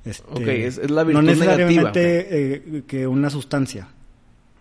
Este, 0.03 0.29
ok, 0.29 0.47
es, 0.47 0.91
la 0.91 1.05
virtud 1.05 1.21
No 1.21 1.25
necesariamente 1.25 2.27
eh, 2.31 2.83
que 2.85 3.07
una 3.07 3.29
sustancia. 3.29 3.87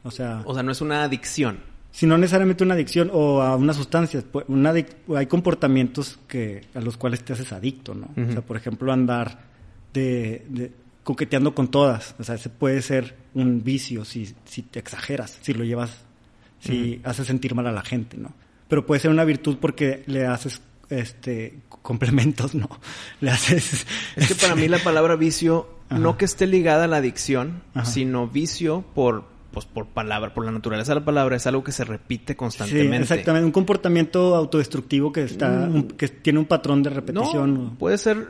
O 0.02 0.10
sea... 0.10 0.42
O 0.44 0.54
sea, 0.54 0.62
no 0.62 0.72
es 0.72 0.80
una 0.80 1.02
adicción. 1.04 1.60
Si 1.90 2.06
no 2.06 2.18
necesariamente 2.18 2.64
una 2.64 2.74
adicción 2.74 3.10
o 3.12 3.42
a 3.42 3.56
una 3.56 3.72
sustancia. 3.72 4.22
Pues, 4.30 4.44
una 4.48 4.72
hay 4.72 5.26
comportamientos 5.26 6.18
que 6.28 6.62
a 6.74 6.80
los 6.80 6.96
cuales 6.96 7.24
te 7.24 7.32
haces 7.32 7.52
adicto, 7.52 7.94
¿no? 7.94 8.08
O 8.16 8.32
sea, 8.32 8.42
por 8.42 8.56
ejemplo, 8.56 8.92
andar 8.92 9.38
de, 9.92 10.70
coqueteando 11.02 11.54
con 11.54 11.70
todas. 11.70 12.14
O 12.18 12.24
sea, 12.24 12.34
ese 12.34 12.50
puede 12.50 12.82
ser 12.82 13.16
un 13.34 13.64
vicio 13.64 14.04
si, 14.04 14.32
si 14.44 14.62
te 14.62 14.78
exageras, 14.78 15.38
si 15.40 15.54
lo 15.54 15.64
llevas, 15.64 15.90
si 16.60 17.00
haces 17.04 17.26
sentir 17.26 17.54
mal 17.54 17.66
a 17.66 17.72
la 17.72 17.82
gente, 17.82 18.16
¿no? 18.16 18.32
Pero 18.68 18.84
puede 18.84 19.00
ser 19.00 19.10
una 19.10 19.24
virtud 19.24 19.56
porque 19.60 20.04
le 20.06 20.26
haces 20.26 20.60
este 20.90 21.60
complementos, 21.82 22.54
¿no? 22.54 22.68
Le 23.20 23.30
haces... 23.30 23.86
Es 24.16 24.28
que 24.28 24.34
para 24.34 24.54
mí 24.54 24.68
la 24.68 24.78
palabra 24.78 25.16
vicio, 25.16 25.68
no 25.90 26.18
que 26.18 26.26
esté 26.26 26.46
ligada 26.46 26.84
a 26.84 26.86
la 26.86 26.98
adicción, 26.98 27.62
sino 27.84 28.28
vicio 28.28 28.84
por, 28.94 29.24
pues 29.52 29.66
por 29.66 29.86
palabra, 29.86 30.34
por 30.34 30.44
la 30.44 30.52
naturaleza 30.52 30.92
de 30.94 31.00
la 31.00 31.04
palabra, 31.04 31.36
es 31.36 31.46
algo 31.46 31.64
que 31.64 31.72
se 31.72 31.84
repite 31.84 32.36
constantemente. 32.36 32.96
Sí, 32.96 33.02
exactamente, 33.14 33.46
un 33.46 33.52
comportamiento 33.52 34.34
autodestructivo 34.34 35.12
que 35.12 35.22
está, 35.22 35.66
mm. 35.66 35.88
que 35.88 36.08
tiene 36.08 36.38
un 36.38 36.46
patrón 36.46 36.82
de 36.82 36.90
repetición. 36.90 37.76
puede 37.78 37.98
ser, 37.98 38.26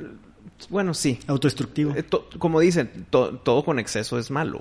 bueno, 0.71 0.93
sí. 0.93 1.19
Autodestructivo. 1.27 1.95
Eh, 1.95 2.05
como 2.39 2.61
dicen, 2.61 3.07
todo 3.11 3.65
con 3.65 3.79
exceso 3.79 4.19
es 4.19 4.31
malo. 4.31 4.61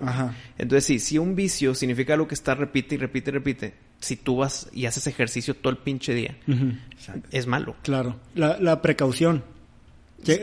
Entonces, 0.58 0.86
sí, 0.86 0.99
si 0.99 1.18
un 1.18 1.36
vicio 1.36 1.74
significa 1.74 2.14
algo 2.14 2.28
que 2.28 2.36
está 2.36 2.55
repite 2.55 2.95
y 2.95 2.97
repite 2.97 3.32
y 3.32 3.34
repite, 3.34 3.74
si 3.99 4.16
tú 4.16 4.38
vas 4.38 4.70
y 4.74 4.86
haces 4.86 5.08
ejercicio 5.08 5.55
todo 5.55 5.72
el 5.72 5.78
pinche 5.78 6.14
día, 6.14 6.38
es 7.32 7.47
malo. 7.47 7.76
Claro. 7.82 8.16
La, 8.36 8.82
precaución. 8.82 9.43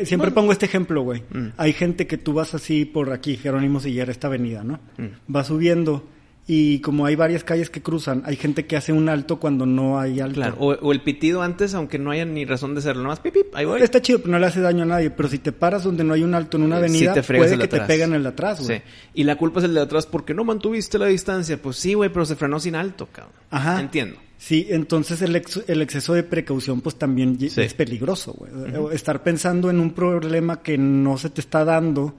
Siempre 0.05 0.31
pongo 0.31 0.53
este 0.53 0.67
ejemplo, 0.67 1.03
güey. 1.03 1.23
Mm. 1.31 1.49
Hay 1.57 1.73
gente 1.73 2.07
que 2.07 2.19
tú 2.19 2.33
vas 2.33 2.55
así 2.55 2.85
por 2.85 3.13
aquí, 3.13 3.37
Jerónimo 3.37 3.81
Siller, 3.81 4.11
esta 4.11 4.29
avenida, 4.29 4.65
¿no? 4.65 4.81
Mm. 4.97 5.35
Va 5.35 5.45
subiendo 5.45 6.05
y 6.47 6.81
como 6.81 7.07
hay 7.07 7.17
varias 7.17 7.43
calles 7.43 7.71
que 7.71 7.81
cruzan, 7.81 8.23
hay 8.27 8.37
gente 8.37 8.67
que 8.67 8.77
hace 8.77 8.93
un 8.93 9.09
alto 9.09 9.41
cuando 9.41 9.65
no 9.65 9.99
hay 9.99 10.21
alto. 10.21 10.35
Claro, 10.35 10.57
o, 10.59 10.93
el 10.93 11.01
pitido 11.01 11.41
antes, 11.41 11.73
aunque 11.73 11.99
no 11.99 12.11
haya 12.11 12.27
ni 12.27 12.45
razón 12.45 12.75
de 12.75 12.81
hacerlo, 12.81 13.03
nomás 13.03 13.21
pip, 13.21 13.33
pip, 13.33 13.55
ahí 13.55 13.65
voy. 13.65 13.81
Está 13.81 14.03
chido, 14.03 14.19
pero 14.19 14.33
no 14.33 14.39
le 14.39 14.47
hace 14.47 14.61
daño 14.61 14.83
a 14.83 14.87
nadie. 14.87 15.11
Pero 15.11 15.31
si 15.31 15.39
te 15.39 15.53
paras 15.53 15.85
donde 15.85 16.05
no 16.05 16.13
hay 16.13 16.23
un 16.23 16.35
alto 16.35 16.59
en 16.59 16.65
una 16.65 16.77
avenida, 16.77 17.15
puede 17.23 17.57
que 17.57 17.69
te 17.69 17.81
pegan 17.81 18.13
el 18.13 18.25
de 18.25 18.29
atrás, 18.29 18.61
güey. 18.61 18.79
Sí. 18.79 18.85
Y 19.15 19.25
la 19.25 19.37
culpa 19.37 19.61
es 19.61 19.65
el 19.65 19.75
de 19.75 19.81
atrás 19.81 20.05
porque 20.05 20.35
no 20.35 20.45
mantuviste 20.45 20.99
la 20.99 21.07
distancia. 21.07 21.61
Pues 21.61 21.79
sí, 21.79 21.95
güey, 21.95 22.11
pero 22.11 22.27
se 22.27 22.37
frenó 22.37 22.61
sin 22.61 22.75
alto, 22.75 23.09
cabrón. 23.11 23.33
Ajá. 23.51 23.81
Entiendo. 23.81 24.19
Sí, 24.37 24.67
entonces 24.69 25.23
el, 25.23 25.43
el 25.69 25.81
exceso 25.81 26.13
de 26.13 26.25
precaución 26.25 26.83
pues 26.83 26.97
también 26.97 27.39
es 27.41 27.73
peligroso, 27.73 28.35
güey. 28.35 28.53
Estar 28.95 29.23
pensando 29.23 29.71
en 29.71 29.81
un 29.81 29.93
problema 29.93 30.61
que 30.61 30.77
no 30.77 31.17
se 31.17 31.31
te 31.31 31.41
está 31.41 31.65
dando 31.65 32.15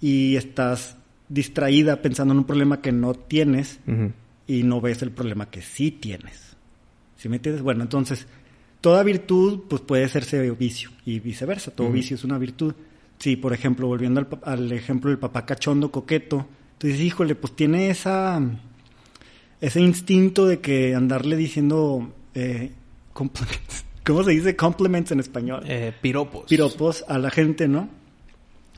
y 0.00 0.36
estás 0.36 0.96
distraída 1.28 2.02
pensando 2.02 2.32
en 2.32 2.38
un 2.38 2.44
problema 2.44 2.80
que 2.80 2.92
no 2.92 3.14
tienes 3.14 3.80
y 4.46 4.62
no 4.62 4.80
ves 4.80 5.02
el 5.02 5.10
problema 5.10 5.50
que 5.50 5.62
sí 5.62 5.90
tienes. 5.90 6.56
¿Sí 7.16 7.28
me 7.28 7.36
entiendes? 7.36 7.62
Bueno, 7.62 7.82
entonces, 7.82 8.26
toda 8.80 9.02
virtud 9.02 9.62
pues 9.68 9.82
puede 9.82 10.08
serse 10.08 10.50
vicio 10.52 10.90
y 11.04 11.20
viceversa. 11.20 11.70
Todo 11.70 11.90
vicio 11.90 12.14
es 12.14 12.24
una 12.24 12.38
virtud. 12.38 12.74
Sí, 13.18 13.36
por 13.36 13.52
ejemplo, 13.52 13.86
volviendo 13.86 14.26
al, 14.42 14.72
ejemplo 14.72 15.10
del 15.10 15.18
papá 15.18 15.46
cachondo, 15.46 15.90
coqueto, 15.90 16.46
entonces, 16.74 17.00
híjole, 17.00 17.34
pues 17.34 17.56
tiene 17.56 17.88
esa 17.88 18.40
ese 19.62 19.80
instinto 19.80 20.46
de 20.46 20.60
que 20.60 20.94
andarle 20.94 21.34
diciendo 21.34 22.12
eh, 22.34 22.72
¿cómo 24.04 24.22
se 24.22 24.30
dice 24.30 24.54
compliments 24.54 25.10
en 25.12 25.20
español? 25.20 25.62
Eh, 25.66 25.92
piropos. 26.00 26.44
Piropos 26.46 27.04
a 27.08 27.18
la 27.18 27.30
gente, 27.30 27.66
¿no? 27.66 27.88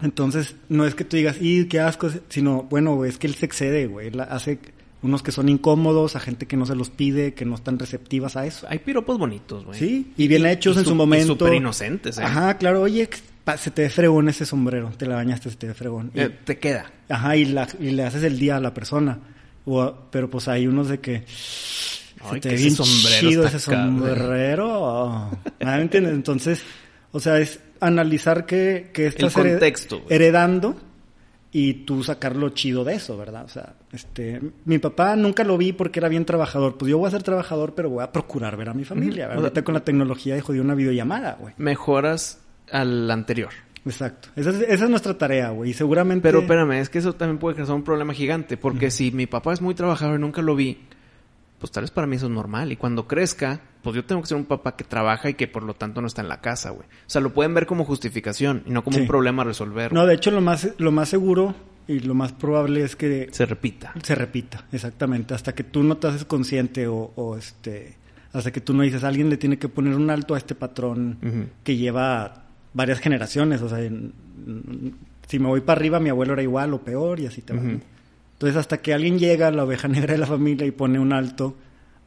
Entonces, 0.03 0.55
no 0.68 0.86
es 0.86 0.94
que 0.94 1.05
tú 1.05 1.16
digas, 1.16 1.36
y 1.40 1.66
qué 1.66 1.80
asco, 1.80 2.11
sino, 2.28 2.64
bueno, 2.64 3.05
es 3.05 3.18
que 3.18 3.26
él 3.26 3.34
se 3.34 3.46
excede, 3.46 3.86
güey. 3.86 4.09
Él 4.09 4.20
hace 4.20 4.59
unos 5.03 5.22
que 5.22 5.32
son 5.32 5.49
incómodos, 5.49 6.16
a 6.16 6.20
gente 6.20 6.46
que 6.46 6.57
no 6.57 6.66
se 6.66 6.74
los 6.74 6.90
pide, 6.90 7.34
que 7.34 7.44
no 7.44 7.55
están 7.55 7.78
receptivas 7.78 8.36
a 8.36 8.46
eso. 8.46 8.66
Hay 8.68 8.78
piropos 8.80 9.18
bonitos, 9.18 9.64
güey. 9.64 9.78
Sí, 9.78 10.12
y 10.16 10.28
bien 10.28 10.46
hechos 10.46 10.76
en 10.76 10.84
su 10.84 10.94
momento. 10.94 11.34
Súper 11.34 11.55
inocentes, 11.55 12.18
¿eh? 12.18 12.22
Ajá, 12.22 12.59
claro, 12.59 12.82
oye, 12.82 13.09
se 13.57 13.70
te 13.70 13.82
ve 13.82 13.90
fregón 13.90 14.28
ese 14.28 14.44
sombrero, 14.44 14.90
te 14.96 15.07
la 15.07 15.16
bañaste, 15.16 15.51
se 15.51 15.57
te 15.57 15.68
ve 15.68 15.74
fregón. 15.74 16.11
Eh, 16.14 16.30
te 16.44 16.59
queda. 16.59 16.90
Ajá, 17.09 17.36
y, 17.36 17.46
la, 17.46 17.68
y 17.80 17.90
le 17.90 18.05
haces 18.05 18.22
el 18.22 18.38
día 18.38 18.57
a 18.57 18.61
la 18.61 18.74
persona. 18.74 19.18
O, 19.64 19.94
pero 20.11 20.30
pues 20.30 20.49
hay 20.49 20.66
unos 20.66 20.88
de 20.88 21.01
que... 21.01 21.24
Ay, 22.20 22.34
se 22.34 22.40
te 22.40 22.49
ve 22.51 22.57
bien 22.57 22.74
chido 22.74 23.44
ese 23.46 23.61
sombrero. 23.61 25.30
¿Me 25.61 25.80
entiendes? 25.80 26.14
Entonces, 26.14 26.62
o 27.13 27.21
sea, 27.21 27.39
es 27.39 27.61
analizar 27.81 28.47
qué, 28.47 28.91
estás 28.95 29.35
heredando 30.09 30.77
y 31.51 31.75
tú 31.85 32.05
sacar 32.05 32.37
lo 32.37 32.51
chido 32.51 32.85
de 32.85 32.95
eso, 32.95 33.17
¿verdad? 33.17 33.45
O 33.45 33.49
sea, 33.49 33.75
este, 33.93 34.41
mi 34.67 34.79
papá 34.79 35.17
nunca 35.17 35.45
lo 35.45 35.57
vi 35.57 35.73
porque 35.73 36.01
era 36.01 36.09
bien 36.09 36.25
trabajador. 36.25 36.77
Pues 36.77 36.91
yo 36.91 36.99
voy 36.99 37.09
a 37.09 37.11
ser 37.11 37.23
trabajador, 37.23 37.75
pero 37.75 37.89
voy 37.89 38.05
a 38.05 38.13
procurar 38.13 38.57
ver 38.57 38.69
a 38.69 38.75
mi 38.75 38.85
familia. 38.85 39.33
Ahorita 39.33 39.65
con 39.65 39.75
la 39.75 39.81
tecnología 39.81 40.35
de 40.35 40.43
jodido 40.43 40.63
una 40.63 40.75
videollamada, 40.75 41.37
güey. 41.41 41.55
Mejoras 41.57 42.41
al 42.71 43.11
anterior. 43.11 43.51
Exacto. 43.87 44.29
Esa 44.37 44.51
es, 44.51 44.91
nuestra 44.91 45.17
tarea, 45.17 45.51
güey. 45.51 45.71
Y 45.71 45.75
seguramente... 45.75 46.23
Pero 46.23 46.41
espérame, 46.41 46.73
es 46.73 46.91
que 46.91 46.99
eso 46.99 47.15
también 47.15 47.39
puede 47.39 47.57
causar 47.57 47.75
un 47.75 47.85
problema 47.85 48.13
gigante. 48.13 48.59
Porque 48.59 48.91
si 48.91 49.11
mi 49.13 49.27
papá 49.27 49.55
es 49.55 49.63
muy 49.63 49.75
trabajador 49.75 50.19
y 50.19 50.21
nunca 50.21 50.43
lo 50.43 50.55
vi, 50.55 50.79
pues 51.59 51.73
tal 51.73 51.83
vez 51.83 51.91
para 51.91 52.07
mí 52.07 52.17
eso 52.17 52.27
es 52.27 52.33
normal. 52.33 52.73
Y 52.73 52.77
cuando 52.77 53.07
crezca, 53.07 53.61
pues 53.83 53.97
yo 53.97 54.05
tengo 54.05 54.21
que 54.23 54.29
ser 54.29 54.37
un 54.37 54.45
papá 54.45 54.77
que 54.77 54.85
trabaja 54.85 55.29
y 55.31 55.35
que 55.35 55.49
por 55.49 55.63
lo 55.63 55.75
tanto 55.75 56.01
no 56.01 56.07
está 56.07 56.23
en 56.23 56.29
la 56.29 56.41
casa, 56.41 56.71
güey. 56.71 56.87
O 56.87 57.11
sea, 57.11 57.21
lo 57.21 57.35
pueden 57.35 57.55
ver 57.55 57.67
como 57.67 57.85
justificación 57.85 58.63
y 58.67 58.71
no 58.71 58.85
como 58.85 58.99
un 58.99 59.07
problema 59.07 59.43
a 59.43 59.47
resolver. 59.47 59.93
No, 59.93 60.07
de 60.07 60.15
hecho, 60.15 60.31
lo 60.31 60.41
más, 60.41 60.69
lo 60.79 60.93
más 60.93 61.09
seguro 61.09 61.55
y 61.89 62.01
lo 62.01 62.15
más 62.15 62.33
probable 62.33 62.83
es 62.83 62.97
que... 62.97 63.29
Se 63.33 63.47
repita. 63.47 63.93
Se 64.03 64.15
repita, 64.15 64.67
exactamente. 64.71 65.35
Hasta 65.35 65.55
que 65.55 65.65
tú 65.65 65.83
no 65.83 65.97
te 65.97 66.09
haces 66.09 66.25
consciente 66.25 66.87
o, 66.87 67.37
este... 67.37 67.97
Hasta 68.33 68.53
que 68.53 68.61
tú 68.61 68.75
no 68.75 68.83
dices, 68.83 69.05
alguien 69.05 69.31
le 69.31 69.39
tiene 69.39 69.59
que 69.59 69.69
poner 69.69 69.95
un 69.95 70.11
alto 70.11 70.35
a 70.35 70.39
este 70.39 70.55
patrón 70.55 71.51
que 71.65 71.77
lleva 71.77 72.45
varias 72.75 73.01
generaciones. 73.01 73.63
O 73.63 73.69
sea, 73.69 73.79
si 75.27 75.39
me 75.39 75.49
voy 75.49 75.63
para 75.63 75.79
arriba, 75.79 75.99
mi 75.99 76.11
abuelo 76.11 76.35
era 76.35 76.43
igual 76.43 76.75
o 76.75 76.83
peor 76.83 77.21
y 77.21 77.27
así 77.27 77.43
te 77.43 77.55
va. 77.55 77.63
Entonces, 78.39 78.57
hasta 78.57 78.78
que 78.78 78.95
alguien 78.95 79.18
llega, 79.18 79.51
la 79.51 79.64
oveja 79.64 79.89
negra 79.89 80.12
de 80.12 80.18
la 80.18 80.26
familia, 80.26 80.64
y 80.64 80.70
pone 80.70 81.01
un 81.01 81.12
alto 81.12 81.57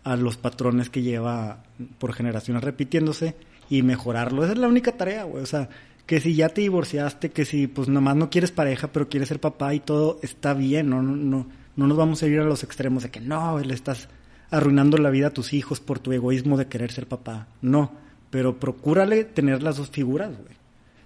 a 0.05 0.15
los 0.15 0.37
patrones 0.37 0.89
que 0.89 1.01
lleva 1.01 1.63
por 1.99 2.13
generaciones 2.13 2.63
repitiéndose 2.63 3.35
y 3.69 3.81
mejorarlo. 3.83 4.43
Esa 4.43 4.53
es 4.53 4.57
la 4.57 4.69
única 4.69 4.93
tarea, 4.93 5.25
güey. 5.25 5.43
O 5.43 5.45
sea, 5.45 5.67
que 6.05 6.21
si 6.21 6.33
ya 6.33 6.47
te 6.47 6.61
divorciaste, 6.61 7.31
que 7.31 7.43
si 7.43 7.67
pues 7.67 7.89
nomás 7.89 8.15
no 8.15 8.29
quieres 8.29 8.51
pareja, 8.51 8.87
pero 8.87 9.09
quieres 9.09 9.27
ser 9.27 9.41
papá 9.41 9.73
y 9.73 9.81
todo, 9.81 10.19
está 10.21 10.53
bien, 10.53 10.89
no, 10.89 11.01
no, 11.03 11.17
no, 11.17 11.47
no 11.75 11.87
nos 11.87 11.97
vamos 11.97 12.23
a 12.23 12.27
ir 12.27 12.39
a 12.39 12.45
los 12.45 12.63
extremos 12.63 13.03
de 13.03 13.09
que 13.11 13.19
no, 13.19 13.59
le 13.59 13.73
estás 13.73 14.07
arruinando 14.51 14.97
la 14.97 15.09
vida 15.09 15.27
a 15.27 15.33
tus 15.33 15.51
hijos 15.51 15.81
por 15.81 15.99
tu 15.99 16.13
egoísmo 16.13 16.57
de 16.57 16.67
querer 16.67 16.93
ser 16.93 17.07
papá. 17.07 17.47
No, 17.61 17.91
pero 18.29 18.57
procúrale 18.57 19.25
tener 19.25 19.61
las 19.61 19.77
dos 19.77 19.89
figuras, 19.89 20.31
güey. 20.31 20.55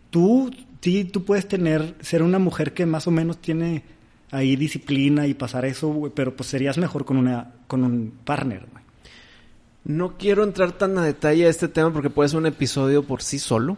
Tú, 0.09 0.51
sí, 0.81 1.03
tú 1.03 1.25
puedes 1.25 1.47
tener, 1.47 1.95
ser 1.99 2.23
una 2.23 2.39
mujer 2.39 2.73
que 2.73 2.85
más 2.85 3.07
o 3.07 3.11
menos 3.11 3.39
tiene 3.39 3.83
ahí 4.31 4.55
disciplina 4.55 5.27
y 5.27 5.33
pasar 5.33 5.65
eso, 5.65 5.87
güey, 5.89 6.11
pero 6.13 6.35
pues 6.35 6.49
serías 6.49 6.77
mejor 6.77 7.05
con 7.05 7.17
una, 7.17 7.53
con 7.67 7.83
un 7.83 8.13
partner, 8.23 8.65
güey. 8.71 8.83
No 9.83 10.17
quiero 10.17 10.43
entrar 10.43 10.71
tan 10.71 10.97
a 10.97 11.03
detalle 11.03 11.45
a 11.45 11.49
este 11.49 11.67
tema 11.67 11.93
porque 11.93 12.09
puede 12.09 12.29
ser 12.29 12.39
un 12.39 12.47
episodio 12.47 13.03
por 13.03 13.21
sí 13.21 13.37
solo, 13.37 13.77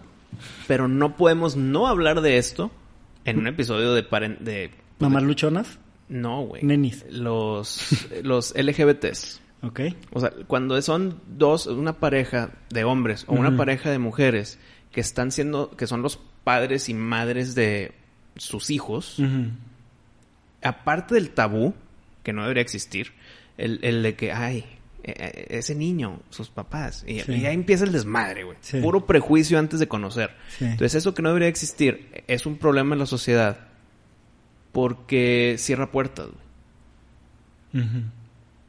pero 0.68 0.88
no 0.88 1.18
podemos 1.18 1.58
no 1.58 1.88
hablar 1.88 2.22
de 2.22 2.38
esto 2.38 2.72
en 3.26 3.40
un 3.40 3.48
episodio 3.48 3.94
de... 3.94 4.04
de 4.40 4.72
¿Mamás 5.00 5.24
luchonas? 5.24 5.80
No, 6.08 6.44
güey. 6.44 6.64
Nenis. 6.64 7.06
Los, 7.10 8.08
los 8.24 8.54
LGBTs. 8.56 9.42
Ok. 9.64 9.82
O 10.12 10.20
sea, 10.20 10.32
cuando 10.48 10.82
son 10.82 11.20
dos, 11.28 11.68
una 11.68 11.94
pareja 11.94 12.52
de 12.70 12.84
hombres 12.84 13.26
o 13.28 13.34
una 13.34 13.58
pareja 13.58 13.90
de 13.90 14.00
mujeres 14.00 14.60
que 14.92 15.02
están 15.02 15.32
siendo, 15.32 15.72
que 15.72 15.88
son 15.88 16.02
los 16.02 16.20
padres 16.44 16.90
y 16.90 16.94
madres 16.94 17.56
de 17.56 17.92
sus 18.36 18.70
hijos, 18.70 19.18
aparte 20.62 21.16
del 21.16 21.32
tabú, 21.32 21.74
que 22.24 22.34
no 22.34 22.42
debería 22.42 22.62
existir, 22.62 23.14
el, 23.58 23.80
el 23.84 24.04
de 24.04 24.16
que, 24.16 24.32
ay, 24.32 24.66
e, 25.04 25.12
e, 25.12 25.58
ese 25.58 25.76
niño, 25.76 26.20
sus 26.30 26.50
papás, 26.50 27.06
y, 27.08 27.20
ahí 27.20 27.54
empieza 27.54 27.86
el 27.86 27.92
desmadre, 27.92 28.44
güey. 28.44 28.58
Puro 28.82 29.06
prejuicio 29.06 29.58
antes 29.58 29.80
de 29.80 29.88
conocer. 29.88 30.32
Entonces, 30.60 30.96
eso 30.96 31.14
que 31.14 31.22
no 31.22 31.30
debería 31.30 31.48
existir 31.48 32.24
es 32.28 32.46
un 32.46 32.58
problema 32.58 32.96
en 32.96 33.00
la 33.00 33.06
sociedad 33.06 33.68
porque 34.72 35.56
cierra 35.58 35.92
puertas, 35.92 36.28
güey. 36.28 37.84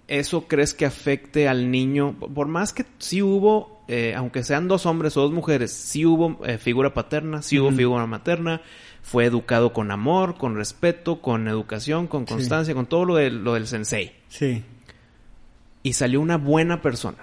¿Eso 0.06 0.48
crees 0.48 0.72
que 0.72 0.86
afecte 0.86 1.48
al 1.48 1.70
niño? 1.70 2.14
Por 2.18 2.46
más 2.48 2.72
que 2.72 2.86
sí 2.98 3.20
hubo, 3.20 3.84
eh, 3.88 4.14
aunque 4.16 4.42
sean 4.42 4.66
dos 4.66 4.86
hombres 4.86 5.16
o 5.16 5.22
dos 5.22 5.32
mujeres, 5.32 5.72
sí 5.72 6.06
hubo 6.06 6.44
eh, 6.46 6.56
figura 6.56 6.94
paterna, 6.94 7.42
sí 7.42 7.58
hubo 7.58 7.70
figura 7.70 8.06
materna, 8.06 8.62
fue 9.08 9.24
educado 9.24 9.72
con 9.72 9.90
amor, 9.90 10.36
con 10.36 10.54
respeto, 10.54 11.22
con 11.22 11.48
educación, 11.48 12.08
con 12.08 12.26
constancia, 12.26 12.74
con 12.74 12.84
todo 12.84 13.06
lo, 13.06 13.14
de, 13.14 13.30
lo 13.30 13.54
del 13.54 13.66
sensei. 13.66 14.12
Sí. 14.28 14.62
Y 15.82 15.94
salió 15.94 16.20
una 16.20 16.36
buena 16.36 16.82
persona, 16.82 17.16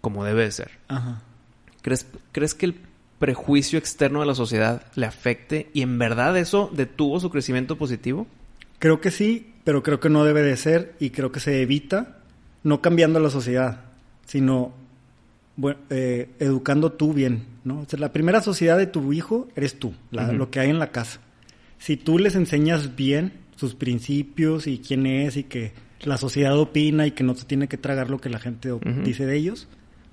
como 0.00 0.24
debe 0.24 0.44
de 0.44 0.50
ser. 0.50 0.70
Ajá. 0.88 1.20
¿Crees, 1.82 2.06
¿Crees 2.32 2.54
que 2.54 2.64
el 2.64 2.80
prejuicio 3.18 3.78
externo 3.78 4.20
de 4.20 4.26
la 4.26 4.34
sociedad 4.34 4.86
le 4.94 5.04
afecte 5.04 5.68
y 5.74 5.82
en 5.82 5.98
verdad 5.98 6.38
eso 6.38 6.70
detuvo 6.72 7.20
su 7.20 7.28
crecimiento 7.28 7.76
positivo? 7.76 8.26
Creo 8.78 9.02
que 9.02 9.10
sí, 9.10 9.52
pero 9.62 9.82
creo 9.82 10.00
que 10.00 10.08
no 10.08 10.24
debe 10.24 10.40
de 10.40 10.56
ser 10.56 10.94
y 11.00 11.10
creo 11.10 11.30
que 11.32 11.40
se 11.40 11.60
evita 11.60 12.16
no 12.62 12.80
cambiando 12.80 13.20
la 13.20 13.28
sociedad, 13.28 13.82
sino 14.24 14.72
eh, 15.90 16.30
educando 16.40 16.92
tú 16.92 17.12
bien, 17.12 17.44
¿no? 17.62 17.86
la 17.96 18.12
primera 18.12 18.40
sociedad 18.40 18.76
de 18.76 18.86
tu 18.86 19.12
hijo 19.12 19.48
eres 19.54 19.78
tú, 19.78 19.94
lo 20.10 20.50
que 20.50 20.60
hay 20.60 20.70
en 20.70 20.78
la 20.78 20.90
casa. 20.90 21.20
Si 21.78 21.96
tú 21.96 22.18
les 22.18 22.34
enseñas 22.34 22.96
bien 22.96 23.32
sus 23.56 23.74
principios 23.74 24.66
y 24.66 24.78
quién 24.78 25.06
es 25.06 25.36
y 25.36 25.44
que 25.44 25.72
la 26.02 26.16
sociedad 26.16 26.58
opina 26.58 27.06
y 27.06 27.12
que 27.12 27.24
no 27.24 27.34
se 27.34 27.44
tiene 27.44 27.68
que 27.68 27.76
tragar 27.76 28.10
lo 28.10 28.18
que 28.18 28.28
la 28.28 28.38
gente 28.38 28.70
dice 29.04 29.26
de 29.26 29.36
ellos, 29.36 29.68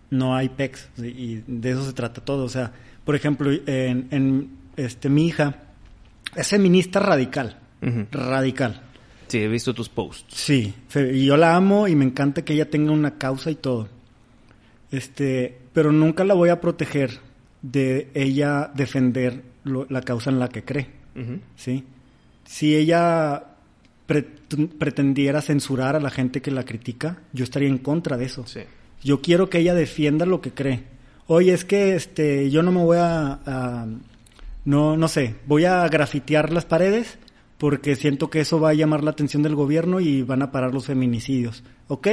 no 0.10 0.36
hay 0.36 0.50
pecs 0.50 0.89
y 0.98 1.42
de 1.48 1.72
eso 1.72 1.86
se 1.86 1.94
trata 1.94 2.24
todo. 2.24 2.44
O 2.44 2.50
sea, 2.50 2.72
por 3.04 3.16
ejemplo, 3.16 3.52
en, 3.66 4.50
este 4.78 5.10
mi 5.10 5.28
hija 5.28 5.56
es 6.36 6.48
feminista 6.50 7.00
radical, 7.00 7.60
radical. 8.12 8.82
Sí, 9.28 9.39
he 9.39 9.48
visto 9.48 9.74
tus 9.74 9.89
posts. 9.89 10.36
Sí, 10.36 10.74
y 10.94 11.26
yo 11.26 11.38
la 11.38 11.56
amo 11.56 11.88
y 11.88 11.96
me 11.96 12.06
encanta 12.06 12.44
que 12.44 12.54
ella 12.54 12.70
tenga 12.70 12.92
una 12.92 13.18
causa 13.18 13.50
y 13.50 13.56
todo. 13.56 13.88
Este, 14.92 15.58
pero 15.74 15.92
nunca 15.92 16.24
la 16.24 16.34
voy 16.34 16.50
a 16.50 16.60
proteger 16.62 17.20
de 17.62 18.10
ella 18.14 18.72
defender 18.74 19.44
la 19.64 20.02
causa 20.02 20.30
en 20.30 20.39
la 20.39 20.50
que 20.50 20.64
cree. 20.64 20.88
¿Sí? 21.56 21.84
Si 22.46 22.76
ella 22.76 23.44
pretendiera 24.06 25.42
censurar 25.42 25.96
a 25.96 26.00
la 26.00 26.10
gente 26.10 26.42
que 26.42 26.52
la 26.52 26.66
critica, 26.66 27.22
yo 27.32 27.44
estaría 27.44 27.70
en 27.70 27.78
contra 27.78 28.18
de 28.18 28.26
eso. 28.26 28.46
Yo 29.04 29.22
quiero 29.22 29.50
que 29.50 29.60
ella 29.60 29.74
defienda 29.74 30.26
lo 30.26 30.42
que 30.42 30.52
cree. 30.52 30.84
Oye, 31.28 31.54
es 31.54 31.64
que 31.64 31.96
este, 31.96 32.50
yo 32.50 32.62
no 32.62 32.72
me 32.72 32.84
voy 32.84 32.98
a 33.00 33.88
no, 34.64 34.96
no 34.96 35.08
sé, 35.08 35.36
voy 35.48 35.66
a 35.66 35.88
grafitear 35.88 36.52
las 36.52 36.66
paredes 36.66 37.18
porque 37.58 37.96
siento 37.96 38.30
que 38.30 38.42
eso 38.42 38.60
va 38.60 38.70
a 38.70 38.74
llamar 38.74 39.04
la 39.04 39.12
atención 39.12 39.44
del 39.44 39.56
gobierno 39.56 40.00
y 40.00 40.24
van 40.24 40.42
a 40.42 40.52
parar 40.52 40.74
los 40.74 40.86
feminicidios. 40.86 41.64
Ok, 41.88 42.08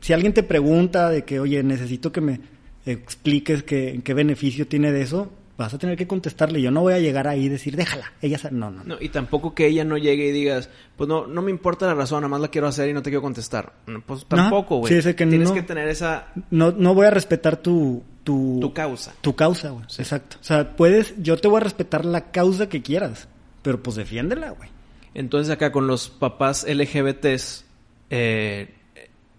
si 0.00 0.12
alguien 0.12 0.32
te 0.32 0.42
pregunta 0.42 1.10
de 1.10 1.24
que, 1.24 1.40
oye, 1.40 1.62
necesito 1.62 2.12
que 2.12 2.20
me 2.20 2.40
expliques 2.84 3.62
qué, 3.62 4.00
qué 4.04 4.14
beneficio 4.14 4.66
tiene 4.66 4.92
de 4.92 5.02
eso, 5.02 5.30
vas 5.56 5.72
a 5.72 5.78
tener 5.78 5.96
que 5.96 6.06
contestarle. 6.06 6.60
Yo 6.60 6.70
no 6.70 6.82
voy 6.82 6.94
a 6.94 6.98
llegar 6.98 7.28
ahí 7.28 7.44
y 7.44 7.48
decir, 7.48 7.76
déjala. 7.76 8.12
Ella 8.20 8.38
no, 8.50 8.70
no, 8.70 8.84
no. 8.84 8.96
y 9.00 9.08
tampoco 9.08 9.54
que 9.54 9.66
ella 9.66 9.84
no 9.84 9.96
llegue 9.96 10.28
y 10.28 10.32
digas, 10.32 10.68
pues 10.96 11.08
no, 11.08 11.26
no 11.26 11.42
me 11.42 11.50
importa 11.50 11.86
la 11.86 11.94
razón, 11.94 12.20
nada 12.20 12.28
más 12.28 12.40
la 12.40 12.48
quiero 12.48 12.66
hacer 12.66 12.88
y 12.88 12.92
no 12.92 13.02
te 13.02 13.10
quiero 13.10 13.22
contestar. 13.22 13.72
Pues 14.06 14.26
tampoco, 14.26 14.78
güey. 14.78 15.00
Sí, 15.00 15.14
que 15.14 15.26
Tienes 15.26 15.50
que 15.50 15.62
tener 15.62 15.88
esa... 15.88 16.28
No, 16.50 16.72
no 16.72 16.94
voy 16.94 17.06
a 17.06 17.10
respetar 17.10 17.56
tu... 17.56 18.02
Tu, 18.24 18.58
tu 18.60 18.74
causa. 18.74 19.14
Tu 19.20 19.36
causa, 19.36 19.70
güey. 19.70 19.84
Exacto. 19.84 20.36
O 20.40 20.44
sea, 20.44 20.74
puedes... 20.74 21.14
Yo 21.22 21.36
te 21.36 21.46
voy 21.46 21.58
a 21.58 21.60
respetar 21.60 22.04
la 22.04 22.32
causa 22.32 22.68
que 22.68 22.82
quieras. 22.82 23.28
Pero 23.62 23.80
pues 23.82 23.96
defiéndela, 23.96 24.50
güey. 24.50 24.68
Entonces 25.14 25.50
acá 25.52 25.70
con 25.70 25.86
los 25.86 26.10
papás 26.10 26.66
LGBTs, 26.68 27.64
eh, 28.10 28.74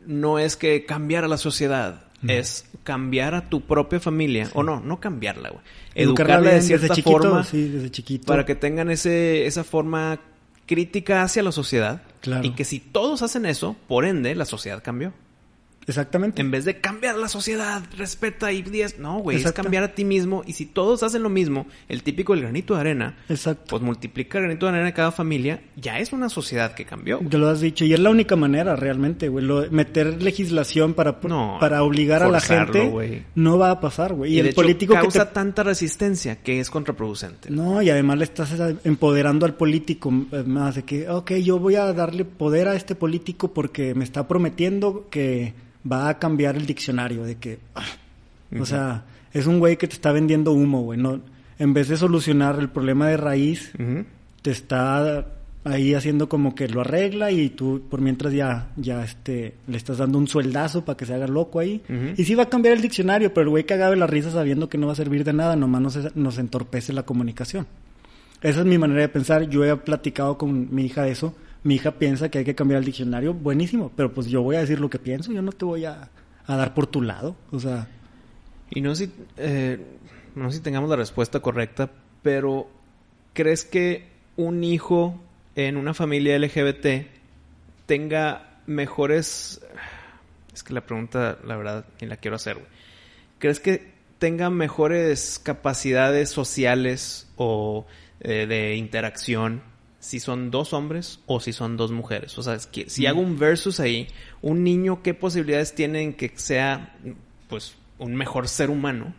no 0.08 0.40
es 0.40 0.56
que 0.56 0.86
cambiar 0.86 1.24
a 1.24 1.28
la 1.28 1.38
sociedad, 1.38 2.04
es 2.28 2.66
cambiar 2.84 3.36
a 3.36 3.50
tu 3.50 3.62
propia 3.62 4.00
familia, 4.00 4.50
o 4.54 4.64
no, 4.64 4.80
no 4.80 5.00
cambiarla, 5.00 5.50
güey. 5.50 5.62
Educarla 5.94 6.52
de 6.52 6.62
cierta 6.62 6.96
forma 6.96 7.44
sí, 7.44 7.68
desde 7.68 7.92
chiquito. 7.92 8.26
para 8.26 8.46
que 8.46 8.56
tengan 8.56 8.90
ese, 8.90 9.46
esa 9.46 9.64
forma 9.64 10.20
crítica 10.66 11.24
hacia 11.24 11.44
la 11.44 11.52
sociedad. 11.52 12.02
Claro. 12.22 12.46
Y 12.46 12.52
que 12.52 12.66
si 12.66 12.80
todos 12.80 13.22
hacen 13.22 13.46
eso, 13.46 13.76
por 13.88 14.06
ende, 14.06 14.34
la 14.36 14.46
sociedad 14.46 14.82
cambió. 14.84 15.14
Exactamente. 15.88 16.42
En 16.42 16.52
vez 16.52 16.66
de 16.66 16.80
cambiar 16.80 17.16
la 17.16 17.30
sociedad, 17.30 17.82
respeta 17.98 18.52
y 18.52 18.62
diez, 18.62 19.00
no, 19.00 19.20
güey, 19.20 19.38
es 19.38 19.52
cambiar 19.54 19.84
a 19.84 19.96
ti 19.96 20.04
mismo. 20.04 20.44
Y 20.46 20.54
si 20.54 20.66
todos 20.66 21.02
hacen 21.02 21.24
lo 21.24 21.30
mismo, 21.30 21.66
el 21.88 22.04
típico 22.04 22.34
el 22.34 22.42
granito 22.42 22.76
de 22.76 22.82
arena, 22.82 23.18
Exacto. 23.30 23.66
pues 23.70 23.82
multiplica 23.82 24.38
el 24.38 24.46
granito 24.46 24.66
de 24.66 24.74
arena 24.74 24.86
de 24.88 24.94
cada 24.94 25.12
familia, 25.12 25.62
ya 25.78 26.00
es 26.00 26.12
una 26.12 26.30
sociedad 26.30 26.74
que 26.74 26.86
cambió. 26.86 27.20
Ya 27.22 27.38
lo 27.38 27.48
has 27.48 27.62
dicho, 27.62 27.86
y 27.86 27.94
es 27.94 28.00
la 28.00 28.10
única 28.10 28.36
manera 28.36 28.76
realmente, 28.76 29.30
güey. 29.30 29.46
meter 29.72 30.22
legislación 30.22 30.94
para, 30.94 31.20
para 31.22 31.84
obligar 31.84 32.22
a 32.22 32.28
la 32.28 32.42
gente 32.42 33.26
no 33.36 33.58
va 33.58 33.72
a 33.72 33.80
pasar, 33.80 34.14
güey. 34.14 34.34
Y, 34.34 34.40
el 34.40 34.54
político 34.54 34.94
causa 34.94 35.32
tanta 35.32 35.64
resistencia 35.64 36.38
que 36.38 36.60
es 36.60 36.70
contraproducente. 36.70 37.50
No, 37.50 37.82
y 37.82 37.90
además 37.90 38.18
le 38.18 38.24
estás 38.26 38.54
empoderando 38.84 39.46
al 39.46 39.56
político 39.56 40.12
eh, 40.32 40.44
más 40.46 40.76
de 40.76 40.84
que, 40.84 41.10
ok, 41.10 41.34
yo 41.36 41.60
voy 41.60 41.76
a 41.76 41.94
darle 41.94 42.26
poder 42.26 42.68
a 42.68 42.76
este 42.76 42.96
político 42.96 43.54
porque 43.54 43.96
me 43.96 44.04
está 44.04 44.28
prometiendo 44.28 45.08
que 45.10 45.54
va 45.90 46.10
a 46.10 46.20
cambiar 46.20 46.56
el 46.56 46.66
diccionario 46.66 47.24
de 47.24 47.36
que, 47.36 47.60
ah, 47.76 47.86
o 48.60 48.66
sea, 48.66 49.06
es 49.34 49.48
un 49.48 49.60
güey 49.60 49.78
que 49.78 49.88
te 49.88 49.96
está 49.96 50.12
vendiendo 50.12 50.52
humo, 50.52 50.82
güey, 50.82 51.00
no, 51.00 51.22
en 51.60 51.74
vez 51.74 51.88
de 51.88 51.98
solucionar 51.98 52.60
el 52.60 52.70
problema 52.70 53.08
de 53.08 53.18
raíz, 53.18 53.72
te 54.42 54.52
está 54.52 55.26
ahí 55.64 55.94
haciendo 55.94 56.30
como 56.30 56.56
que 56.56 56.68
lo 56.68 56.82
arregla 56.82 57.32
y 57.32 57.50
tú 57.50 57.82
por 57.90 58.00
mientras 58.00 58.34
ya, 58.34 58.70
ya 58.78 59.04
este, 59.04 59.56
le 59.68 59.78
estás 59.78 59.98
dando 59.98 60.18
un 60.18 60.28
sueldazo 60.28 60.86
para 60.86 60.96
que 60.96 61.06
se 61.06 61.14
haga 61.14 61.28
loco 61.28 61.60
ahí. 61.60 61.82
Y 62.16 62.24
sí 62.24 62.36
va 62.36 62.44
a 62.44 62.50
cambiar 62.50 62.76
el 62.76 62.82
diccionario, 62.82 63.34
pero 63.34 63.44
el 63.44 63.50
güey 63.50 63.66
cagado 63.66 63.92
de 63.92 63.98
la 63.98 64.08
risa 64.08 64.32
sabiendo 64.32 64.70
que 64.70 64.78
no 64.78 64.88
va 64.88 64.94
a 64.94 64.96
servir 64.96 65.24
de 65.24 65.34
nada, 65.34 65.56
nomás 65.56 65.82
nos, 65.82 66.16
nos 66.16 66.38
entorpece 66.38 66.94
la 66.94 67.04
comunicación. 67.04 67.68
Esa 68.42 68.60
es 68.60 68.66
mi 68.66 68.78
manera 68.78 69.02
de 69.02 69.10
pensar. 69.10 69.50
Yo 69.50 69.66
he 69.66 69.76
platicado 69.76 70.38
con 70.38 70.74
mi 70.74 70.86
hija 70.86 71.04
de 71.04 71.12
eso 71.12 71.34
mi 71.64 71.76
hija 71.76 71.92
piensa 71.92 72.30
que 72.30 72.40
hay 72.40 72.46
que 72.46 72.56
cambiar 72.56 72.80
el 72.80 72.86
diccionario, 72.86 73.34
buenísimo, 73.34 73.92
pero 73.96 74.14
pues 74.14 74.28
yo 74.28 74.42
voy 74.42 74.56
a 74.56 74.60
decir 74.60 74.80
lo 74.80 74.90
que 74.90 75.00
pienso, 75.00 75.32
yo 75.32 75.42
no 75.42 75.52
te 75.52 75.66
voy 75.66 75.86
a, 75.86 76.10
dar 76.48 76.74
por 76.74 76.88
tu 76.88 77.02
lado, 77.02 77.36
o 77.52 77.60
sea... 77.60 77.88
Y 78.70 78.82
no 78.82 78.94
sé 78.96 79.06
si, 79.06 79.12
eh, 79.38 79.80
no 80.36 80.52
si 80.52 80.60
tengamos 80.60 80.90
la 80.90 80.98
respuesta 80.98 81.40
correcta, 81.40 81.90
pero 82.22 82.70
¿crees 83.34 83.64
que 83.64 84.10
un 84.36 84.64
hijo 84.64 85.22
en 85.56 85.78
una 85.78 85.94
familia 85.94 86.38
LGBT 86.38 87.08
tenga 87.86 88.60
mejores... 88.66 89.62
Es 90.54 90.64
que 90.64 90.74
la 90.74 90.82
pregunta, 90.82 91.38
la 91.46 91.56
verdad, 91.56 91.86
ni 92.02 92.08
la 92.08 92.18
quiero 92.18 92.36
hacer, 92.36 92.56
güey. 92.56 92.68
¿Crees 93.40 93.60
que 93.60 93.94
tenga 94.20 94.50
mejores 94.50 95.40
capacidades 95.40 96.30
sociales 96.30 97.28
o 97.36 97.86
eh, 98.20 98.48
de 98.48 98.76
interacción 98.76 99.62
si 100.08 100.22
son 100.22 100.52
dos 100.52 100.72
hombres 100.72 101.20
o 101.26 101.42
si 101.42 101.52
son 101.52 101.76
dos 101.76 101.92
mujeres. 101.92 102.38
O 102.38 102.42
sea, 102.42 102.54
es 102.54 102.66
que 102.66 102.90
si 102.90 103.06
hago 103.08 103.20
un 103.20 103.38
versus 103.38 103.82
ahí, 103.82 104.08
un 104.42 104.64
niño, 104.64 105.04
¿qué 105.04 105.14
posibilidades 105.14 105.76
tiene 105.76 106.02
en 106.02 106.14
que 106.14 106.32
sea, 106.36 106.96
pues, 107.50 107.76
un 107.98 108.16
mejor 108.16 108.48
ser 108.48 108.70
humano? 108.70 109.14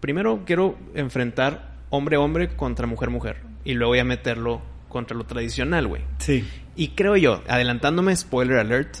Primero 0.00 0.44
quiero 0.46 0.78
enfrentar 0.94 1.76
hombre-hombre 1.90 2.48
contra 2.56 2.86
mujer-mujer. 2.86 3.42
Y 3.64 3.74
luego 3.74 3.90
voy 3.90 3.98
a 3.98 4.04
meterlo 4.04 4.62
contra 4.88 5.14
lo 5.14 5.24
tradicional, 5.24 5.86
güey. 5.86 6.02
Sí. 6.18 6.44
Y 6.74 6.88
creo 6.88 7.16
yo, 7.16 7.42
adelantándome, 7.46 8.16
spoiler 8.16 8.56
alert, 8.56 8.96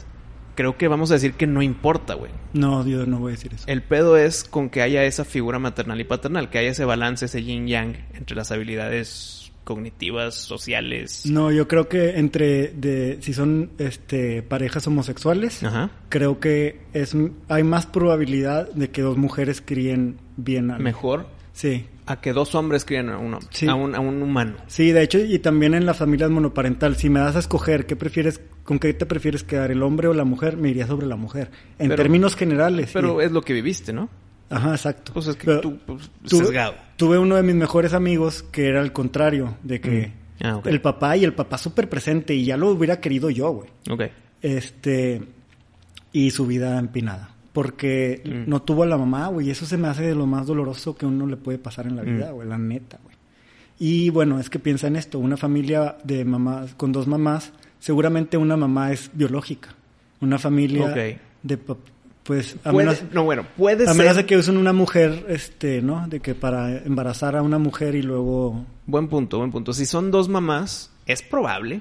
creo 0.54 0.76
que 0.76 0.86
vamos 0.86 1.10
a 1.10 1.14
decir 1.14 1.32
que 1.32 1.46
no 1.46 1.62
importa, 1.62 2.12
güey. 2.12 2.32
No, 2.52 2.84
Dios, 2.84 3.08
no 3.08 3.20
voy 3.20 3.32
a 3.32 3.36
decir 3.36 3.54
eso. 3.54 3.64
El 3.68 3.82
pedo 3.82 4.18
es 4.18 4.44
con 4.44 4.68
que 4.68 4.82
haya 4.82 5.04
esa 5.04 5.24
figura 5.24 5.58
maternal 5.58 5.98
y 5.98 6.04
paternal, 6.04 6.50
que 6.50 6.58
haya 6.58 6.70
ese 6.70 6.84
balance, 6.84 7.24
ese 7.24 7.42
yin 7.42 7.68
yang 7.68 7.94
entre 8.12 8.36
las 8.36 8.50
habilidades 8.50 9.37
cognitivas, 9.68 10.34
sociales. 10.34 11.26
No, 11.26 11.52
yo 11.52 11.68
creo 11.68 11.90
que 11.90 12.18
entre 12.18 12.68
de 12.68 13.18
si 13.20 13.34
son 13.34 13.70
este 13.76 14.42
parejas 14.42 14.86
homosexuales, 14.86 15.60
creo 16.08 16.40
que 16.40 16.80
es 16.94 17.14
hay 17.48 17.64
más 17.64 17.84
probabilidad 17.84 18.70
de 18.72 18.90
que 18.90 19.02
dos 19.02 19.18
mujeres 19.18 19.62
críen 19.62 20.16
bien 20.38 20.70
a 20.70 20.78
mejor. 20.78 21.26
Sí 21.52 21.84
a 22.06 22.22
que 22.22 22.32
dos 22.32 22.54
hombres 22.54 22.86
críen 22.86 23.10
a 23.10 23.18
un, 23.18 23.34
a, 23.34 24.00
un, 24.00 24.22
humano. 24.22 24.54
Sí, 24.66 24.92
de 24.92 25.02
hecho, 25.02 25.18
y 25.18 25.38
también 25.40 25.74
en 25.74 25.84
las 25.84 25.98
familias 25.98 26.30
monoparental, 26.30 26.96
si 26.96 27.10
me 27.10 27.20
das 27.20 27.36
a 27.36 27.40
escoger 27.40 27.84
qué 27.84 27.96
prefieres, 27.96 28.40
con 28.64 28.78
qué 28.78 28.94
te 28.94 29.04
prefieres 29.04 29.44
quedar, 29.44 29.70
el 29.70 29.82
hombre 29.82 30.08
o 30.08 30.14
la 30.14 30.24
mujer, 30.24 30.56
me 30.56 30.70
iría 30.70 30.86
sobre 30.86 31.06
la 31.06 31.16
mujer. 31.16 31.50
En 31.78 31.94
términos 31.94 32.34
generales. 32.34 32.88
Pero 32.94 33.20
es 33.20 33.30
lo 33.30 33.42
que 33.42 33.52
viviste, 33.52 33.92
¿no? 33.92 34.08
Ajá, 34.50 34.70
exacto. 34.70 35.12
Pues 35.12 35.26
es 35.26 35.36
que 35.36 35.58
tú, 35.58 35.78
pues, 35.84 36.10
sesgado. 36.24 36.74
Tuve 36.96 37.18
uno 37.18 37.36
de 37.36 37.42
mis 37.42 37.54
mejores 37.54 37.92
amigos 37.92 38.42
que 38.42 38.68
era 38.68 38.80
el 38.80 38.92
contrario, 38.92 39.56
de 39.62 39.80
que 39.80 40.12
mm. 40.40 40.44
ah, 40.46 40.60
el 40.64 40.80
papá 40.80 41.16
y 41.16 41.24
el 41.24 41.34
papá 41.34 41.58
súper 41.58 41.88
presente 41.88 42.34
y 42.34 42.44
ya 42.44 42.56
lo 42.56 42.70
hubiera 42.70 43.00
querido 43.00 43.30
yo, 43.30 43.50
güey. 43.50 43.70
Ok. 43.90 44.02
Este, 44.40 45.22
y 46.12 46.30
su 46.30 46.46
vida 46.46 46.78
empinada 46.78 47.30
porque 47.58 48.22
mm. 48.24 48.48
no 48.48 48.62
tuvo 48.62 48.84
a 48.84 48.86
la 48.86 48.96
mamá, 48.96 49.26
güey. 49.26 49.50
Eso 49.50 49.66
se 49.66 49.76
me 49.76 49.88
hace 49.88 50.04
de 50.04 50.14
lo 50.14 50.26
más 50.26 50.46
doloroso 50.46 50.96
que 50.96 51.06
uno 51.06 51.26
le 51.26 51.36
puede 51.36 51.58
pasar 51.58 51.88
en 51.88 51.96
la 51.96 52.02
vida, 52.02 52.30
mm. 52.30 52.34
güey, 52.34 52.48
la 52.48 52.56
neta, 52.56 53.00
güey. 53.02 53.16
Y 53.80 54.10
bueno, 54.10 54.38
es 54.38 54.48
que 54.48 54.60
piensa 54.60 54.86
en 54.86 54.94
esto, 54.94 55.18
una 55.18 55.36
familia 55.36 55.96
de 56.04 56.24
mamás, 56.24 56.74
con 56.76 56.92
dos 56.92 57.08
mamás, 57.08 57.52
seguramente 57.80 58.36
una 58.36 58.56
mamá 58.56 58.92
es 58.92 59.10
biológica. 59.12 59.70
Una 60.20 60.38
familia 60.38 60.94
de 61.42 61.58
pues 62.28 62.56
a 62.62 62.72
menos, 62.72 63.02
no 63.12 63.24
bueno 63.24 63.44
puede 63.56 63.88
a 63.88 63.94
menos 63.94 64.14
de 64.14 64.26
que 64.26 64.36
usen 64.36 64.56
una 64.56 64.72
mujer 64.72 65.24
este 65.28 65.82
no 65.82 66.06
de 66.06 66.20
que 66.20 66.34
para 66.34 66.78
embarazar 66.84 67.34
a 67.34 67.42
una 67.42 67.58
mujer 67.58 67.94
y 67.94 68.02
luego 68.02 68.66
buen 68.86 69.08
punto 69.08 69.38
buen 69.38 69.50
punto. 69.50 69.72
Si 69.72 69.86
son 69.86 70.10
dos 70.10 70.28
mamás 70.28 70.92
es 71.06 71.22
probable 71.22 71.80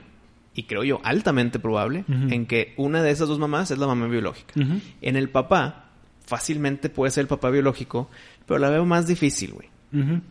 y 0.57 0.63
creo 0.63 0.83
yo 0.83 0.99
altamente 1.03 1.59
probable, 1.59 2.03
en 2.07 2.47
que 2.47 2.73
una 2.77 3.03
de 3.03 3.11
esas 3.11 3.27
dos 3.27 3.37
mamás 3.37 3.69
es 3.69 3.77
la 3.77 3.85
mamá 3.85 4.07
biológica. 4.07 4.55
En 5.01 5.15
el 5.15 5.29
papá, 5.29 5.91
fácilmente 6.25 6.89
puede 6.89 7.11
ser 7.11 7.21
el 7.21 7.27
papá 7.27 7.51
biológico, 7.51 8.09
pero 8.47 8.57
la 8.57 8.71
veo 8.71 8.83
más 8.83 9.05
difícil, 9.05 9.53
güey. 9.53 9.69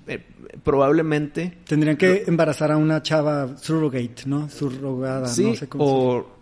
Eh, 0.08 0.20
probablemente... 0.64 1.58
Tendrían 1.64 1.96
que 1.96 2.24
embarazar 2.26 2.72
a 2.72 2.76
una 2.76 3.02
chava 3.02 3.56
surrogate, 3.56 4.24
¿no? 4.26 4.48
Surrogada, 4.48 5.28
sí, 5.28 5.44
no 5.44 5.54
sé 5.54 5.68
cómo 5.68 5.84
o... 5.84 6.36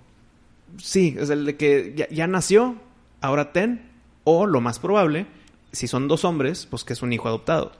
Sí, 0.79 1.15
es 1.19 1.29
el 1.29 1.45
de 1.45 1.57
que 1.57 2.09
ya, 2.11 2.27
nació, 2.27 2.77
ahora 3.25 3.53
ten, 3.53 3.91
o 4.25 4.47
lo 4.47 4.61
más 4.61 4.79
probable, 4.79 5.27
si 5.73 5.87
son 5.87 6.09
dos 6.09 6.25
hombres, 6.25 6.67
pues 6.71 6.85
que 6.85 6.93
es 6.93 7.03
un 7.03 7.13
hijo 7.13 7.29
adoptado. 7.29 7.73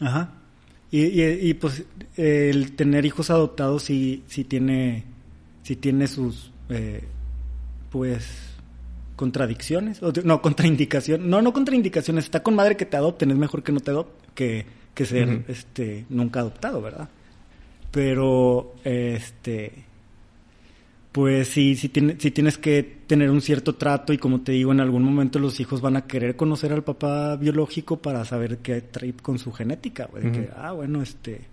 Ajá. 0.00 0.32
Y, 0.90 1.22
y, 1.22 1.52
pues 1.54 1.84
el 2.16 2.74
tener 2.74 3.04
hijos 3.04 3.28
adoptados 3.28 3.82
sí, 3.82 4.24
sí 4.26 4.44
tiene 4.44 5.04
si 5.62 5.76
tiene 5.76 6.06
sus, 6.06 6.50
eh, 6.70 7.04
pues, 7.90 8.26
contradicciones, 9.16 10.02
o, 10.02 10.10
no, 10.24 10.40
contraindicaciones, 10.40 11.26
no, 11.26 11.42
no 11.42 11.52
contraindicaciones, 11.52 12.24
está 12.24 12.42
con 12.42 12.54
madre 12.54 12.74
que 12.74 12.86
te 12.86 12.96
adopten, 12.96 13.30
es 13.32 13.36
mejor 13.36 13.62
que 13.62 13.72
no 13.72 13.80
te 13.80 13.90
adopten, 13.90 14.30
que, 14.34 14.64
que 14.94 15.04
ser, 15.04 15.44
este, 15.46 16.06
nunca 16.08 16.40
adoptado, 16.40 16.80
¿verdad? 16.80 17.10
Pero, 17.90 18.76
este, 18.82 19.84
pues 21.18 21.48
sí, 21.48 21.74
sí, 21.74 21.88
tiene, 21.88 22.14
sí 22.16 22.30
tienes 22.30 22.58
que 22.58 22.84
tener 23.08 23.28
un 23.32 23.40
cierto 23.40 23.74
trato 23.74 24.12
y 24.12 24.18
como 24.18 24.42
te 24.42 24.52
digo, 24.52 24.70
en 24.70 24.78
algún 24.78 25.02
momento 25.02 25.40
los 25.40 25.58
hijos 25.58 25.80
van 25.80 25.96
a 25.96 26.02
querer 26.02 26.36
conocer 26.36 26.72
al 26.72 26.84
papá 26.84 27.34
biológico 27.34 27.96
para 27.96 28.24
saber 28.24 28.58
qué 28.58 28.82
trae 28.82 29.12
con 29.14 29.36
su 29.40 29.50
genética, 29.50 30.08
que, 30.12 30.48
ah, 30.56 30.70
bueno, 30.70 31.02
este 31.02 31.48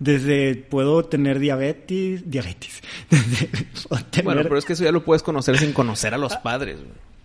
desde 0.00 0.56
puedo 0.56 1.04
tener 1.04 1.38
diabetes, 1.38 2.28
diabetes. 2.28 2.82
Bueno, 4.24 4.42
pero 4.42 4.58
es 4.58 4.64
que 4.64 4.72
eso 4.72 4.82
ya 4.82 4.90
lo 4.90 5.04
puedes 5.04 5.22
conocer 5.22 5.58
sin 5.58 5.72
conocer 5.72 6.12
a 6.12 6.18
los 6.18 6.36
padres. 6.38 6.80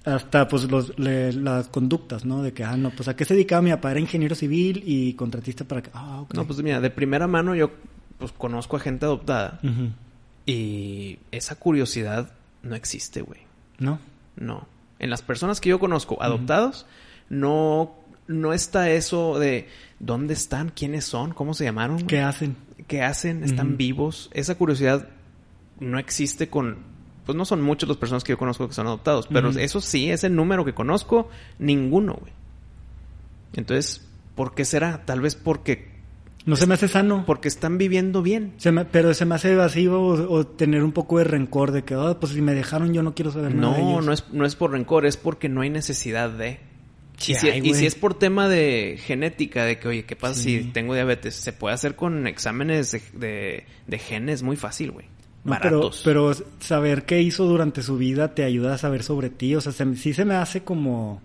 Hasta 0.06 0.48
pues 0.48 0.66
los, 0.66 0.94
las 1.00 1.70
conductas, 1.70 2.24
¿no? 2.24 2.44
De 2.44 2.54
que, 2.54 2.64
ah, 2.64 2.78
no, 2.78 2.92
pues 2.92 3.08
a 3.08 3.16
qué 3.16 3.26
se 3.26 3.34
dedicaba 3.34 3.64
mi 3.64 3.72
papá, 3.72 3.90
era 3.90 4.00
ingeniero 4.00 4.36
civil 4.36 4.84
y 4.86 5.16
contratista 5.16 5.66
para 5.66 5.82
que, 5.82 5.90
ah, 5.96 6.24
No, 6.36 6.46
pues 6.46 6.62
mira, 6.62 6.80
de 6.82 6.92
primera 6.92 7.26
mano 7.26 7.56
yo 7.56 7.72
pues 8.20 8.32
conozco 8.34 8.78
a 8.78 8.80
gente 8.80 9.06
adoptada 9.06 9.60
y 10.50 11.20
esa 11.32 11.58
curiosidad 11.58 12.32
no 12.64 12.74
existe, 12.76 13.22
güey. 13.22 13.42
¿No? 13.78 14.00
No. 14.36 14.68
En 14.98 15.12
las 15.12 15.22
personas 15.22 15.62
que 15.62 15.70
yo 15.70 15.80
conozco 15.80 16.18
adoptados, 16.24 16.88
no, 17.30 17.94
no 18.26 18.54
está 18.54 18.90
eso 18.90 19.38
de 19.38 19.68
dónde 20.00 20.34
están, 20.34 20.70
quiénes 20.70 21.06
son, 21.06 21.36
cómo 21.36 21.54
se 21.54 21.66
llamaron. 21.66 22.02
¿Qué 22.08 22.22
hacen? 22.22 22.56
¿Qué 22.88 23.04
hacen? 23.04 23.44
¿Están 23.44 23.78
vivos? 23.78 24.32
Esa 24.34 24.56
curiosidad 24.56 25.10
no 25.80 26.00
existe 26.00 26.50
con... 26.50 26.80
Pues 27.28 27.38
no 27.38 27.46
son 27.46 27.62
muchas 27.62 27.88
las 27.88 28.00
personas 28.00 28.24
que 28.24 28.32
yo 28.32 28.40
conozco 28.40 28.68
que 28.68 28.74
son 28.74 28.88
adoptados, 28.88 29.28
pero 29.28 29.50
eso 29.52 29.82
sí, 29.82 30.10
ese 30.10 30.32
número 30.32 30.66
que 30.66 30.74
conozco, 30.74 31.30
ninguno, 31.60 32.16
güey. 32.20 32.34
Entonces, 33.54 34.04
¿por 34.34 34.56
qué 34.56 34.66
será? 34.66 35.06
Tal 35.06 35.22
vez 35.22 35.36
porque 35.36 35.89
no 36.50 36.56
se 36.56 36.68
me 36.68 36.74
hace 36.74 36.88
sano. 36.88 37.24
Porque 37.26 37.48
están 37.48 37.78
viviendo 37.78 38.22
bien. 38.22 38.54
pero 38.92 39.14
se 39.14 39.26
me 39.26 39.36
hace 39.36 39.54
evasivo 39.54 40.02
o, 40.02 40.48
tener 40.48 40.84
un 40.84 40.92
poco 40.92 41.18
de 41.18 41.24
rencor 41.24 41.72
de 41.72 41.84
que, 41.84 41.96
oh, 41.96 42.20
pues 42.20 42.34
si 42.34 42.42
me 42.42 42.54
dejaron 42.54 42.94
yo 42.94 43.04
no 43.04 43.16
quiero 43.16 43.32
saber 43.32 43.56
nada. 43.56 43.78
No, 43.78 44.02
no 44.02 44.12
es, 44.12 44.26
no 44.32 44.46
es 44.46 44.56
por 44.56 44.72
rencor, 44.72 45.06
es 45.06 45.18
porque 45.18 45.50
no 45.50 45.62
hay 45.62 45.70
necesidad 45.70 46.30
de 46.30 46.60
y, 47.28 47.74
si, 47.74 47.86
es 47.86 47.96
por 47.96 48.14
tema 48.14 48.48
de 48.48 48.98
genética, 49.04 49.66
de 49.66 49.78
que, 49.78 49.88
oye, 49.88 50.06
¿qué 50.06 50.16
pasa 50.16 50.36
si 50.36 50.64
tengo 50.66 50.94
diabetes? 50.94 51.36
Se 51.36 51.52
puede 51.52 51.76
hacer 51.76 51.96
con 51.96 52.28
exámenes 52.28 52.98
de, 53.14 53.66
genes 53.92 54.42
muy 54.42 54.56
fácil, 54.56 54.92
güey. 54.92 55.08
Baratos. 55.44 56.02
Pero, 56.04 56.32
saber 56.60 57.06
qué 57.06 57.22
hizo 57.22 57.46
durante 57.46 57.82
su 57.82 57.98
vida 57.98 58.36
te 58.36 58.44
ayuda 58.44 58.76
a 58.76 58.78
saber 58.78 59.04
sobre 59.04 59.30
ti. 59.30 59.56
O 59.56 59.62
sea, 59.62 59.74
sí 59.74 60.14
se 60.14 60.26
me 60.26 60.36
hace 60.36 60.64
como... 60.64 61.22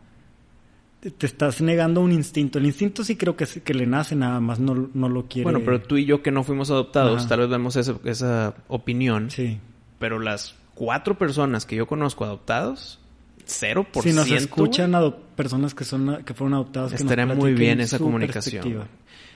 Te 1.19 1.27
estás 1.27 1.61
negando 1.61 2.01
un 2.01 2.13
instinto. 2.13 2.59
El 2.59 2.67
instinto 2.67 3.05
sí 3.05 3.17
creo 3.17 3.37
que, 3.37 3.47
que 3.47 3.75
le 3.75 3.87
nace, 3.87 4.17
nada 4.17 4.41
más 4.41 4.59
no, 4.59 4.89
no 4.95 5.09
lo 5.09 5.27
quiere. 5.27 5.45
Bueno, 5.45 5.61
pero 5.65 5.83
tú 5.83 5.97
y 5.97 6.05
yo 6.05 6.23
que 6.23 6.31
no 6.31 6.45
fuimos 6.45 6.71
adoptados, 6.71 7.29
tal 7.29 7.41
vez 7.41 7.49
vemos 7.49 7.77
esa, 7.77 7.97
esa 8.05 8.55
opinión. 8.69 9.31
Sí. 9.31 9.59
Pero 9.99 10.19
las 10.19 10.55
cuatro 10.75 11.19
personas 11.19 11.67
que 11.67 11.77
yo 11.77 11.87
conozco 11.87 12.25
adoptados 12.25 13.01
0%. 13.47 14.03
Si 14.03 14.13
nos 14.13 14.31
escuchan 14.31 14.95
a 14.95 15.11
personas 15.11 15.75
que 15.75 15.85
son 15.85 16.23
que 16.25 16.35
fueron 16.35 16.55
adoptados, 16.55 16.93
estaría 16.93 17.27
muy 17.27 17.55
bien 17.55 17.81
esa 17.81 17.99
comunicación. 17.99 18.89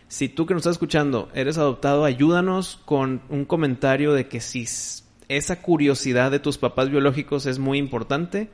Si 0.08 0.30
tú 0.30 0.46
que 0.46 0.54
nos 0.54 0.62
estás 0.62 0.72
escuchando 0.72 1.28
eres 1.34 1.58
adoptado, 1.58 2.04
ayúdanos 2.04 2.80
con 2.84 3.20
un 3.28 3.44
comentario 3.44 4.14
de 4.14 4.26
que 4.26 4.40
si 4.40 4.66
esa 5.28 5.60
curiosidad 5.60 6.30
de 6.30 6.38
tus 6.38 6.56
papás 6.56 6.88
biológicos 6.90 7.44
es 7.44 7.58
muy 7.58 7.78
importante 7.78 8.50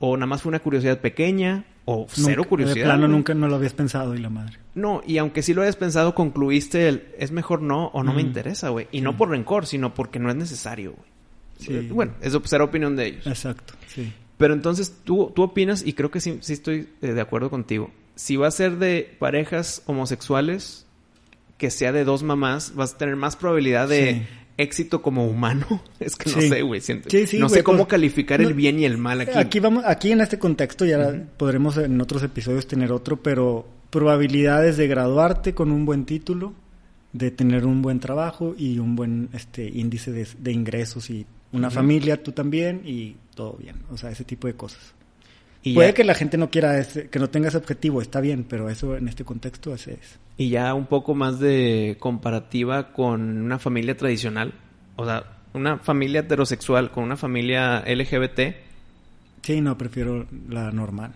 o 0.00 0.16
nada 0.16 0.26
más 0.26 0.42
fue 0.42 0.50
una 0.50 0.58
curiosidad 0.58 1.00
pequeña 1.00 1.64
o 1.86 2.06
cero 2.10 2.44
curiosidad. 2.44 2.76
De 2.76 2.84
plano 2.84 3.08
nunca 3.08 3.32
no 3.32 3.48
lo 3.48 3.56
habías 3.56 3.72
pensado 3.72 4.14
y 4.14 4.18
la 4.18 4.28
madre. 4.28 4.58
No, 4.74 5.02
y 5.06 5.18
aunque 5.18 5.42
sí 5.42 5.54
lo 5.54 5.62
hayas 5.62 5.76
pensado, 5.76 6.14
concluiste 6.14 6.88
el 6.88 7.08
es 7.18 7.30
mejor 7.30 7.62
no 7.62 7.86
o 7.86 8.02
no 8.02 8.12
me 8.12 8.20
interesa, 8.20 8.68
güey. 8.68 8.88
Y 8.92 9.00
no 9.00 9.16
por 9.16 9.30
rencor, 9.30 9.66
sino 9.66 9.94
porque 9.94 10.18
no 10.18 10.28
es 10.28 10.36
necesario, 10.36 10.94
güey. 10.94 11.88
Bueno, 11.88 12.12
eso 12.20 12.42
será 12.44 12.64
opinión 12.64 12.96
de 12.96 13.06
ellos. 13.06 13.26
Exacto, 13.26 13.74
sí. 13.86 14.12
Pero 14.36 14.52
entonces 14.52 14.94
tú, 15.04 15.32
tú 15.34 15.42
opinas, 15.42 15.86
y 15.86 15.94
creo 15.94 16.10
que 16.10 16.20
sí, 16.20 16.38
sí 16.42 16.52
estoy 16.52 16.88
eh, 17.00 17.12
de 17.12 17.20
acuerdo 17.20 17.48
contigo, 17.48 17.90
si 18.16 18.36
va 18.36 18.48
a 18.48 18.50
ser 18.50 18.76
de 18.76 19.16
parejas 19.18 19.82
homosexuales, 19.86 20.86
que 21.56 21.70
sea 21.70 21.92
de 21.92 22.04
dos 22.04 22.22
mamás, 22.22 22.74
vas 22.74 22.94
a 22.94 22.98
tener 22.98 23.16
más 23.16 23.36
probabilidad 23.36 23.88
de 23.88 24.26
éxito 24.56 25.02
como 25.02 25.26
humano. 25.26 25.66
Es 26.00 26.16
que 26.16 26.30
no 26.30 26.40
sé, 26.40 26.62
güey. 26.62 26.80
no 27.38 27.48
sé 27.48 27.62
cómo 27.62 27.78
pues, 27.78 27.88
calificar 27.88 28.40
el 28.40 28.54
bien 28.54 28.78
y 28.78 28.84
el 28.84 28.98
mal 28.98 29.20
aquí. 29.20 29.32
Aquí 29.36 29.60
vamos, 29.60 29.84
aquí 29.86 30.12
en 30.12 30.20
este 30.20 30.38
contexto 30.38 30.84
ya 30.84 31.24
podremos 31.36 31.76
en 31.78 32.00
otros 32.00 32.22
episodios 32.22 32.66
tener 32.66 32.92
otro, 32.92 33.22
pero 33.22 33.66
probabilidades 33.90 34.76
de 34.76 34.88
graduarte 34.88 35.54
con 35.54 35.72
un 35.72 35.86
buen 35.86 36.04
título, 36.04 36.54
de 37.12 37.30
tener 37.30 37.64
un 37.64 37.82
buen 37.82 38.00
trabajo 38.00 38.54
y 38.58 38.78
un 38.78 38.94
buen 38.94 39.30
este 39.32 39.66
índice 39.66 40.12
de, 40.12 40.26
de 40.38 40.52
ingresos 40.52 41.08
y 41.10 41.26
una 41.52 41.70
familia, 41.70 42.22
tú 42.22 42.32
también 42.32 42.82
y 42.84 43.16
todo 43.34 43.54
bien. 43.54 43.76
O 43.90 43.96
sea, 43.96 44.10
ese 44.10 44.24
tipo 44.24 44.46
de 44.46 44.54
cosas. 44.54 44.95
Y 45.66 45.74
Puede 45.74 45.94
que 45.94 46.04
la 46.04 46.14
gente 46.14 46.38
no 46.38 46.48
quiera, 46.48 46.78
ese, 46.78 47.08
que 47.08 47.18
no 47.18 47.28
tenga 47.28 47.48
ese 47.48 47.56
objetivo, 47.56 48.00
está 48.00 48.20
bien, 48.20 48.46
pero 48.48 48.70
eso 48.70 48.96
en 48.96 49.08
este 49.08 49.24
contexto 49.24 49.74
ese 49.74 49.94
es. 49.94 50.20
Y 50.36 50.48
ya 50.50 50.72
un 50.74 50.86
poco 50.86 51.16
más 51.16 51.40
de 51.40 51.96
comparativa 51.98 52.92
con 52.92 53.42
una 53.42 53.58
familia 53.58 53.96
tradicional, 53.96 54.54
o 54.94 55.04
sea, 55.04 55.24
una 55.54 55.78
familia 55.78 56.20
heterosexual 56.20 56.92
con 56.92 57.02
una 57.02 57.16
familia 57.16 57.80
LGBT. 57.80 58.54
Sí, 59.42 59.60
no, 59.60 59.76
prefiero 59.76 60.28
la 60.48 60.70
normal 60.70 61.14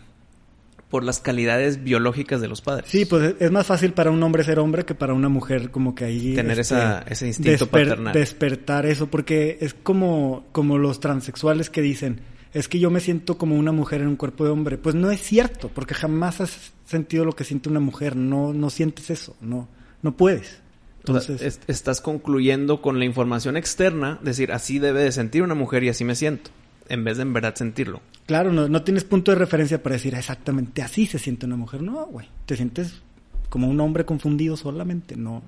por 0.88 1.04
las 1.04 1.20
calidades 1.20 1.84
biológicas 1.84 2.40
de 2.40 2.48
los 2.48 2.60
padres. 2.60 2.90
Sí, 2.90 3.04
pues 3.04 3.36
es 3.38 3.52
más 3.52 3.68
fácil 3.68 3.92
para 3.92 4.10
un 4.10 4.20
hombre 4.20 4.42
ser 4.42 4.58
hombre 4.58 4.84
que 4.84 4.96
para 4.96 5.14
una 5.14 5.28
mujer 5.28 5.70
como 5.70 5.94
que 5.94 6.06
ahí... 6.06 6.34
Tener 6.34 6.58
este, 6.58 6.74
esa, 6.74 7.02
ese 7.02 7.28
instinto 7.28 7.68
paternal. 7.68 8.12
Despertar 8.12 8.86
eso, 8.86 9.06
porque 9.06 9.58
es 9.60 9.74
como, 9.74 10.46
como 10.50 10.76
los 10.78 10.98
transexuales 10.98 11.70
que 11.70 11.80
dicen, 11.80 12.22
es 12.52 12.68
que 12.68 12.78
yo 12.78 12.90
me 12.90 13.00
siento 13.00 13.38
como 13.38 13.56
una 13.56 13.72
mujer 13.72 14.00
en 14.00 14.08
un 14.08 14.16
cuerpo 14.16 14.44
de 14.44 14.50
hombre. 14.50 14.78
Pues 14.78 14.94
no 14.94 15.10
es 15.10 15.20
cierto, 15.20 15.70
porque 15.72 15.94
jamás 15.94 16.40
has 16.40 16.72
sentido 16.84 17.24
lo 17.24 17.34
que 17.34 17.44
siente 17.44 17.68
una 17.68 17.80
mujer. 17.80 18.16
No, 18.16 18.52
no 18.52 18.70
sientes 18.70 19.10
eso, 19.10 19.36
no, 19.40 19.68
no 20.02 20.16
puedes. 20.16 20.60
Entonces, 20.98 21.60
estás 21.66 22.00
concluyendo 22.00 22.82
con 22.82 22.98
la 22.98 23.06
información 23.06 23.56
externa, 23.56 24.18
decir, 24.22 24.52
así 24.52 24.78
debe 24.78 25.02
de 25.02 25.12
sentir 25.12 25.42
una 25.42 25.54
mujer 25.54 25.82
y 25.82 25.88
así 25.88 26.04
me 26.04 26.14
siento, 26.14 26.50
en 26.88 27.04
vez 27.04 27.16
de 27.16 27.22
en 27.22 27.32
verdad 27.32 27.54
sentirlo. 27.54 28.02
Claro, 28.26 28.52
no, 28.52 28.68
no 28.68 28.82
tienes 28.82 29.04
punto 29.04 29.32
de 29.32 29.38
referencia 29.38 29.82
para 29.82 29.94
decir 29.94 30.14
exactamente 30.14 30.82
así 30.82 31.06
se 31.06 31.18
siente 31.18 31.46
una 31.46 31.56
mujer. 31.56 31.82
No, 31.82 32.06
güey, 32.06 32.28
te 32.44 32.54
sientes 32.54 33.00
como 33.48 33.68
un 33.68 33.80
hombre 33.80 34.04
confundido 34.04 34.56
solamente. 34.56 35.16
No, 35.16 35.42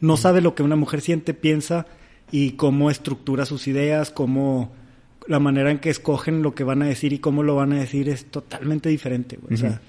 no 0.00 0.16
sabe 0.16 0.40
lo 0.40 0.54
que 0.54 0.62
una 0.62 0.76
mujer 0.76 1.00
siente, 1.00 1.34
piensa 1.34 1.86
y 2.30 2.52
cómo 2.52 2.90
estructura 2.90 3.44
sus 3.44 3.66
ideas, 3.66 4.10
cómo 4.10 4.72
la 5.28 5.38
manera 5.38 5.70
en 5.70 5.78
que 5.78 5.90
escogen 5.90 6.42
lo 6.42 6.54
que 6.54 6.64
van 6.64 6.82
a 6.82 6.86
decir 6.86 7.12
y 7.12 7.18
cómo 7.18 7.42
lo 7.42 7.54
van 7.54 7.72
a 7.72 7.76
decir 7.76 8.08
es 8.08 8.26
totalmente 8.26 8.88
diferente, 8.88 9.38
güey. 9.40 9.54
O 9.54 9.56
sea, 9.56 9.80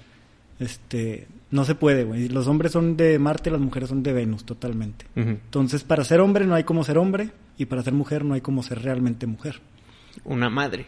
este, 0.58 1.26
no 1.50 1.64
se 1.64 1.74
puede, 1.74 2.04
güey. 2.04 2.28
Los 2.28 2.46
hombres 2.46 2.72
son 2.72 2.96
de 2.96 3.18
Marte, 3.18 3.50
las 3.50 3.60
mujeres 3.60 3.88
son 3.88 4.02
de 4.02 4.12
Venus, 4.12 4.44
totalmente. 4.44 5.06
Entonces, 5.14 5.84
para 5.84 6.04
ser 6.04 6.20
hombre 6.20 6.46
no 6.46 6.54
hay 6.54 6.64
como 6.64 6.84
ser 6.84 6.98
hombre 6.98 7.30
y 7.58 7.66
para 7.66 7.82
ser 7.82 7.92
mujer 7.92 8.24
no 8.24 8.34
hay 8.34 8.40
como 8.40 8.62
ser 8.62 8.82
realmente 8.82 9.26
mujer. 9.26 9.60
Una 10.24 10.50
madre. 10.50 10.86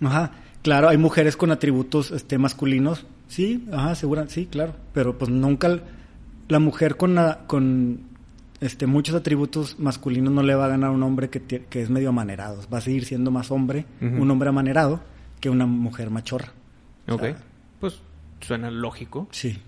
Ajá. 0.00 0.32
Claro, 0.62 0.88
hay 0.88 0.96
mujeres 0.96 1.36
con 1.36 1.52
atributos 1.52 2.10
este, 2.10 2.38
masculinos. 2.38 3.06
Sí, 3.28 3.66
ajá, 3.72 3.94
segura, 3.94 4.26
sí, 4.28 4.46
claro. 4.46 4.74
Pero 4.92 5.16
pues 5.16 5.30
nunca 5.30 5.80
la 6.48 6.58
mujer 6.58 6.96
con, 6.96 7.14
la, 7.14 7.44
con 7.46 8.00
este, 8.60 8.86
muchos 8.86 9.14
atributos 9.14 9.78
masculinos 9.78 10.32
no 10.32 10.42
le 10.42 10.54
va 10.54 10.66
a 10.66 10.68
ganar 10.68 10.90
a 10.90 10.92
un 10.92 11.02
hombre 11.02 11.30
que, 11.30 11.42
que 11.42 11.82
es 11.82 11.90
medio 11.90 12.08
amanerado. 12.10 12.62
Va 12.72 12.78
a 12.78 12.80
seguir 12.80 13.04
siendo 13.04 13.30
más 13.30 13.50
hombre, 13.50 13.86
un 14.00 14.30
hombre 14.30 14.48
amanerado, 14.48 15.00
que 15.40 15.50
una 15.50 15.66
mujer 15.66 16.10
machorra. 16.10 16.52
Ok. 17.08 17.22
pues 17.80 18.00
suena 18.40 18.70
lógico. 18.70 19.28
Sí. 19.30 19.58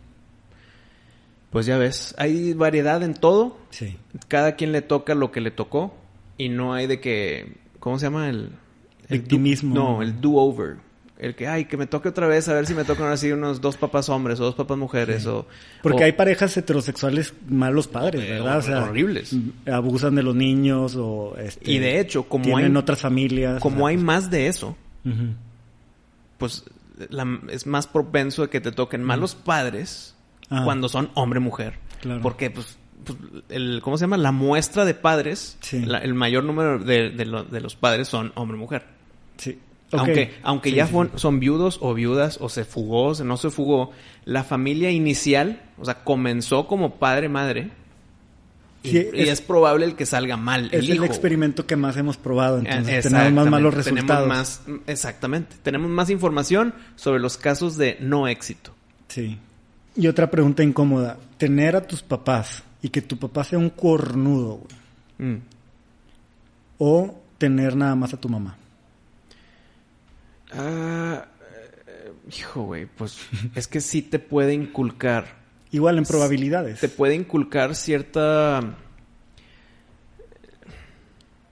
Pues 1.51 1.67
ya 1.67 1.79
ves, 1.79 2.15
hay 2.19 2.53
variedad 2.53 3.03
en 3.03 3.15
todo. 3.15 3.59
Sí. 3.71 3.97
Cada 4.29 4.57
quien 4.57 4.73
le 4.73 4.83
toca 4.83 5.15
lo 5.15 5.31
que 5.33 5.41
le 5.41 5.51
tocó 5.51 5.95
y 6.37 6.49
no 6.49 6.75
hay 6.75 6.87
de 6.87 7.01
que, 7.01 7.57
¿cómo 7.81 7.99
se 7.99 8.07
llama? 8.07 8.29
El, 8.29 8.53
el 9.09 9.21
Victimismo. 9.21 9.75
no, 9.75 10.03
el 10.03 10.21
do-over. 10.21 10.77
El 11.19 11.35
que, 11.35 11.49
ay, 11.49 11.65
que 11.65 11.77
me 11.77 11.87
toque 11.87 12.09
otra 12.09 12.29
vez 12.29 12.49
a 12.49 12.55
ver 12.55 12.67
si 12.67 12.75
me 12.75 12.85
tocan 12.85 13.11
así 13.11 13.33
unos 13.33 13.61
dos 13.61 13.77
papás 13.77 14.09
hombres 14.09 14.39
o 14.39 14.45
dos 14.45 14.55
papás 14.55 14.79
mujeres 14.79 15.27
o... 15.27 15.49
Porque 15.83 16.05
hay 16.05 16.13
parejas 16.13 16.57
heterosexuales 16.57 17.35
malos 17.49 17.89
padres, 17.89 18.23
eh, 18.23 18.31
¿verdad? 18.35 18.59
O 18.59 18.63
sea, 18.63 18.85
horribles. 18.85 19.35
Abusan 19.67 20.15
de 20.15 20.23
los 20.23 20.37
niños 20.37 20.95
o... 20.97 21.35
Este, 21.37 21.73
y 21.73 21.79
de 21.79 21.99
hecho, 21.99 22.23
como 22.29 22.45
tienen 22.45 22.77
otras 22.77 23.01
familias. 23.01 23.61
Como 23.61 23.89
hay 23.89 23.97
más 23.97 24.31
de 24.31 24.47
eso, 24.47 24.77
pues 26.39 26.65
es 27.49 27.67
más 27.67 27.89
propenso 27.89 28.43
de 28.43 28.49
que 28.49 28.61
te 28.61 28.71
toquen 28.71 29.03
malos 29.03 29.35
padres 29.35 30.15
cuando 30.49 30.89
son 30.89 31.11
hombre-mujer. 31.15 31.81
Claro. 32.01 32.23
Porque, 32.23 32.51
pues, 32.51 32.79
pues, 33.05 33.19
el, 33.49 33.81
¿cómo 33.83 33.99
se 33.99 34.05
llama? 34.05 34.19
La 34.19 34.31
muestra 34.31 34.85
de 34.85 34.95
padres, 34.95 35.59
el 35.73 36.15
mayor 36.15 36.45
número 36.45 36.79
de, 36.79 37.11
de, 37.11 37.61
los 37.61 37.75
padres 37.75 38.07
son 38.07 38.31
hombre-mujer. 38.37 38.87
Sí. 39.37 39.59
Aunque, 39.93 40.35
aunque 40.43 40.73
ya 40.73 40.89
son 41.17 41.41
viudos 41.41 41.79
o 41.81 41.95
viudas 41.95 42.39
o 42.41 42.49
se 42.49 42.65
fugó, 42.65 43.09
o 43.09 43.25
no 43.25 43.37
se 43.37 43.51
fugó, 43.51 43.93
la 44.25 44.45
familia 44.45 44.91
inicial, 44.91 45.63
o 45.79 45.85
sea, 45.85 46.05
comenzó 46.05 46.67
como 46.67 46.97
padre-madre. 46.97 47.71
Y, 48.83 48.97
es, 48.97 49.41
probable 49.41 49.87
el 49.87 49.97
que 49.97 50.07
salga 50.07 50.37
mal. 50.37 50.69
Es 50.73 50.89
el, 50.89 51.03
experimento 51.03 51.67
que 51.67 51.77
más 51.77 51.97
hemos 51.97 52.17
probado, 52.17 52.59
entonces 52.59 53.05
tenemos 53.05 53.33
más 53.33 53.51
malos 53.51 53.75
resultados. 53.75 54.29
más, 54.29 54.63
exactamente. 54.87 55.57
Tenemos 55.63 55.91
más 55.91 56.11
información 56.11 56.75
sobre 56.95 57.19
los 57.19 57.37
casos 57.39 57.77
de 57.77 57.97
no 58.01 58.29
éxito. 58.29 58.75
Sí. 59.09 59.39
Y 59.97 60.07
otra 60.07 60.31
pregunta 60.31 60.63
incómoda. 60.63 61.19
Tener 61.39 61.75
a 61.75 61.87
tus 61.87 62.03
papás 62.03 62.63
y 62.83 62.91
que 62.91 63.03
tu 63.03 63.19
papá 63.19 63.43
sea 63.43 63.59
un 63.59 63.71
cornudo, 63.71 64.61
güey. 65.19 65.33
Mm. 65.33 65.43
O 66.79 67.21
tener 67.39 67.75
nada 67.75 67.97
más 67.97 68.15
a 68.15 68.21
tu 68.21 68.29
mamá. 68.29 68.58
Ah, 70.53 71.27
eh, 71.87 72.13
hijo, 72.37 72.63
güey, 72.65 72.87
pues 72.87 73.19
es 73.55 73.67
que 73.67 73.81
sí 73.81 74.03
te 74.03 74.19
puede 74.19 74.55
inculcar. 74.55 75.39
Igual 75.71 75.99
en 75.99 76.05
probabilidades. 76.05 76.81
Te 76.81 76.89
puede 76.89 77.15
inculcar 77.15 77.75
cierta. 77.75 78.77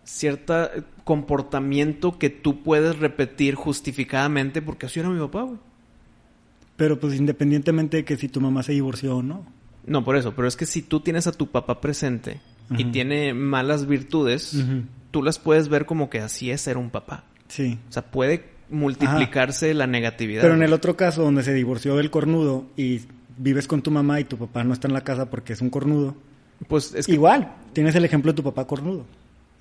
cierta 0.05 0.70
comportamiento 1.05 2.18
que 2.18 2.30
tú 2.30 2.62
puedes 2.62 2.99
repetir 2.99 3.55
justificadamente 3.55 4.61
porque 4.62 4.86
así 4.86 4.99
era 4.99 5.09
mi 5.09 5.20
papá, 5.20 5.42
güey. 5.42 5.59
Pero 6.76 6.99
pues 6.99 7.14
independientemente 7.14 7.99
de 7.99 8.05
que 8.05 8.16
si 8.16 8.28
tu 8.28 8.40
mamá 8.40 8.62
se 8.62 8.72
divorció 8.72 9.18
o 9.18 9.22
no. 9.22 9.47
No, 9.86 10.05
por 10.05 10.16
eso, 10.16 10.34
pero 10.34 10.49
es 10.49 10.57
que 10.57 10.66
si 10.66 10.82
tú 10.82 11.01
tienes 11.01 11.26
a 11.26 11.32
tu 11.32 11.51
papá 11.51 11.80
presente 11.80 12.40
y 12.76 12.86
tiene 12.86 13.34
malas 13.34 13.86
virtudes, 13.86 14.64
tú 15.12 15.22
las 15.22 15.38
puedes 15.38 15.68
ver 15.68 15.86
como 15.86 16.11
que 16.11 16.18
así 16.18 16.51
es 16.51 16.61
ser 16.61 16.76
un 16.76 16.90
papá. 16.90 17.24
Sí. 17.49 17.78
O 17.88 17.92
sea, 17.92 18.03
puede 18.11 18.55
multiplicarse 18.71 19.75
la 19.75 19.87
negatividad. 19.87 20.43
Pero 20.43 20.55
en 20.55 20.62
el 20.62 20.73
otro 20.73 20.97
caso, 20.97 21.23
donde 21.23 21.43
se 21.43 21.55
divorció 21.55 21.97
del 21.97 22.11
cornudo 22.11 22.67
y 22.77 23.03
vives 23.37 23.67
con 23.67 23.83
tu 23.83 23.91
mamá 23.91 24.21
y 24.21 24.25
tu 24.25 24.37
papá 24.37 24.64
no 24.64 24.73
está 24.73 24.89
en 24.89 24.95
la 24.95 25.03
casa 25.03 25.31
porque 25.31 25.53
es 25.53 25.61
un 25.61 25.71
cornudo, 25.71 26.17
pues 26.69 26.95
es 26.95 27.09
igual, 27.09 27.53
tienes 27.73 27.95
el 27.95 28.05
ejemplo 28.05 28.33
de 28.33 28.37
tu 28.37 28.43
papá 28.43 28.67
cornudo. 28.67 29.05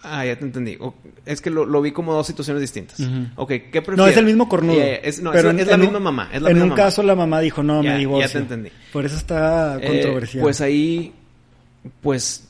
Ah, 0.07 0.23
ya 0.23 0.37
te 0.37 0.45
entendí. 0.45 0.77
es 1.25 1.41
que 1.41 1.49
lo, 1.49 1.81
vi 1.81 1.91
como 1.91 2.13
dos 2.13 2.27
situaciones 2.27 2.61
distintas. 2.61 2.99
Ok, 3.35 3.49
¿qué 3.49 3.81
prefieres? 3.81 3.97
No, 3.97 4.07
es 4.07 4.17
el 4.17 4.25
mismo 4.25 4.47
cornudo. 4.47 4.79
es, 4.79 5.19
no, 5.21 5.31
pero 5.31 5.49
es, 5.49 5.67
la 5.67 5.77
misma 5.77 5.99
mamá. 5.99 6.29
en 6.31 6.61
un 6.61 6.71
caso 6.71 7.01
la 7.01 7.15
mamá 7.15 7.39
dijo, 7.39 7.63
no, 7.63 7.81
me 7.81 7.97
divorcio. 7.97 8.27
Ya 8.27 8.33
te 8.33 8.37
entendí. 8.39 8.69
Por 8.93 9.05
eso 9.05 9.15
está 9.15 9.77
eh, 9.81 9.87
controversial. 9.87 10.43
pues 10.43 10.61
ahí, 10.61 11.13
pues, 12.01 12.47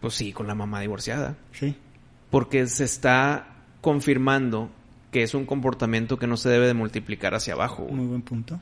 pues 0.00 0.14
sí, 0.14 0.32
con 0.32 0.46
la 0.46 0.54
mamá 0.54 0.80
divorciada. 0.80 1.34
Sí. 1.52 1.74
Porque 2.30 2.66
se 2.68 2.84
está 2.84 3.48
confirmando 3.80 4.70
que 5.12 5.22
es 5.22 5.34
un 5.34 5.44
comportamiento 5.44 6.18
que 6.18 6.26
no 6.26 6.36
se 6.36 6.48
debe 6.48 6.66
de 6.66 6.74
multiplicar 6.74 7.34
hacia 7.34 7.52
abajo. 7.52 7.86
Muy 7.88 8.06
buen 8.06 8.22
punto. 8.22 8.60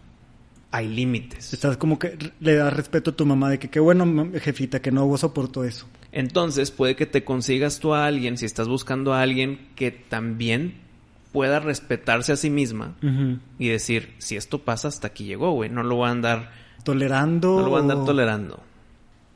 Hay 0.73 0.89
límites. 0.89 1.55
Estás 1.55 1.77
como 1.77 1.99
que 1.99 2.19
le 2.41 2.55
das 2.57 2.73
respeto 2.73 3.13
a 3.13 3.17
tu 3.17 3.25
mamá 3.25 3.49
de 3.49 3.59
que 3.59 3.71
qué 3.71 3.81
bueno, 3.81 4.29
jefita, 4.41 4.83
que 4.83 4.91
no 4.91 5.17
soporto 5.17 5.65
eso. 5.65 5.87
Entonces 6.13 6.73
puede 6.73 6.97
que 6.97 7.07
te 7.07 7.25
consigas 7.25 7.79
tú 7.79 7.95
a 7.95 8.05
alguien, 8.05 8.37
si 8.37 8.47
estás 8.47 8.67
buscando 8.67 9.15
a 9.15 9.23
alguien 9.23 9.69
que 9.77 9.93
también 9.93 10.75
pueda 11.33 11.61
respetarse 11.61 12.33
a 12.33 12.37
sí 12.37 12.51
misma 12.51 12.97
y 13.59 13.69
decir, 13.69 14.15
si 14.19 14.35
esto 14.37 14.59
pasa, 14.59 14.89
hasta 14.89 15.07
aquí 15.07 15.25
llegó, 15.25 15.53
güey, 15.53 15.71
no 15.71 15.85
lo 15.85 15.97
voy 15.97 16.09
a 16.09 16.11
andar... 16.11 16.51
Tolerando. 16.83 17.59
No 17.59 17.63
lo 17.63 17.71
voy 17.71 17.79
a 17.79 17.83
andar 17.83 18.05
tolerando. 18.05 18.61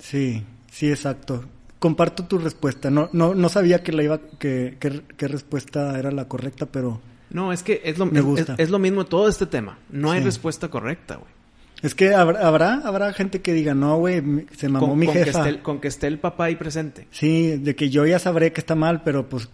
Sí, 0.00 0.42
sí, 0.70 0.90
exacto 0.90 1.44
comparto 1.85 2.24
tu 2.24 2.39
respuesta. 2.39 2.91
No, 2.91 3.11
no, 3.12 3.35
no 3.35 3.49
sabía 3.51 3.82
que 3.82 3.93
la 3.93 4.03
iba, 4.03 4.18
que, 4.39 4.78
que, 4.78 5.28
respuesta 5.28 5.99
era 5.99 6.11
la 6.11 6.28
correcta, 6.28 6.64
pero. 6.64 6.99
No, 7.28 7.53
es 7.53 7.62
que 7.62 7.82
es 7.85 7.99
lo, 7.99 8.07
me 8.07 8.22
gusta. 8.22 8.55
Es, 8.57 8.70
lo 8.70 8.78
mismo 8.78 9.05
todo 9.05 9.28
este 9.28 9.45
tema. 9.45 9.76
No 9.91 10.11
hay 10.11 10.22
respuesta 10.22 10.68
correcta, 10.68 11.16
güey. 11.16 11.28
Es 11.82 11.95
que 11.95 12.14
habrá, 12.14 12.76
habrá, 12.76 13.12
gente 13.12 13.43
que 13.43 13.53
diga, 13.53 13.74
no, 13.74 13.99
güey, 13.99 14.47
se 14.57 14.70
mamó 14.70 14.97
mi 14.97 15.07
jefa. 15.09 15.61
con 15.61 15.78
que 15.78 15.89
esté 15.89 16.07
el 16.07 16.18
papá 16.18 16.45
ahí 16.45 16.57
presente. 16.57 17.07
Sí, 17.11 17.59
de 17.59 17.76
que 17.76 17.91
yo 17.91 18.07
ya 18.07 18.18
sabré 18.18 18.51
que 18.55 18.62
está 18.62 18.74
mal, 18.74 19.03
pero 19.03 19.28
pues 19.28 19.51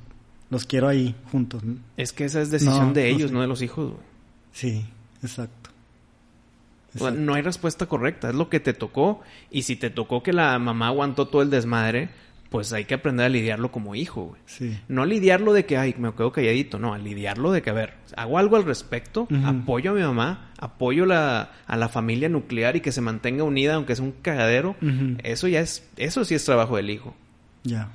los 0.51 0.67
quiero 0.67 0.87
ahí 0.87 1.17
juntos. 1.33 1.65
Es 1.97 2.13
que 2.13 2.27
esa 2.27 2.43
es 2.43 2.53
decisión 2.53 2.95
de 2.95 3.11
ellos, 3.11 3.33
no 3.33 3.41
de 3.41 3.49
los 3.49 3.61
hijos, 3.61 3.89
güey. 3.89 4.03
Sí, 4.53 4.87
exacto 5.21 5.60
no 6.95 7.35
hay 7.35 7.43
respuesta 7.43 7.87
correcta, 7.87 8.31
es 8.31 8.35
lo 8.35 8.49
que 8.49 8.61
te 8.61 8.73
tocó. 8.73 9.21
Y 9.51 9.63
si 9.63 9.77
te 9.77 9.91
tocó 9.91 10.23
que 10.23 10.33
la 10.33 10.59
mamá 10.59 10.89
aguantó 10.89 11.29
todo 11.29 11.43
el 11.43 11.51
desmadre, 11.51 12.11
pues 12.51 12.73
hay 12.73 12.85
que 12.85 12.95
aprender 12.95 13.27
a 13.27 13.29
lidiarlo 13.29 13.71
como 13.71 13.95
hijo, 13.95 14.27
güey. 14.27 14.41
Sí. 14.47 14.79
No 14.89 15.07
lidiarlo 15.07 15.53
de 15.53 15.65
que, 15.65 15.77
ay, 15.77 15.95
me 15.99 16.13
quedo 16.13 16.33
calladito, 16.33 16.79
no, 16.79 16.93
a 16.93 16.99
lidiarlo 16.99 17.53
de 17.53 17.63
que, 17.63 17.71
a 17.71 17.75
ver, 17.75 17.95
hago 18.17 18.39
algo 18.39 18.57
al 18.57 18.65
respecto, 18.65 19.29
apoyo 19.45 19.93
a 19.93 19.95
mi 19.95 20.03
mamá, 20.03 20.51
apoyo 20.59 21.07
la, 21.07 21.53
a 21.67 21.77
la 21.77 21.89
familia 21.89 22.29
nuclear 22.29 22.75
y 22.75 22.81
que 22.81 22.91
se 22.91 23.01
mantenga 23.01 23.45
unida, 23.45 23.75
aunque 23.75 23.93
es 23.93 24.01
un 24.01 24.13
cagadero. 24.13 24.75
Eso 25.23 25.47
ya 25.47 25.61
es, 25.61 25.89
eso 25.97 26.25
sí 26.25 26.35
es 26.35 26.45
trabajo 26.45 26.77
del 26.77 26.91
hijo. 26.91 27.15
Ya. 27.63 27.93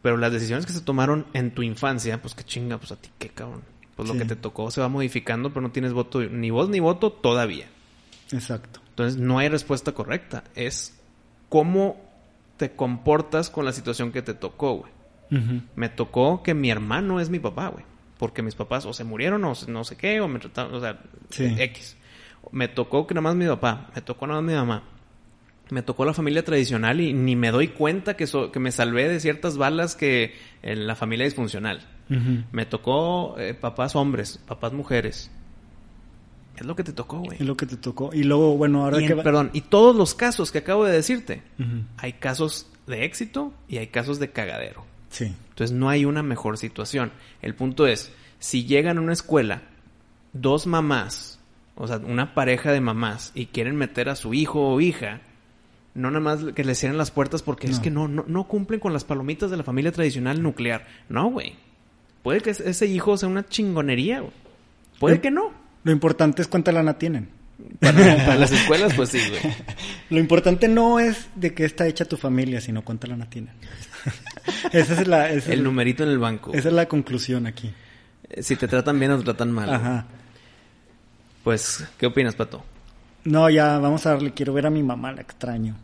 Pero 0.00 0.16
las 0.16 0.32
decisiones 0.32 0.64
que 0.64 0.72
se 0.72 0.80
tomaron 0.80 1.26
en 1.32 1.50
tu 1.50 1.62
infancia, 1.62 2.22
pues 2.22 2.34
qué 2.34 2.44
chinga, 2.44 2.78
pues 2.78 2.92
a 2.92 2.96
ti 2.96 3.10
qué 3.18 3.30
cabrón. 3.30 3.62
Pues 3.96 4.08
lo 4.08 4.14
que 4.14 4.24
te 4.24 4.36
tocó 4.36 4.70
se 4.70 4.80
va 4.80 4.88
modificando, 4.88 5.48
pero 5.48 5.60
no 5.60 5.72
tienes 5.72 5.92
voto, 5.92 6.20
ni 6.20 6.50
voz 6.50 6.68
ni 6.68 6.78
voto 6.78 7.10
todavía. 7.10 7.66
Exacto. 8.32 8.80
Entonces 8.90 9.18
no 9.20 9.38
hay 9.38 9.48
respuesta 9.48 9.92
correcta. 9.92 10.44
Es 10.54 10.98
cómo 11.48 11.96
te 12.56 12.72
comportas 12.72 13.50
con 13.50 13.64
la 13.64 13.72
situación 13.72 14.12
que 14.12 14.22
te 14.22 14.34
tocó, 14.34 14.74
güey. 14.74 14.92
Me 15.76 15.90
tocó 15.90 16.42
que 16.42 16.54
mi 16.54 16.70
hermano 16.70 17.20
es 17.20 17.28
mi 17.30 17.38
papá, 17.38 17.68
güey. 17.68 17.84
Porque 18.18 18.42
mis 18.42 18.54
papás 18.54 18.86
o 18.86 18.92
se 18.92 19.04
murieron 19.04 19.44
o 19.44 19.52
no 19.68 19.84
sé 19.84 19.96
qué, 19.96 20.20
o 20.20 20.28
me 20.28 20.38
trataron, 20.38 20.74
o 20.74 20.80
sea, 20.80 20.98
X. 21.38 21.96
Me 22.50 22.66
tocó 22.68 23.06
que 23.06 23.14
nada 23.14 23.22
más 23.22 23.36
mi 23.36 23.46
papá, 23.46 23.90
me 23.94 24.02
tocó 24.02 24.26
nada 24.26 24.40
más 24.40 24.50
mi 24.50 24.56
mamá. 24.56 24.82
Me 25.70 25.82
tocó 25.82 26.06
la 26.06 26.14
familia 26.14 26.44
tradicional 26.44 27.00
y 27.00 27.12
ni 27.12 27.36
me 27.36 27.50
doy 27.50 27.68
cuenta 27.68 28.16
que, 28.16 28.26
que 28.52 28.58
me 28.58 28.72
salvé 28.72 29.08
de 29.08 29.20
ciertas 29.20 29.58
balas 29.58 29.94
que 29.94 30.34
en 30.62 30.86
la 30.86 30.96
familia 30.96 31.26
disfuncional. 31.26 31.86
Me 32.52 32.64
tocó 32.64 33.38
eh, 33.38 33.52
papás 33.52 33.94
hombres, 33.94 34.38
papás 34.46 34.72
mujeres. 34.72 35.30
Es 36.58 36.66
lo 36.66 36.74
que 36.74 36.84
te 36.84 36.92
tocó, 36.92 37.18
güey. 37.20 37.38
Es 37.38 37.46
lo 37.46 37.56
que 37.56 37.66
te 37.66 37.76
tocó. 37.76 38.10
Y 38.12 38.24
luego, 38.24 38.56
bueno, 38.56 38.84
ahora 38.84 38.98
que... 38.98 39.14
Perdón, 39.14 39.50
y 39.52 39.60
todos 39.60 39.94
los 39.94 40.14
casos 40.14 40.50
que 40.50 40.58
acabo 40.58 40.84
de 40.84 40.92
decirte, 40.92 41.42
hay 41.96 42.14
casos 42.14 42.68
de 42.86 43.04
éxito 43.04 43.52
y 43.68 43.78
hay 43.78 43.88
casos 43.88 44.18
de 44.18 44.30
cagadero. 44.30 44.84
Sí. 45.10 45.32
Entonces 45.50 45.76
no 45.76 45.88
hay 45.88 46.04
una 46.04 46.22
mejor 46.22 46.58
situación. 46.58 47.12
El 47.42 47.54
punto 47.54 47.86
es, 47.86 48.12
si 48.40 48.64
llegan 48.64 48.98
a 48.98 49.00
una 49.00 49.12
escuela 49.12 49.62
dos 50.32 50.66
mamás, 50.66 51.38
o 51.76 51.86
sea, 51.86 51.98
una 51.98 52.34
pareja 52.34 52.72
de 52.72 52.80
mamás, 52.80 53.30
y 53.34 53.46
quieren 53.46 53.76
meter 53.76 54.08
a 54.08 54.16
su 54.16 54.34
hijo 54.34 54.68
o 54.68 54.80
hija, 54.80 55.20
no 55.94 56.10
nada 56.10 56.20
más 56.20 56.52
que 56.54 56.64
le 56.64 56.74
cierren 56.74 56.98
las 56.98 57.10
puertas 57.10 57.42
porque 57.42 57.68
es 57.68 57.80
que 57.80 57.90
no, 57.90 58.08
no, 58.08 58.24
no 58.26 58.44
cumplen 58.44 58.80
con 58.80 58.92
las 58.92 59.04
palomitas 59.04 59.50
de 59.50 59.56
la 59.56 59.64
familia 59.64 59.92
tradicional 59.92 60.42
nuclear. 60.42 60.86
No, 61.08 61.30
güey. 61.30 61.54
Puede 62.22 62.40
que 62.40 62.50
ese 62.50 62.86
hijo 62.86 63.16
sea 63.16 63.28
una 63.28 63.46
chingonería, 63.46 64.20
güey. 64.20 64.32
Puede 64.98 65.20
que 65.20 65.30
no. 65.30 65.52
Lo 65.88 65.92
importante 65.92 66.42
es 66.42 66.48
cuánta 66.48 66.70
lana 66.70 66.98
tienen. 66.98 67.30
Para, 67.80 68.36
las 68.36 68.52
escuelas, 68.52 68.92
pues 68.92 69.08
sí, 69.08 69.20
güey. 69.26 69.54
Lo 70.10 70.18
importante 70.18 70.68
no 70.68 71.00
es 71.00 71.28
de 71.34 71.54
qué 71.54 71.64
está 71.64 71.86
hecha 71.86 72.04
tu 72.04 72.18
familia, 72.18 72.60
sino 72.60 72.84
cuánta 72.84 73.06
lana 73.06 73.30
tienen. 73.30 73.54
Esa 74.72 75.00
es 75.00 75.08
la... 75.08 75.30
el, 75.30 75.64
numerito 75.64 76.02
en 76.02 76.10
el 76.10 76.18
banco. 76.18 76.52
Esa 76.52 76.68
es 76.68 76.74
la 76.74 76.84
conclusión 76.88 77.46
aquí. 77.46 77.72
Eh, 78.28 78.42
si 78.42 78.56
te 78.56 78.68
tratan 78.68 78.98
bien 78.98 79.12
o 79.12 79.18
te 79.18 79.24
tratan 79.24 79.50
mal. 79.50 79.72
Ajá. 79.72 80.04
Pues, 81.42 81.82
¿qué 81.96 82.04
opinas, 82.04 82.34
Pato? 82.34 82.62
No, 83.24 83.48
ya, 83.48 83.78
vamos 83.78 84.04
a 84.04 84.10
darle. 84.10 84.34
Quiero 84.34 84.52
ver 84.52 84.66
a 84.66 84.70
mi 84.70 84.82
mamá, 84.82 85.12
la 85.12 85.22
extraño. 85.22 85.74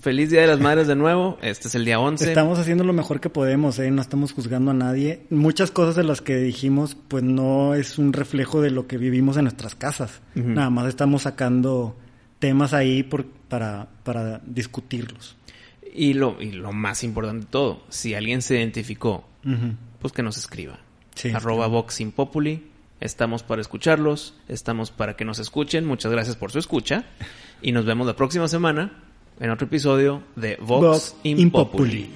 Feliz 0.00 0.30
Día 0.30 0.42
de 0.42 0.46
las 0.46 0.60
Madres 0.60 0.86
de 0.86 0.94
nuevo. 0.94 1.38
Este 1.40 1.68
es 1.68 1.74
el 1.74 1.84
día 1.86 1.98
11. 1.98 2.28
Estamos 2.28 2.58
haciendo 2.58 2.84
lo 2.84 2.92
mejor 2.92 3.20
que 3.20 3.30
podemos, 3.30 3.78
¿eh? 3.78 3.90
No 3.90 4.02
estamos 4.02 4.32
juzgando 4.32 4.70
a 4.70 4.74
nadie. 4.74 5.22
Muchas 5.30 5.70
cosas 5.70 5.96
de 5.96 6.04
las 6.04 6.20
que 6.20 6.36
dijimos, 6.36 6.94
pues 7.08 7.22
no 7.22 7.74
es 7.74 7.96
un 7.96 8.12
reflejo 8.12 8.60
de 8.60 8.70
lo 8.70 8.86
que 8.86 8.98
vivimos 8.98 9.38
en 9.38 9.44
nuestras 9.44 9.74
casas. 9.74 10.20
Nada 10.34 10.68
más 10.68 10.88
estamos 10.88 11.22
sacando 11.22 11.96
temas 12.38 12.74
ahí 12.74 13.02
por, 13.02 13.24
para, 13.26 13.88
para 14.04 14.42
discutirlos. 14.44 15.36
Y 15.94 16.12
lo, 16.12 16.40
y 16.40 16.52
lo 16.52 16.72
más 16.72 17.02
importante 17.02 17.46
de 17.46 17.50
todo, 17.50 17.82
si 17.88 18.14
alguien 18.14 18.42
se 18.42 18.56
identificó, 18.58 19.26
pues 20.00 20.12
que 20.12 20.22
nos 20.22 20.36
escriba. 20.36 20.78
Sí, 21.14 21.30
Arroba 21.30 21.66
Voxing 21.66 22.12
Populi. 22.12 22.70
Estamos 23.00 23.42
para 23.42 23.62
escucharlos, 23.62 24.34
estamos 24.48 24.90
para 24.90 25.16
que 25.16 25.24
nos 25.24 25.38
escuchen. 25.38 25.86
Muchas 25.86 26.12
gracias 26.12 26.36
por 26.36 26.52
su 26.52 26.58
escucha. 26.58 27.06
Y 27.62 27.72
nos 27.72 27.86
vemos 27.86 28.06
la 28.06 28.16
próxima 28.16 28.48
semana 28.48 29.07
en 29.40 29.50
otro 29.50 29.66
episodio 29.66 30.22
de 30.36 30.56
Vox, 30.60 31.16
Impopuli. 31.22 32.10